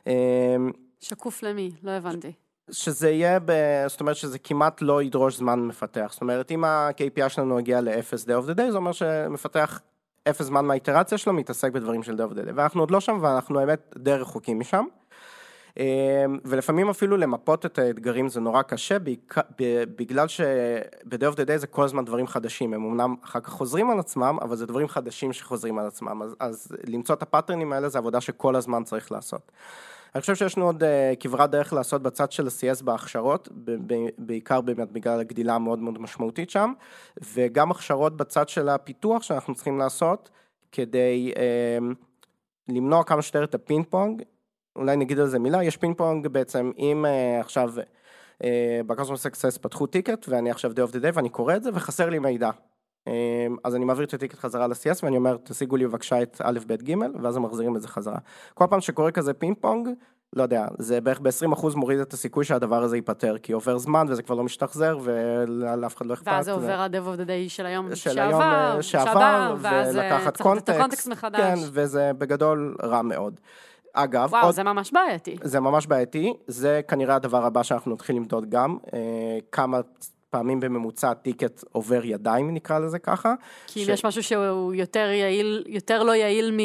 אמ, 0.08 0.71
שקוף 1.00 1.43
למי? 1.43 1.71
לא 1.84 1.91
הבנתי. 1.91 2.32
שזה 2.71 3.10
יהיה, 3.10 3.39
ב... 3.45 3.52
זאת 3.88 4.00
אומרת 4.00 4.15
שזה 4.15 4.39
כמעט 4.39 4.82
לא 4.82 5.04
ידרוש 5.04 5.38
זמן 5.38 5.60
מפתח. 5.60 6.10
זאת 6.12 6.21
אומרת, 6.21 6.52
אם 6.52 6.63
ה-KPI 6.63 7.30
שלנו 7.30 7.58
הגיע 7.58 7.82
ל-0 7.82 8.26
Day 8.26 8.45
of 8.45 8.50
the 8.50 8.58
Day, 8.58 8.71
זה 8.71 8.78
אומר 8.78 8.91
שמפתח 8.91 9.82
אפס 10.30 10.45
זמן 10.45 10.65
מהאיטרציה 10.65 11.17
שלו 11.17 11.34
מתעסק 11.34 11.71
בדברים 11.71 12.04
של 12.04 12.13
Day 12.13 12.32
of 12.32 12.34
the 12.34 12.50
Day. 12.50 12.52
ואנחנו 12.56 12.82
עוד 12.82 12.91
לא 12.91 13.00
שם, 13.00 13.19
ואנחנו 13.21 13.56
באמת 13.56 13.95
די 13.98 14.13
רחוקים 14.13 14.60
משם. 14.60 14.86
אמ, 15.77 16.39
ולפעמים 16.45 16.89
אפילו 16.89 17.17
למפות 17.17 17.65
את 17.65 17.79
האתגרים 17.79 18.29
זה 18.29 18.39
נורא 18.39 18.61
קשה, 18.61 18.97
בגלל 19.97 20.25
ב-day 21.05 21.33
of 21.33 21.35
the 21.35 21.47
day 21.47 21.57
זה 21.57 21.67
כל 21.67 21.83
הזמן 21.83 22.05
דברים 22.05 22.27
חדשים, 22.27 22.73
הם 22.73 22.85
אמנם 22.85 23.15
אחר 23.23 23.39
כך 23.39 23.49
חוזרים 23.49 23.89
על 23.89 23.99
עצמם, 23.99 24.38
אבל 24.41 24.55
זה 24.55 24.65
דברים 24.65 24.88
חדשים 24.88 25.33
שחוזרים 25.33 25.79
על 25.79 25.88
עצמם, 25.88 26.21
אז, 26.21 26.35
אז 26.39 26.71
למצוא 26.88 27.15
את 27.15 27.21
הפאטרנים 27.21 27.73
האלה 27.73 27.89
זה 27.89 27.97
עבודה 27.97 28.21
שכל 28.21 28.55
הזמן 28.55 28.83
צריך 28.83 29.11
לעשות. 29.11 29.51
אני 30.15 30.21
חושב 30.21 30.35
שיש 30.35 30.57
לנו 30.57 30.65
עוד 30.65 30.83
אה, 30.84 30.86
כברת 31.19 31.51
דרך 31.51 31.73
לעשות 31.73 32.01
בצד 32.01 32.31
של 32.31 32.47
ה-CS 32.47 32.83
בהכשרות, 32.83 33.49
בעיקר 34.17 34.61
באמת 34.61 34.91
בגלל 34.91 35.19
הגדילה 35.19 35.55
המאוד 35.55 35.79
מאוד 35.79 36.01
משמעותית 36.01 36.49
שם, 36.49 36.73
וגם 37.33 37.71
הכשרות 37.71 38.17
בצד 38.17 38.49
של 38.49 38.69
הפיתוח 38.69 39.23
שאנחנו 39.23 39.55
צריכים 39.55 39.77
לעשות, 39.77 40.29
כדי 40.71 41.33
אה, 41.36 41.95
למנוע 42.69 43.03
כמה 43.03 43.21
שיותר 43.21 43.43
את 43.43 43.55
הפינג 43.55 43.85
פונג, 43.89 44.23
אולי 44.75 44.95
נגיד 44.95 45.19
על 45.19 45.27
זה 45.27 45.39
מילה, 45.39 45.63
יש 45.63 45.77
פינג 45.77 45.97
פונג 45.97 46.27
בעצם, 46.27 46.71
אם 46.77 47.05
uh, 47.05 47.41
עכשיו 47.41 47.73
uh, 48.39 48.45
בקוסמוס 48.88 49.23
סקסס 49.23 49.57
פתחו 49.57 49.88
טיקט, 49.88 50.25
ואני 50.29 50.51
עכשיו 50.51 50.71
Dev 50.71 50.89
of 50.89 50.93
the 50.93 50.97
Day 50.97 51.12
ואני 51.13 51.29
קורא 51.29 51.55
את 51.55 51.63
זה, 51.63 51.69
וחסר 51.73 52.09
לי 52.09 52.19
מידע. 52.19 52.49
Um, 53.09 53.09
אז 53.63 53.75
אני 53.75 53.85
מעביר 53.85 54.05
את 54.05 54.13
ה-ticket 54.13 54.39
חזרה 54.39 54.67
ל-CS 54.67 54.99
ואני 55.03 55.17
אומר, 55.17 55.38
תשיגו 55.43 55.76
לי 55.76 55.88
בבקשה 55.88 56.21
את 56.21 56.41
א', 56.43 56.59
ב', 56.67 56.73
ג', 56.73 56.93
ואז 57.21 57.38
הם 57.38 57.43
מחזירים 57.43 57.76
את 57.76 57.82
זה 57.82 57.88
חזרה. 57.88 58.17
כל 58.53 58.65
פעם 58.69 58.82
שקורה 58.82 59.11
כזה 59.11 59.34
פינג 59.34 59.57
פונג, 59.59 59.89
לא 60.36 60.43
יודע, 60.43 60.67
זה 60.78 61.01
בערך 61.01 61.19
ב-20% 61.19 61.76
מוריד 61.76 61.99
את 61.99 62.13
הסיכוי 62.13 62.45
שהדבר 62.45 62.84
הזה 62.84 62.97
ייפתר, 62.97 63.38
כי 63.38 63.51
עובר 63.53 63.78
זמן 63.78 64.05
וזה 64.09 64.23
כבר 64.23 64.36
לא 64.36 64.43
משתחזר 64.43 64.97
ולאף 65.03 65.97
אחד 65.97 66.05
לא 66.05 66.13
אכפת. 66.13 66.28
ואז 66.28 66.45
זה 66.45 66.51
עובר 66.51 66.80
ה-Dev 66.80 67.15
of 67.15 67.19
the 67.19 67.28
Day 67.28 67.49
של 67.49 67.65
היום 67.65 67.95
של 67.95 67.95
שעבר, 67.95 68.21
היום 68.21 68.41
אה, 68.41 68.82
שעבר, 68.82 69.55
ואז 69.59 69.95
צריך 69.95 70.26
לתת 70.26 70.28
את 70.28 70.41
context, 70.41 70.70
ה-context 70.70 71.07
מחדש. 71.07 71.39
כן, 71.39 71.55
וזה 71.71 72.11
בגדול 72.17 72.76
רע 72.84 73.01
מאוד. 73.01 73.39
אגב, 73.96 74.30
וואו, 74.32 74.46
עוד, 74.46 74.56
זה 74.56 74.64
ממש 74.64 74.91
בעייתי. 74.91 75.38
זה 75.43 75.60
ממש 75.60 75.88
בעייתי, 75.88 76.34
זה 76.48 76.82
כנראה 76.88 77.16
הדבר 77.16 77.46
הבא 77.46 77.64
שאנחנו 77.64 77.93
נתחיל 77.93 78.16
למדוד 78.16 78.50
גם, 78.50 78.78
אה, 78.93 79.00
כמה 79.52 79.80
פעמים 80.36 80.59
בממוצע 80.59 81.13
ticket 81.13 81.63
עובר 81.71 82.05
ידיים, 82.05 82.53
נקרא 82.53 82.79
לזה 82.79 82.99
ככה. 82.99 83.33
כי 83.67 83.79
אם 83.79 83.86
ש... 83.86 83.89
יש 83.89 84.05
משהו 84.05 84.23
שהוא 84.23 84.73
יותר 84.73 85.09
יעיל, 85.11 85.63
יותר 85.67 86.03
לא 86.03 86.15
יעיל 86.15 86.51
מ... 86.51 86.59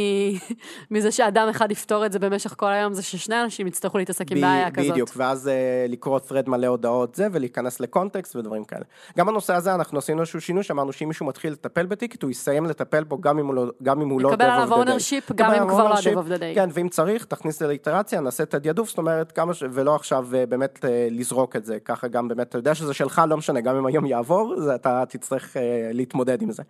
מזה 0.94 1.12
שאדם 1.12 1.48
אחד 1.48 1.70
יפתור 1.70 2.06
את 2.06 2.12
זה 2.12 2.18
במשך 2.18 2.54
כל 2.56 2.66
היום, 2.70 2.94
זה 2.94 3.02
ששני 3.02 3.42
אנשים 3.42 3.66
יצטרכו 3.66 3.98
להתעסק 3.98 4.32
עם 4.32 4.40
בעיה 4.40 4.70
כזאת. 4.70 4.90
בדיוק, 4.90 5.10
ואז 5.16 5.46
uh, 5.46 5.90
לקרוא 5.92 6.18
thread 6.28 6.50
מלא 6.50 6.66
הודעות 6.66 7.14
זה, 7.14 7.26
ולהיכנס 7.32 7.80
לקונטקסט 7.80 8.36
ודברים 8.36 8.64
כאלה. 8.64 8.84
גם 9.18 9.26
בנושא 9.26 9.54
הזה 9.54 9.74
אנחנו 9.74 9.98
עשינו 9.98 10.20
איזשהו 10.20 10.40
שינוי, 10.40 10.62
שאמרנו 10.62 10.92
שאם 10.92 11.08
מישהו 11.08 11.26
מתחיל 11.26 11.52
לטפל 11.52 11.86
בטיקט, 11.86 12.22
הוא 12.22 12.30
יסיים 12.30 12.66
לטפל 12.66 13.04
בו 13.04 13.20
גם 13.20 13.38
אם 13.38 13.46
הוא 13.46 13.54
לא, 13.54 13.66
גם 13.82 14.00
אם 14.00 14.08
הוא 14.08 14.20
לא. 14.20 14.28
יקבל 14.28 14.44
עליו 14.44 14.82
ownership 14.82 15.34
גם 15.34 15.54
אם 15.54 15.68
כבר 15.68 15.88
לא 15.88 15.94
dev 15.94 15.98
of 15.98 16.30
the 16.30 16.40
day. 16.40 16.54
כן, 16.54 16.68
ואם 16.72 16.88
צריך, 16.88 17.24
תכניס 17.24 17.54
את 17.54 17.58
זה 17.58 17.66
לאיטרציה, 17.66 18.20
נעשה 18.20 18.42
את 18.42 18.54
זאת 18.84 18.98
אומרת, 18.98 19.32
כמה 19.32 19.54
ש... 19.54 19.64
ולא 19.70 19.94
עכשיו 19.94 20.26
uh, 20.30 20.46
באמת 20.46 20.78
uh, 20.78 20.86
לזרוק 21.10 21.56
את 21.56 21.64
זה, 21.64 21.78
ככה 21.84 22.08
גם 22.08 22.28
באמת, 22.28 22.48
אתה 22.48 22.58
יודע 22.58 22.74
שזה 22.74 22.94
שלך, 22.94 23.22
לא 23.28 23.36
משנה, 23.36 23.59
גם 23.61 23.76
אם 23.76 23.86
היום 23.86 24.06
יעבור, 24.06 24.61
זה, 24.61 24.74
אתה 24.74 25.04
תצטרך 25.08 25.56
uh, 25.56 25.61
להתמודד 25.92 26.42
עם 26.42 26.52
זה. 26.52 26.62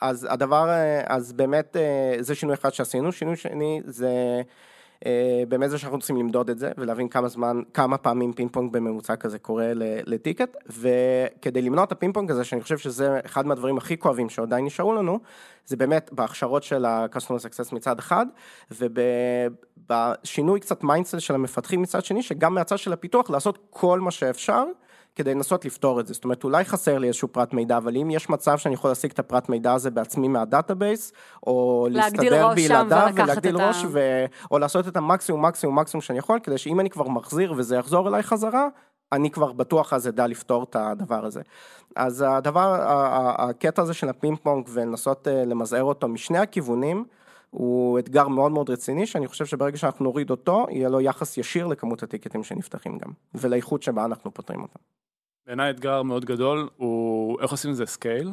אז 0.00 0.26
הדבר, 0.30 0.68
אז 1.06 1.32
באמת 1.32 1.76
זה 2.20 2.34
שינוי 2.34 2.54
אחד 2.54 2.72
שעשינו, 2.72 3.12
שינוי 3.12 3.36
שני 3.36 3.80
זה 3.84 4.42
אה, 5.06 5.42
באמת 5.48 5.70
זה 5.70 5.78
שאנחנו 5.78 5.96
רוצים 5.96 6.16
למדוד 6.16 6.50
את 6.50 6.58
זה 6.58 6.70
ולהבין 6.78 7.08
כמה 7.08 7.28
זמן, 7.28 7.62
כמה 7.74 7.98
פעמים 7.98 8.32
פינג 8.32 8.50
פונג 8.52 8.72
בממוצע 8.72 9.16
כזה 9.16 9.38
קורה 9.38 9.72
ל-ticket 10.06 10.56
וכדי 10.66 11.62
למנוע 11.62 11.84
את 11.84 11.92
הפינג 11.92 12.14
פונג 12.14 12.30
הזה 12.30 12.44
שאני 12.44 12.62
חושב 12.62 12.78
שזה 12.78 13.20
אחד 13.24 13.46
מהדברים 13.46 13.78
הכי 13.78 13.96
כואבים 13.96 14.28
שעדיין 14.28 14.64
נשארו 14.64 14.94
לנו 14.94 15.18
זה 15.66 15.76
באמת 15.76 16.10
בהכשרות 16.12 16.62
של 16.62 16.84
ה-customer 16.84 17.40
success 17.40 17.74
מצד 17.74 17.98
אחד 17.98 18.26
ובשינוי 18.70 20.60
קצת 20.60 20.84
mindset 20.84 21.20
של 21.20 21.34
המפתחים 21.34 21.82
מצד 21.82 22.04
שני 22.04 22.22
שגם 22.22 22.54
מהצד 22.54 22.78
של 22.78 22.92
הפיתוח 22.92 23.30
לעשות 23.30 23.58
כל 23.70 24.00
מה 24.00 24.10
שאפשר 24.10 24.64
כדי 25.18 25.34
לנסות 25.34 25.64
לפתור 25.64 26.00
את 26.00 26.06
זה. 26.06 26.14
זאת 26.14 26.24
אומרת, 26.24 26.44
אולי 26.44 26.64
חסר 26.64 26.98
לי 26.98 27.06
איזשהו 27.06 27.28
פרט 27.28 27.52
מידע, 27.52 27.76
אבל 27.76 27.96
אם 27.96 28.10
יש 28.10 28.30
מצב 28.30 28.58
שאני 28.58 28.74
יכול 28.74 28.90
להשיג 28.90 29.10
את 29.10 29.18
הפרט 29.18 29.48
מידע 29.48 29.72
הזה 29.72 29.90
בעצמי 29.90 30.28
מה-database, 30.28 31.12
או 31.46 31.86
להסתדר 31.90 32.48
בלעדיו 32.54 33.08
ולהגדיל 33.14 33.56
ראש, 33.56 33.84
ו... 33.88 34.24
או 34.50 34.58
לעשות 34.58 34.88
את 34.88 34.96
המקסימום, 34.96 35.44
מקסימום, 35.44 35.78
מקסימום 35.78 36.02
שאני 36.02 36.18
יכול, 36.18 36.38
כדי 36.42 36.58
שאם 36.58 36.80
אני 36.80 36.90
כבר 36.90 37.08
מחזיר 37.08 37.54
וזה 37.56 37.76
יחזור 37.76 38.08
אליי 38.08 38.22
חזרה, 38.22 38.68
אני 39.12 39.30
כבר 39.30 39.52
בטוח 39.52 39.92
אז 39.92 40.08
אדע 40.08 40.26
לפתור 40.26 40.62
את 40.62 40.76
הדבר 40.76 41.24
הזה. 41.24 41.42
אז 41.96 42.24
הדבר, 42.28 42.76
הקטע 43.38 43.82
הזה 43.82 43.94
של 43.94 44.08
הפינג 44.08 44.38
פונג 44.42 44.66
ולנסות 44.68 45.28
אה, 45.28 45.44
למזער 45.44 45.84
אותו 45.84 46.08
משני 46.08 46.38
הכיוונים, 46.38 47.04
הוא 47.50 47.98
אתגר 47.98 48.28
מאוד 48.28 48.52
מאוד 48.52 48.70
רציני, 48.70 49.06
שאני 49.06 49.26
חושב 49.26 49.46
שברגע 49.46 49.76
שאנחנו 49.76 50.04
נוריד 50.04 50.30
אותו, 50.30 50.66
יהיה 50.70 50.88
לו 50.88 51.00
יחס 51.00 51.38
ישיר 51.38 51.66
לכמות 51.66 52.02
הטיקטים 52.02 52.44
שנפתחים 52.44 52.98
גם, 52.98 53.12
ולאיכות 53.34 53.82
שבה 53.82 54.04
אנחנו 54.04 54.34
פותרים 54.34 54.62
אותם. 54.62 54.80
בעיניי 55.48 55.70
אתגר 55.70 56.02
מאוד 56.02 56.24
גדול 56.24 56.68
הוא 56.76 57.40
איך 57.40 57.50
עושים 57.50 57.70
לזה 57.70 57.86
scale, 57.86 58.32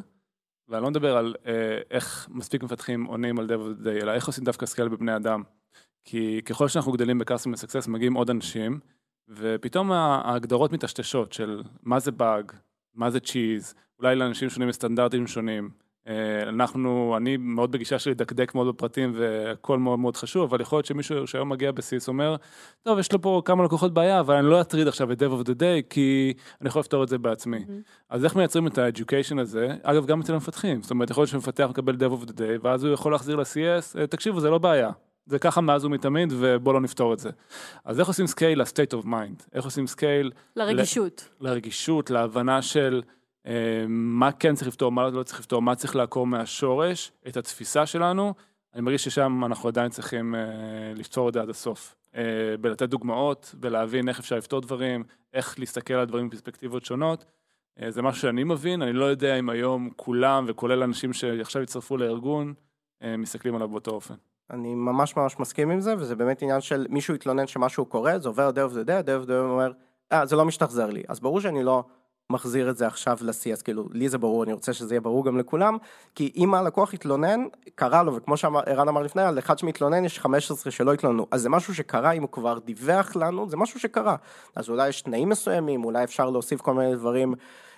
ואני 0.68 0.84
לא 0.84 0.90
מדבר 0.90 1.18
על 1.18 1.36
אה, 1.46 1.80
איך 1.92 2.28
מספיק 2.32 2.64
מפתחים 2.64 3.06
עונים 3.06 3.40
על 3.40 3.48
the 3.50 3.86
Day, 3.86 4.02
אלא 4.02 4.12
איך 4.12 4.28
עושים 4.28 4.44
דווקא 4.44 4.66
scale 4.66 4.88
בבני 4.88 5.16
אדם. 5.16 5.44
כי 6.04 6.42
ככל 6.46 6.68
שאנחנו 6.68 6.92
גדלים 6.92 7.20
ב-Customer 7.20 7.58
Success 7.58 7.90
מגיעים 7.90 8.14
עוד 8.14 8.30
אנשים, 8.30 8.80
ופתאום 9.30 9.92
ההגדרות 9.92 10.72
מטשטשות 10.72 11.34
של 11.34 11.64
מה 11.84 12.00
זה 12.00 12.12
באג, 12.12 12.52
מה 12.94 13.10
זה 13.10 13.20
צ'יז, 13.20 13.76
אולי 14.00 14.16
לאנשים 14.16 14.50
שונים 14.50 14.70
יש 14.70 14.76
סטנדרטים 14.76 15.28
שונים. 15.28 15.70
אה, 16.08 16.50
אנחנו, 16.50 17.14
אני 17.18 17.38
מאוד 17.38 17.72
בגישה 17.72 18.00
שלי 18.00 18.12
לדקדק 18.12 18.56
מאוד 18.56 18.68
בפרטים 18.68 19.12
והכל 19.16 19.80
מאוד 19.80 20.00
מאוד 20.00 20.18
חשוב, 20.18 20.44
אבל 20.44 20.62
יכול 20.62 20.78
להיות 20.78 20.86
שמישהו 20.86 21.28
שהיום 21.28 21.50
מגיע 21.50 21.72
ב-CS 21.72 22.08
אומר, 22.08 22.36
טוב, 22.84 23.00
יש 23.00 23.12
לו 23.12 23.22
פה 23.22 23.42
כמה 23.46 23.64
לקוחות 23.64 23.94
בעיה, 23.94 24.20
אבל 24.20 24.36
אני 24.36 24.48
לא 24.48 24.62
אטריד 24.62 24.88
עכשיו 24.88 25.12
את 25.12 25.22
Dev 25.22 25.26
of 25.26 25.48
the 25.48 25.54
Day, 25.54 25.90
כי 25.90 26.34
אני 26.62 26.68
יכול 26.68 26.80
לפתור 26.80 27.04
את 27.04 27.10
זה 27.10 27.18
בעצמי. 27.18 27.58
Mm-hmm. 27.58 28.06
אז 28.10 28.26
איך 28.26 28.36
מייצרים 28.36 28.68
את 28.68 28.78
ה-education 28.78 29.42
הזה? 29.42 29.76
אגב, 29.84 30.06
גם 30.06 30.22
אצל 30.22 30.34
המפתחים. 30.34 30.82
זאת 30.82 30.92
אומרת, 30.92 31.10
יכול 31.10 31.22
להיות 31.22 31.32
שמפתח 31.32 31.68
מקבל 31.70 31.96
Dev 31.96 32.24
of 32.24 32.28
the 32.28 32.34
Day, 32.34 32.60
ואז 32.64 32.84
הוא 32.84 32.94
יכול 32.94 33.12
להחזיר 33.12 33.36
ל-CS, 33.36 34.00
אה, 34.00 34.08
תקשיבו, 34.08 34.40
זה 34.40 34.50
לא 34.50 34.58
בעיה. 34.58 34.92
זה 35.26 35.40
ככה 35.40 35.62
מאז 35.62 35.86
ומתמיד, 35.86 36.34
ובוא 36.38 36.74
לא 36.74 36.82
נפתור 36.82 37.14
את 37.14 37.20
זה. 37.20 37.30
אז 37.86 38.00
איך 38.00 38.08
עושים 38.08 38.28
scale 38.28 38.62
ל-state 38.62 39.02
of 39.02 39.06
mind? 39.06 39.44
איך 39.54 39.66
עושים 39.66 39.88
scale... 39.88 40.32
לרגישות. 40.56 41.30
ל- 41.42 41.48
לרגישות, 41.48 42.10
להבנה 42.10 42.62
של... 42.62 43.02
אה, 43.48 43.86
מה 43.88 44.32
כן 44.32 44.56
צריך 44.56 44.68
לפתור, 44.68 44.92
מה 44.92 45.10
לא 45.10 45.24
צריך 45.24 45.40
לפתור, 45.40 45.62
מה 45.62 45.76
צריך 45.76 45.96
לעקור 45.96 46.28
מהשורש, 46.28 47.12
את 47.28 47.38
התפיסה 47.38 47.86
שלנו, 47.86 48.34
אני 48.74 48.82
מרגיש 48.82 49.04
ששם 49.04 49.46
אנחנו 49.46 49.70
עדיין 49.70 49.90
צריכים 49.90 50.36
אה, 50.36 50.42
לפתור 50.96 51.30
את 51.30 51.34
זה 51.34 51.42
עד 51.42 51.50
הסוף. 51.50 51.96
אה, 52.16 52.22
בלתת 52.62 52.90
דוגמאות, 52.90 53.56
בלהבין 53.60 54.10
איך 54.10 54.20
אפשר 54.20 54.36
לפתור 54.36 54.62
דברים, 54.62 55.04
איך 55.34 55.60
להסתכל 55.60 55.94
על 55.94 56.06
דברים 56.06 56.30
בפרספקטיבות 56.30 56.86
שונות. 56.86 57.26
זה 57.90 58.02
משהו 58.02 58.22
שאני 58.22 58.44
מבין, 58.44 58.82
אני 58.82 58.94
לא 58.94 59.06
יודע 59.06 59.40
אם 59.40 59.50
היום 59.50 59.90
כולם, 59.96 60.46
וכולל 60.48 60.84
אנשים 60.84 61.14
שעכשיו 61.14 61.62
יצטרפו 61.62 61.98
לארגון, 61.98 62.54
מסתכלים 63.04 63.56
עליו 63.56 63.68
באותו 63.68 63.92
אופן. 63.92 64.14
אני 64.50 64.76
ממש 64.76 65.18
ממש 65.18 65.40
מסכים 65.40 65.70
עם 65.70 65.80
זה, 65.80 65.96
וזה 65.98 66.16
באמת 66.16 66.42
עניין 66.42 66.62
של 66.62 66.86
מישהו 66.90 67.16
התלונן 67.16 67.48
שמשהו 67.48 67.86
קורה, 67.86 68.20
זה 68.20 68.30
עובר 68.30 68.52
דרך 68.52 68.68
זה 68.68 68.84
דרך, 68.84 69.06
דרך 69.06 69.24
זה 69.24 69.40
אומר, 69.40 69.72
אה, 70.12 70.26
זה 70.26 70.36
לא 70.36 70.46
משתחזר 70.46 70.90
לי. 70.90 71.04
אז 71.08 71.20
ברור 71.20 71.42
שאני 71.42 71.64
לא 71.64 71.84
מחזיר 72.30 72.70
את 72.70 72.78
זה 72.78 72.88
עכשיו 72.88 73.18
ל-CS, 73.22 73.64
כאילו, 73.64 73.88
לי 73.92 74.10
זה 74.10 74.18
ברור, 74.18 74.44
אני 74.44 74.54
רוצה 74.54 74.74
שזה 74.74 74.94
יהיה 74.94 75.02
ברור 75.02 75.26
גם 75.26 75.38
לכולם, 75.38 75.78
כי 76.16 76.32
אם 76.36 76.54
הלקוח 76.54 76.94
התלונן, 76.94 77.46
קרה 77.76 78.04
לו, 78.04 78.16
וכמו 78.16 78.38
שערן 78.38 78.88
אמר 78.88 79.02
לפני, 79.02 79.22
על 79.22 79.40
אחד 79.40 79.60
שמתלונן 79.60 80.06
יש 80.06 80.20
15 80.20 80.72
שלא 80.72 80.94
התלוננו, 80.94 81.28
אז 81.32 81.42
זה 81.42 81.50
משהו 81.50 81.76
שקרה, 81.76 82.12
אם 82.12 82.22
הוא 82.22 82.32
כבר 82.32 82.60
דיווח 82.60 83.16
לנו, 83.16 83.50
זה 83.50 83.58
משהו 83.58 83.80
שקרה. 83.80 84.16
אז 84.56 84.70
אולי 84.70 84.88
יש 84.88 85.02
תנאים 85.02 85.30
מסוימים, 85.30 85.84
אולי 85.84 86.04
אפשר 86.04 86.30
להוסיף 86.30 86.62
כל 86.62 86.74
מיני 86.74 86.96
דברים 86.96 87.34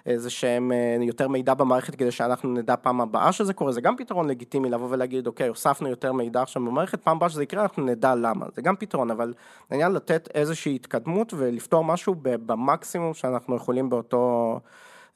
איזה 0.07 0.29
שהם 0.29 0.71
אה, 0.71 0.97
יותר 1.01 1.27
מידע 1.27 1.53
במערכת 1.53 1.95
כדי 1.95 2.11
שאנחנו 2.11 2.53
נדע 2.53 2.75
פעם 2.75 3.01
הבאה 3.01 3.31
שזה 3.31 3.53
קורה, 3.53 3.71
זה 3.71 3.81
גם 3.81 3.97
פתרון 3.97 4.27
לגיטימי 4.27 4.69
לבוא 4.69 4.87
ולהגיד 4.91 5.27
אוקיי 5.27 5.47
הוספנו 5.47 5.87
יותר 5.89 6.13
מידע 6.13 6.41
עכשיו 6.41 6.65
במערכת, 6.65 7.01
פעם 7.01 7.17
הבאה 7.17 7.29
שזה 7.29 7.43
יקרה 7.43 7.63
אנחנו 7.63 7.85
נדע 7.85 8.15
למה, 8.15 8.45
זה 8.53 8.61
גם 8.61 8.75
פתרון, 8.75 9.11
אבל 9.11 9.33
העניין 9.69 9.91
לתת 9.91 10.29
איזושהי 10.33 10.75
התקדמות 10.75 11.33
ולפתור 11.37 11.83
משהו 11.83 12.15
במקסימום 12.21 13.13
שאנחנו 13.13 13.55
יכולים 13.55 13.89
באותו, 13.89 14.59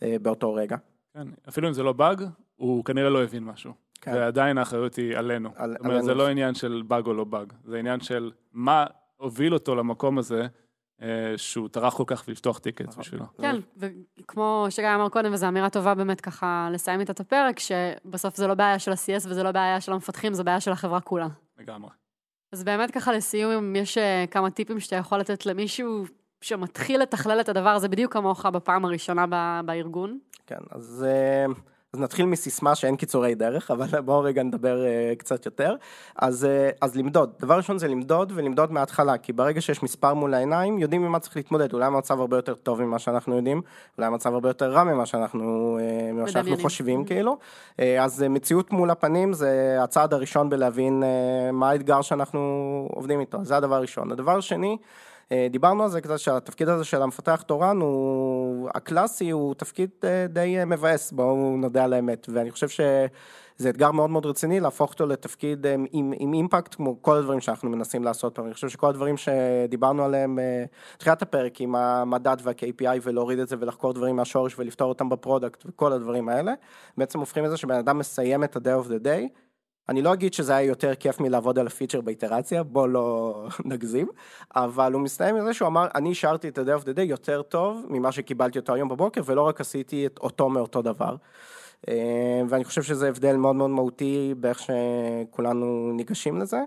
אה, 0.04 0.16
באותו 0.22 0.54
רגע. 0.54 0.78
כן, 1.14 1.28
אפילו 1.50 1.68
אם 1.68 1.74
זה 1.74 1.84
לא 1.84 1.94
באג, 1.94 2.24
הוא 2.56 2.86
כנראה 2.86 3.10
לא 3.10 3.24
הבין 3.24 3.44
משהו. 3.44 3.74
כן. 4.02 4.12
ועדיין 4.14 4.58
האחריות 4.58 4.96
היא 4.96 5.18
עלינו. 5.18 5.50
על, 5.56 5.72
זאת 5.78 5.86
אומרת, 5.86 6.04
זה 6.04 6.14
לא 6.14 6.28
עניין 6.28 6.56
של 6.56 6.84
באג 6.88 7.08
או 7.08 7.14
לא 7.14 7.24
באג, 7.24 7.54
זה 7.66 7.78
עניין 7.78 8.00
של 8.00 8.32
מה 8.54 8.86
הוביל 9.18 9.54
אותו 9.54 9.76
למקום 9.76 10.18
הזה. 10.18 10.48
אה, 11.02 11.34
שהוא 11.38 11.68
טרח 11.70 11.98
כל 11.98 12.04
כך 12.08 12.24
לפתוח 12.28 12.60
טיקט 12.60 12.88
נכון. 12.88 13.02
בשבילו. 13.02 13.26
כן, 13.42 13.56
וכמו 13.78 14.68
שגיא 14.70 14.96
אמר 14.96 15.10
קודם, 15.10 15.34
וזו 15.34 15.48
אמירה 15.48 15.70
טובה 15.70 15.96
באמת 15.96 16.22
ככה 16.22 16.70
לסיים 16.72 17.00
איתה 17.00 17.12
את 17.12 17.20
הפרק, 17.20 17.60
שבסוף 17.60 18.36
זה 18.36 18.48
לא 18.48 18.54
בעיה 18.54 18.80
של 18.80 18.92
ה-CS 18.92 19.28
וזה 19.30 19.44
לא 19.44 19.52
בעיה 19.52 19.82
של 19.82 19.94
המפתחים, 19.94 20.34
זו 20.34 20.44
בעיה 20.44 20.60
של 20.60 20.72
החברה 20.72 21.02
כולה. 21.02 21.28
לגמרי. 21.60 21.90
אז 22.52 22.64
באמת 22.64 22.92
ככה 22.92 23.14
לסיום, 23.14 23.52
אם 23.52 23.76
יש 23.76 23.98
אה, 23.98 24.26
כמה 24.32 24.50
טיפים 24.50 24.80
שאתה 24.80 24.96
יכול 24.96 25.18
לתת 25.18 25.46
למישהו 25.46 26.06
שמתחיל 26.42 27.02
לתכלל 27.02 27.42
את 27.42 27.50
הדבר 27.50 27.70
הזה 27.70 27.88
בדיוק 27.90 28.14
כמוך 28.14 28.46
בפעם 28.46 28.86
הראשונה 28.86 29.26
בארגון. 29.66 30.20
כן, 30.48 30.60
אז... 30.70 31.06
אז 31.94 32.00
נתחיל 32.00 32.26
מסיסמה 32.26 32.76
שאין 32.76 32.96
קיצורי 32.96 33.36
דרך, 33.36 33.72
אבל 33.72 34.02
בואו 34.06 34.22
רגע 34.22 34.44
נדבר 34.44 34.84
uh, 34.84 35.16
קצת 35.20 35.46
יותר. 35.46 35.76
אז, 36.16 36.44
uh, 36.44 36.78
אז 36.82 36.96
למדוד, 36.96 37.32
דבר 37.40 37.58
ראשון 37.58 37.78
זה 37.78 37.88
למדוד 37.88 38.32
ולמדוד 38.36 38.72
מההתחלה, 38.72 39.18
כי 39.18 39.34
ברגע 39.34 39.62
שיש 39.62 39.84
מספר 39.84 40.14
מול 40.14 40.34
העיניים, 40.34 40.80
יודעים 40.80 41.02
ממה 41.02 41.20
צריך 41.20 41.36
להתמודד, 41.36 41.74
אולי 41.74 41.86
המצב 41.86 42.20
הרבה 42.20 42.38
יותר 42.38 42.54
טוב 42.54 42.82
ממה 42.82 43.00
שאנחנו 43.00 43.36
יודעים, 43.36 43.62
אולי 43.98 44.08
המצב 44.08 44.34
הרבה 44.34 44.50
יותר 44.50 44.72
רע 44.72 44.84
ממה 44.84 45.06
שאנחנו, 45.06 45.80
uh, 45.80 46.14
ממה 46.14 46.28
שאנחנו 46.28 46.58
חושבים 46.58 47.06
כאילו. 47.06 47.38
Uh, 47.78 47.82
אז 48.02 48.24
uh, 48.24 48.30
מציאות 48.30 48.72
מול 48.72 48.90
הפנים 48.90 49.34
זה 49.34 49.78
הצעד 49.84 50.14
הראשון 50.14 50.50
בלהבין 50.50 51.04
uh, 51.04 51.52
מה 51.52 51.70
האתגר 51.70 52.02
שאנחנו 52.02 52.40
עובדים 52.92 53.20
איתו, 53.20 53.46
זה 53.46 53.58
הדבר 53.58 53.76
הראשון. 53.76 54.12
הדבר 54.12 54.38
השני, 54.38 54.78
דיברנו 55.52 55.84
על 55.84 55.90
זה 55.90 56.02
קצת 56.02 56.20
שהתפקיד 56.20 56.70
הזה 56.70 56.84
של 56.84 57.02
המפתח 57.02 57.44
תורן 57.48 57.78
הוא 57.78 58.70
הקלאסי 58.76 59.30
הוא 59.30 59.56
תפקיד 59.56 59.90
אה, 60.04 60.26
די 60.30 60.60
אה, 60.60 60.66
מבאס 60.66 61.12
בואו 61.12 61.58
נודה 61.58 61.84
על 61.84 61.94
האמת. 61.94 62.28
ואני 62.34 62.52
חושב 62.52 62.70
שזה 62.70 63.70
אתגר 63.70 63.92
מאוד 63.92 64.10
מאוד 64.10 64.26
רציני 64.26 64.60
להפוך 64.60 64.92
אותו 64.92 65.06
לתפקיד 65.06 65.66
עם, 65.92 66.14
עם 66.20 66.34
impact 66.34 66.76
כמו 66.76 67.02
כל 67.02 67.18
הדברים 67.18 67.40
שאנחנו 67.40 67.70
מנסים 67.70 68.04
לעשות 68.04 68.36
פה. 68.36 68.46
אני 68.46 68.54
חושב 68.54 68.70
שכל 68.70 68.90
הדברים 68.90 69.16
שדיברנו 69.18 70.04
עליהם 70.04 70.40
בתחילת 70.96 71.22
הפרק 71.22 71.62
עם 71.62 71.76
המדד 71.76 72.38
וה-KPI 72.44 73.00
ולהוריד 73.04 73.40
את 73.40 73.48
זה 73.48 73.56
ולחקור 73.60 73.94
דברים 73.94 74.16
מהשורש 74.16 74.60
ולפתור 74.60 74.90
אותם 74.90 75.10
ב-product 75.10 75.64
וכל 75.66 75.94
הדברים 75.94 76.30
האלה 76.30 76.54
בעצם 76.98 77.20
הופכים 77.20 77.46
את 77.46 77.50
זה 77.50 77.58
שבן 77.58 77.76
אדם 77.76 77.98
מסיים 77.98 78.44
את 78.44 78.56
ה- 78.56 78.68
Dev 78.68 78.86
of 78.86 78.88
the 78.88 79.04
Day 79.04 79.51
אני 79.90 80.02
לא 80.02 80.14
אגיד 80.14 80.34
שזה 80.34 80.56
היה 80.56 80.68
יותר 80.68 80.96
כיף 80.96 81.20
מלעבוד 81.20 81.60
על 81.60 81.68
הפיצ'ר 81.68 82.02
באיטרציה, 82.02 82.64
בוא 82.64 82.88
לא 82.88 83.36
נגזים, 83.66 84.08
אבל 84.56 84.94
הוא 84.94 85.02
מסתיים 85.02 85.36
עם 85.36 85.46
זה 85.46 85.54
שהוא 85.54 85.68
אמר, 85.68 85.88
אני 85.96 86.12
השארתי 86.12 86.48
את 86.48 86.58
ה-day 86.58 86.82
of 86.82 86.84
the 86.84 86.96
day 86.98 87.02
יותר 87.02 87.42
טוב 87.42 87.86
ממה 87.90 88.12
שקיבלתי 88.12 88.60
אותו 88.60 88.74
היום 88.74 88.90
בבוקר, 88.90 89.22
ולא 89.26 89.42
רק 89.42 89.62
עשיתי 89.62 90.06
את 90.06 90.18
אותו 90.18 90.50
מאותו 90.50 90.82
דבר. 90.82 91.16
אה, 91.88 92.42
ואני 92.50 92.64
חושב 92.64 92.84
שזה 92.84 93.10
הבדל 93.10 93.36
מאוד 93.36 93.56
מאוד 93.56 93.70
מהותי 93.70 94.34
באיך 94.38 94.60
שכולנו 94.60 95.92
ניגשים 95.94 96.38
לזה. 96.38 96.60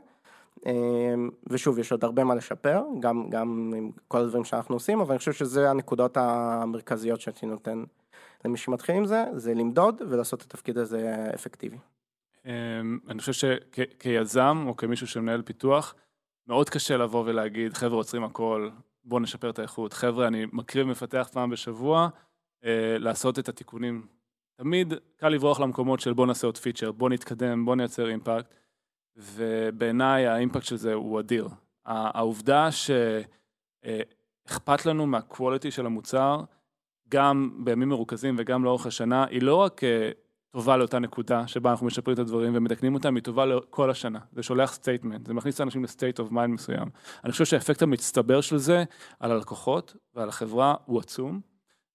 ושוב, 1.47 1.79
יש 1.79 1.93
עוד 1.93 2.05
הרבה 2.05 2.25
מה 2.25 2.35
לשפר, 2.35 2.83
גם, 3.01 3.31
גם 3.31 3.73
עם 3.77 3.91
כל 4.09 4.19
הדברים 4.19 4.45
שאנחנו 4.45 4.77
עושים, 4.77 5.01
אבל 5.01 5.11
אני 5.11 5.19
חושב 5.19 5.33
שזה 5.33 5.71
הנקודות 5.71 6.17
המרכזיות 6.17 7.21
שאני 7.21 7.37
נותן 7.43 7.85
למי 8.45 8.57
שמתחיל 8.57 8.95
עם 8.95 9.07
זה, 9.07 9.25
זה 9.37 9.55
למדוד 9.55 10.03
ולעשות 10.09 10.43
את 10.43 10.47
התפקיד 10.47 10.79
הזה 10.79 11.27
אפקטיבי. 11.35 11.77
אני 13.09 13.19
חושב 13.19 13.33
שכיזם 13.33 14.65
או 14.67 14.77
כמישהו 14.77 15.07
שמנהל 15.07 15.43
פיתוח, 15.43 15.95
מאוד 16.47 16.71
קשה 16.71 16.97
לבוא 16.97 17.25
ולהגיד, 17.27 17.75
חבר'ה 17.75 17.97
עוצרים 17.97 18.25
הכל, 18.25 18.71
בואו 19.05 19.21
נשפר 19.21 19.51
את 19.51 19.59
האיכות. 19.59 19.93
חבר'ה, 19.93 20.27
אני 20.27 20.47
מקריב 20.53 20.87
מפתח 20.87 21.29
פעם 21.33 21.51
בשבוע, 21.51 22.09
אה, 22.65 22.97
לעשות 22.99 23.39
את 23.39 23.49
התיקונים. 23.49 24.07
תמיד 24.57 24.95
קל 25.17 25.29
לברוח 25.29 25.61
למקומות 25.61 26.01
של 26.01 26.13
בואו 26.13 26.27
נעשה 26.27 26.47
עוד 26.47 26.59
פיצ'ר, 26.59 26.93
בואו 26.93 27.11
נתקדם, 27.11 27.65
בואו 27.65 27.77
נייצר 27.77 28.09
אימפקט, 28.09 28.55
ובעיניי 29.17 30.27
האימפקט 30.27 30.65
של 30.65 30.77
זה 30.77 30.95
הוא 30.95 31.21
אדיר. 31.21 31.49
העובדה 31.85 32.69
שאכפת 33.83 34.87
לנו 34.87 35.07
מה-quality 35.07 35.71
של 35.71 35.87
המוצר, 35.87 36.41
גם 37.09 37.61
בימים 37.65 37.89
מרוכזים 37.89 38.35
וגם 38.39 38.65
לאורך 38.65 38.87
השנה, 38.87 39.25
היא 39.25 39.43
לא 39.43 39.57
רק 39.57 39.85
אה, 39.85 40.11
טובה 40.55 40.77
לאותה 40.77 40.99
נקודה 40.99 41.47
שבה 41.47 41.71
אנחנו 41.71 41.87
משפרים 41.87 42.15
את 42.15 42.19
הדברים 42.19 42.53
ומתקנים 42.57 42.95
אותם, 42.95 43.15
היא 43.15 43.23
טובה 43.23 43.47
לכל 43.47 43.91
השנה. 43.91 44.19
זה 44.33 44.43
שולח 44.43 44.73
statement, 44.73 45.27
זה 45.27 45.35
מכניס 45.35 45.55
את 45.55 45.61
האנשים 45.61 45.85
ל-state 45.85 46.19
of 46.19 46.31
mind 46.31 46.55
מסוים. 46.55 46.89
אני 47.25 47.33
חושב 47.33 47.45
שהאפקט 47.45 47.83
המצטבר 47.83 48.41
של 48.41 48.57
זה 48.59 48.85
על 49.21 49.33
הלקוחות 49.33 49.97
ועל 50.15 50.29
החברה 50.29 50.75
הוא 50.85 51.01
עצום, 51.01 51.41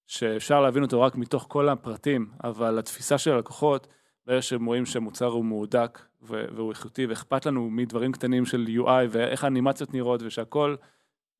שאפשר 0.06 0.60
להבין 0.60 0.82
אותו 0.82 1.00
רק 1.00 1.16
מתוך 1.16 1.46
כל 1.48 1.68
הפרטים, 1.68 2.30
אבל 2.44 2.78
התפיסה 2.78 3.18
של 3.18 3.32
הלקוחות, 3.32 3.86
ברגע 4.26 4.42
שהם 4.42 4.64
רואים 4.64 4.86
שהמוצר 4.86 5.26
הוא 5.26 5.44
מהודק 5.44 5.98
והוא 6.22 6.70
איכותי 6.70 7.06
ואכפת 7.06 7.46
לנו 7.46 7.70
מדברים 7.70 8.12
קטנים 8.12 8.46
של 8.46 8.66
UI 8.66 9.06
ואיך 9.10 9.44
האנימציות 9.44 9.94
נראות 9.94 10.22
ושהכול 10.22 10.76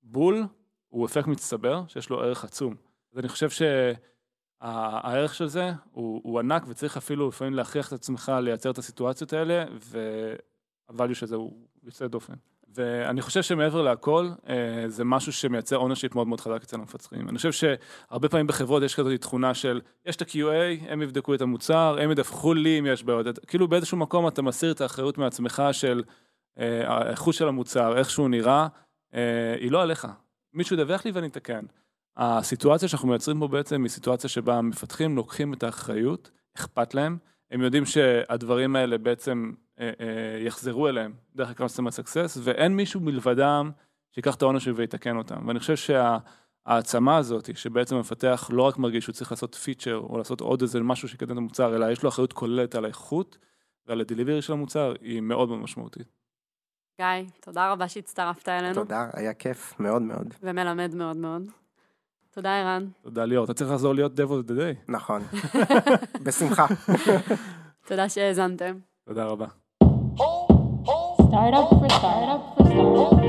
בול, 0.02 0.44
הוא 0.88 1.06
אפקט 1.06 1.26
מצטבר 1.26 1.82
שיש 1.88 2.10
לו 2.10 2.20
ערך 2.20 2.44
עצום. 2.44 2.74
אז 3.12 3.18
אני 3.18 3.28
חושב 3.28 3.50
ש... 3.50 3.62
הערך 4.60 5.34
של 5.34 5.46
זה 5.46 5.72
הוא, 5.92 6.20
הוא 6.24 6.38
ענק 6.38 6.62
וצריך 6.68 6.96
אפילו 6.96 7.28
לפעמים 7.28 7.54
להכריח 7.54 7.88
את 7.88 7.92
עצמך 7.92 8.32
לייצר 8.42 8.70
את 8.70 8.78
הסיטואציות 8.78 9.32
האלה 9.32 9.64
וה-value 10.90 11.14
של 11.14 11.26
זה 11.26 11.36
הוא 11.36 11.52
יוצא 11.82 12.06
דופן. 12.06 12.34
ואני 12.74 13.22
חושב 13.22 13.42
שמעבר 13.42 13.82
להכל 13.82 14.30
אה, 14.48 14.84
זה 14.88 15.04
משהו 15.04 15.32
שמייצר 15.32 15.76
ownership 15.76 16.14
מאוד 16.14 16.26
מאוד 16.26 16.40
חזק 16.40 16.62
אצל 16.62 16.76
המפתחים. 16.76 17.28
אני 17.28 17.36
חושב 17.36 17.52
שהרבה 17.52 18.28
פעמים 18.28 18.46
בחברות 18.46 18.82
יש 18.82 18.94
כזאת 18.94 19.20
תכונה 19.20 19.54
של 19.54 19.80
יש 20.06 20.16
את 20.16 20.22
ה-QA, 20.22 20.88
הם 20.88 21.02
יבדקו 21.02 21.34
את 21.34 21.40
המוצר, 21.40 21.96
הם 22.00 22.10
ידווחו 22.10 22.54
לי 22.54 22.78
אם 22.78 22.86
יש 22.86 23.04
בעיות. 23.04 23.38
כאילו 23.46 23.68
באיזשהו 23.68 23.96
מקום 23.96 24.28
אתה 24.28 24.42
מסיר 24.42 24.72
את 24.72 24.80
האחריות 24.80 25.18
מעצמך 25.18 25.62
של 25.72 26.02
אה, 26.58 26.82
האיכות 26.86 27.34
של 27.34 27.48
המוצר, 27.48 27.98
איך 27.98 28.10
שהוא 28.10 28.28
נראה, 28.28 28.66
אה, 29.14 29.54
היא 29.60 29.70
לא 29.70 29.82
עליך. 29.82 30.08
מישהו 30.54 30.76
ידווח 30.76 31.04
לי 31.04 31.10
ואני 31.10 31.26
אתקן. 31.26 31.64
הסיטואציה 32.20 32.88
שאנחנו 32.88 33.08
מייצרים 33.08 33.40
פה 33.40 33.48
בעצם 33.48 33.82
היא 33.82 33.90
סיטואציה 33.90 34.30
שבה 34.30 34.58
המפתחים 34.58 35.16
לוקחים 35.16 35.54
את 35.54 35.62
האחריות, 35.62 36.30
אכפת 36.56 36.94
להם, 36.94 37.18
הם 37.50 37.62
יודעים 37.62 37.86
שהדברים 37.86 38.76
האלה 38.76 38.98
בעצם 38.98 39.52
אה, 39.80 39.90
אה, 40.00 40.38
יחזרו 40.46 40.88
אליהם 40.88 41.12
דרך 41.36 41.60
ה 41.60 41.64
customer 41.64 41.90
success, 41.90 42.38
ואין 42.42 42.76
מישהו 42.76 43.00
מלבדם 43.00 43.70
שיקח 44.12 44.34
את 44.34 44.42
העונש 44.42 44.68
ויתקן 44.74 45.16
אותם. 45.16 45.48
ואני 45.48 45.58
חושב 45.58 45.76
שהעצמה 45.76 47.16
הזאת, 47.16 47.56
שבעצם 47.56 47.96
המפתח 47.96 48.50
לא 48.52 48.62
רק 48.62 48.78
מרגיש 48.78 49.04
שהוא 49.04 49.12
צריך 49.12 49.30
לעשות 49.30 49.54
פיצ'ר 49.54 49.96
או 49.96 50.18
לעשות 50.18 50.40
עוד 50.40 50.62
איזה 50.62 50.80
משהו 50.80 51.08
שיקדם 51.08 51.32
את 51.32 51.36
המוצר, 51.36 51.76
אלא 51.76 51.90
יש 51.90 52.02
לו 52.02 52.08
אחריות 52.08 52.32
כוללת 52.32 52.74
על 52.74 52.84
האיכות 52.84 53.38
ועל 53.86 54.00
הדליברי 54.00 54.42
של 54.42 54.52
המוצר, 54.52 54.94
היא 55.00 55.20
מאוד 55.20 55.48
מאוד 55.48 55.60
משמעותית. 55.60 56.08
גיא, 57.00 57.30
תודה 57.40 57.72
רבה 57.72 57.88
שהצטרפת 57.88 58.48
אלינו. 58.48 58.74
תודה, 58.74 59.08
היה 59.12 59.34
כיף 59.34 59.80
מאוד 59.80 60.02
מאוד. 60.02 60.34
ומלמד 60.42 60.94
מאוד 60.94 61.16
מאוד. 61.16 61.42
תודה, 62.34 62.60
ערן. 62.60 62.86
תודה, 63.02 63.24
ליאור. 63.24 63.44
אתה 63.44 63.54
צריך 63.54 63.70
לחזור 63.70 63.94
להיות 63.94 64.12
Dev 64.20 64.30
of 64.30 64.50
the 64.50 64.54
Day. 64.54 64.92
נכון. 64.92 65.22
בשמחה. 66.24 66.66
תודה 67.86 68.08
שהאזנתם. 68.08 68.74
תודה 69.08 69.24
רבה. 69.24 69.46
Startup 71.30 71.68
for 71.70 71.88
startup 71.98 72.42
for 72.56 72.64
startup. 72.68 73.20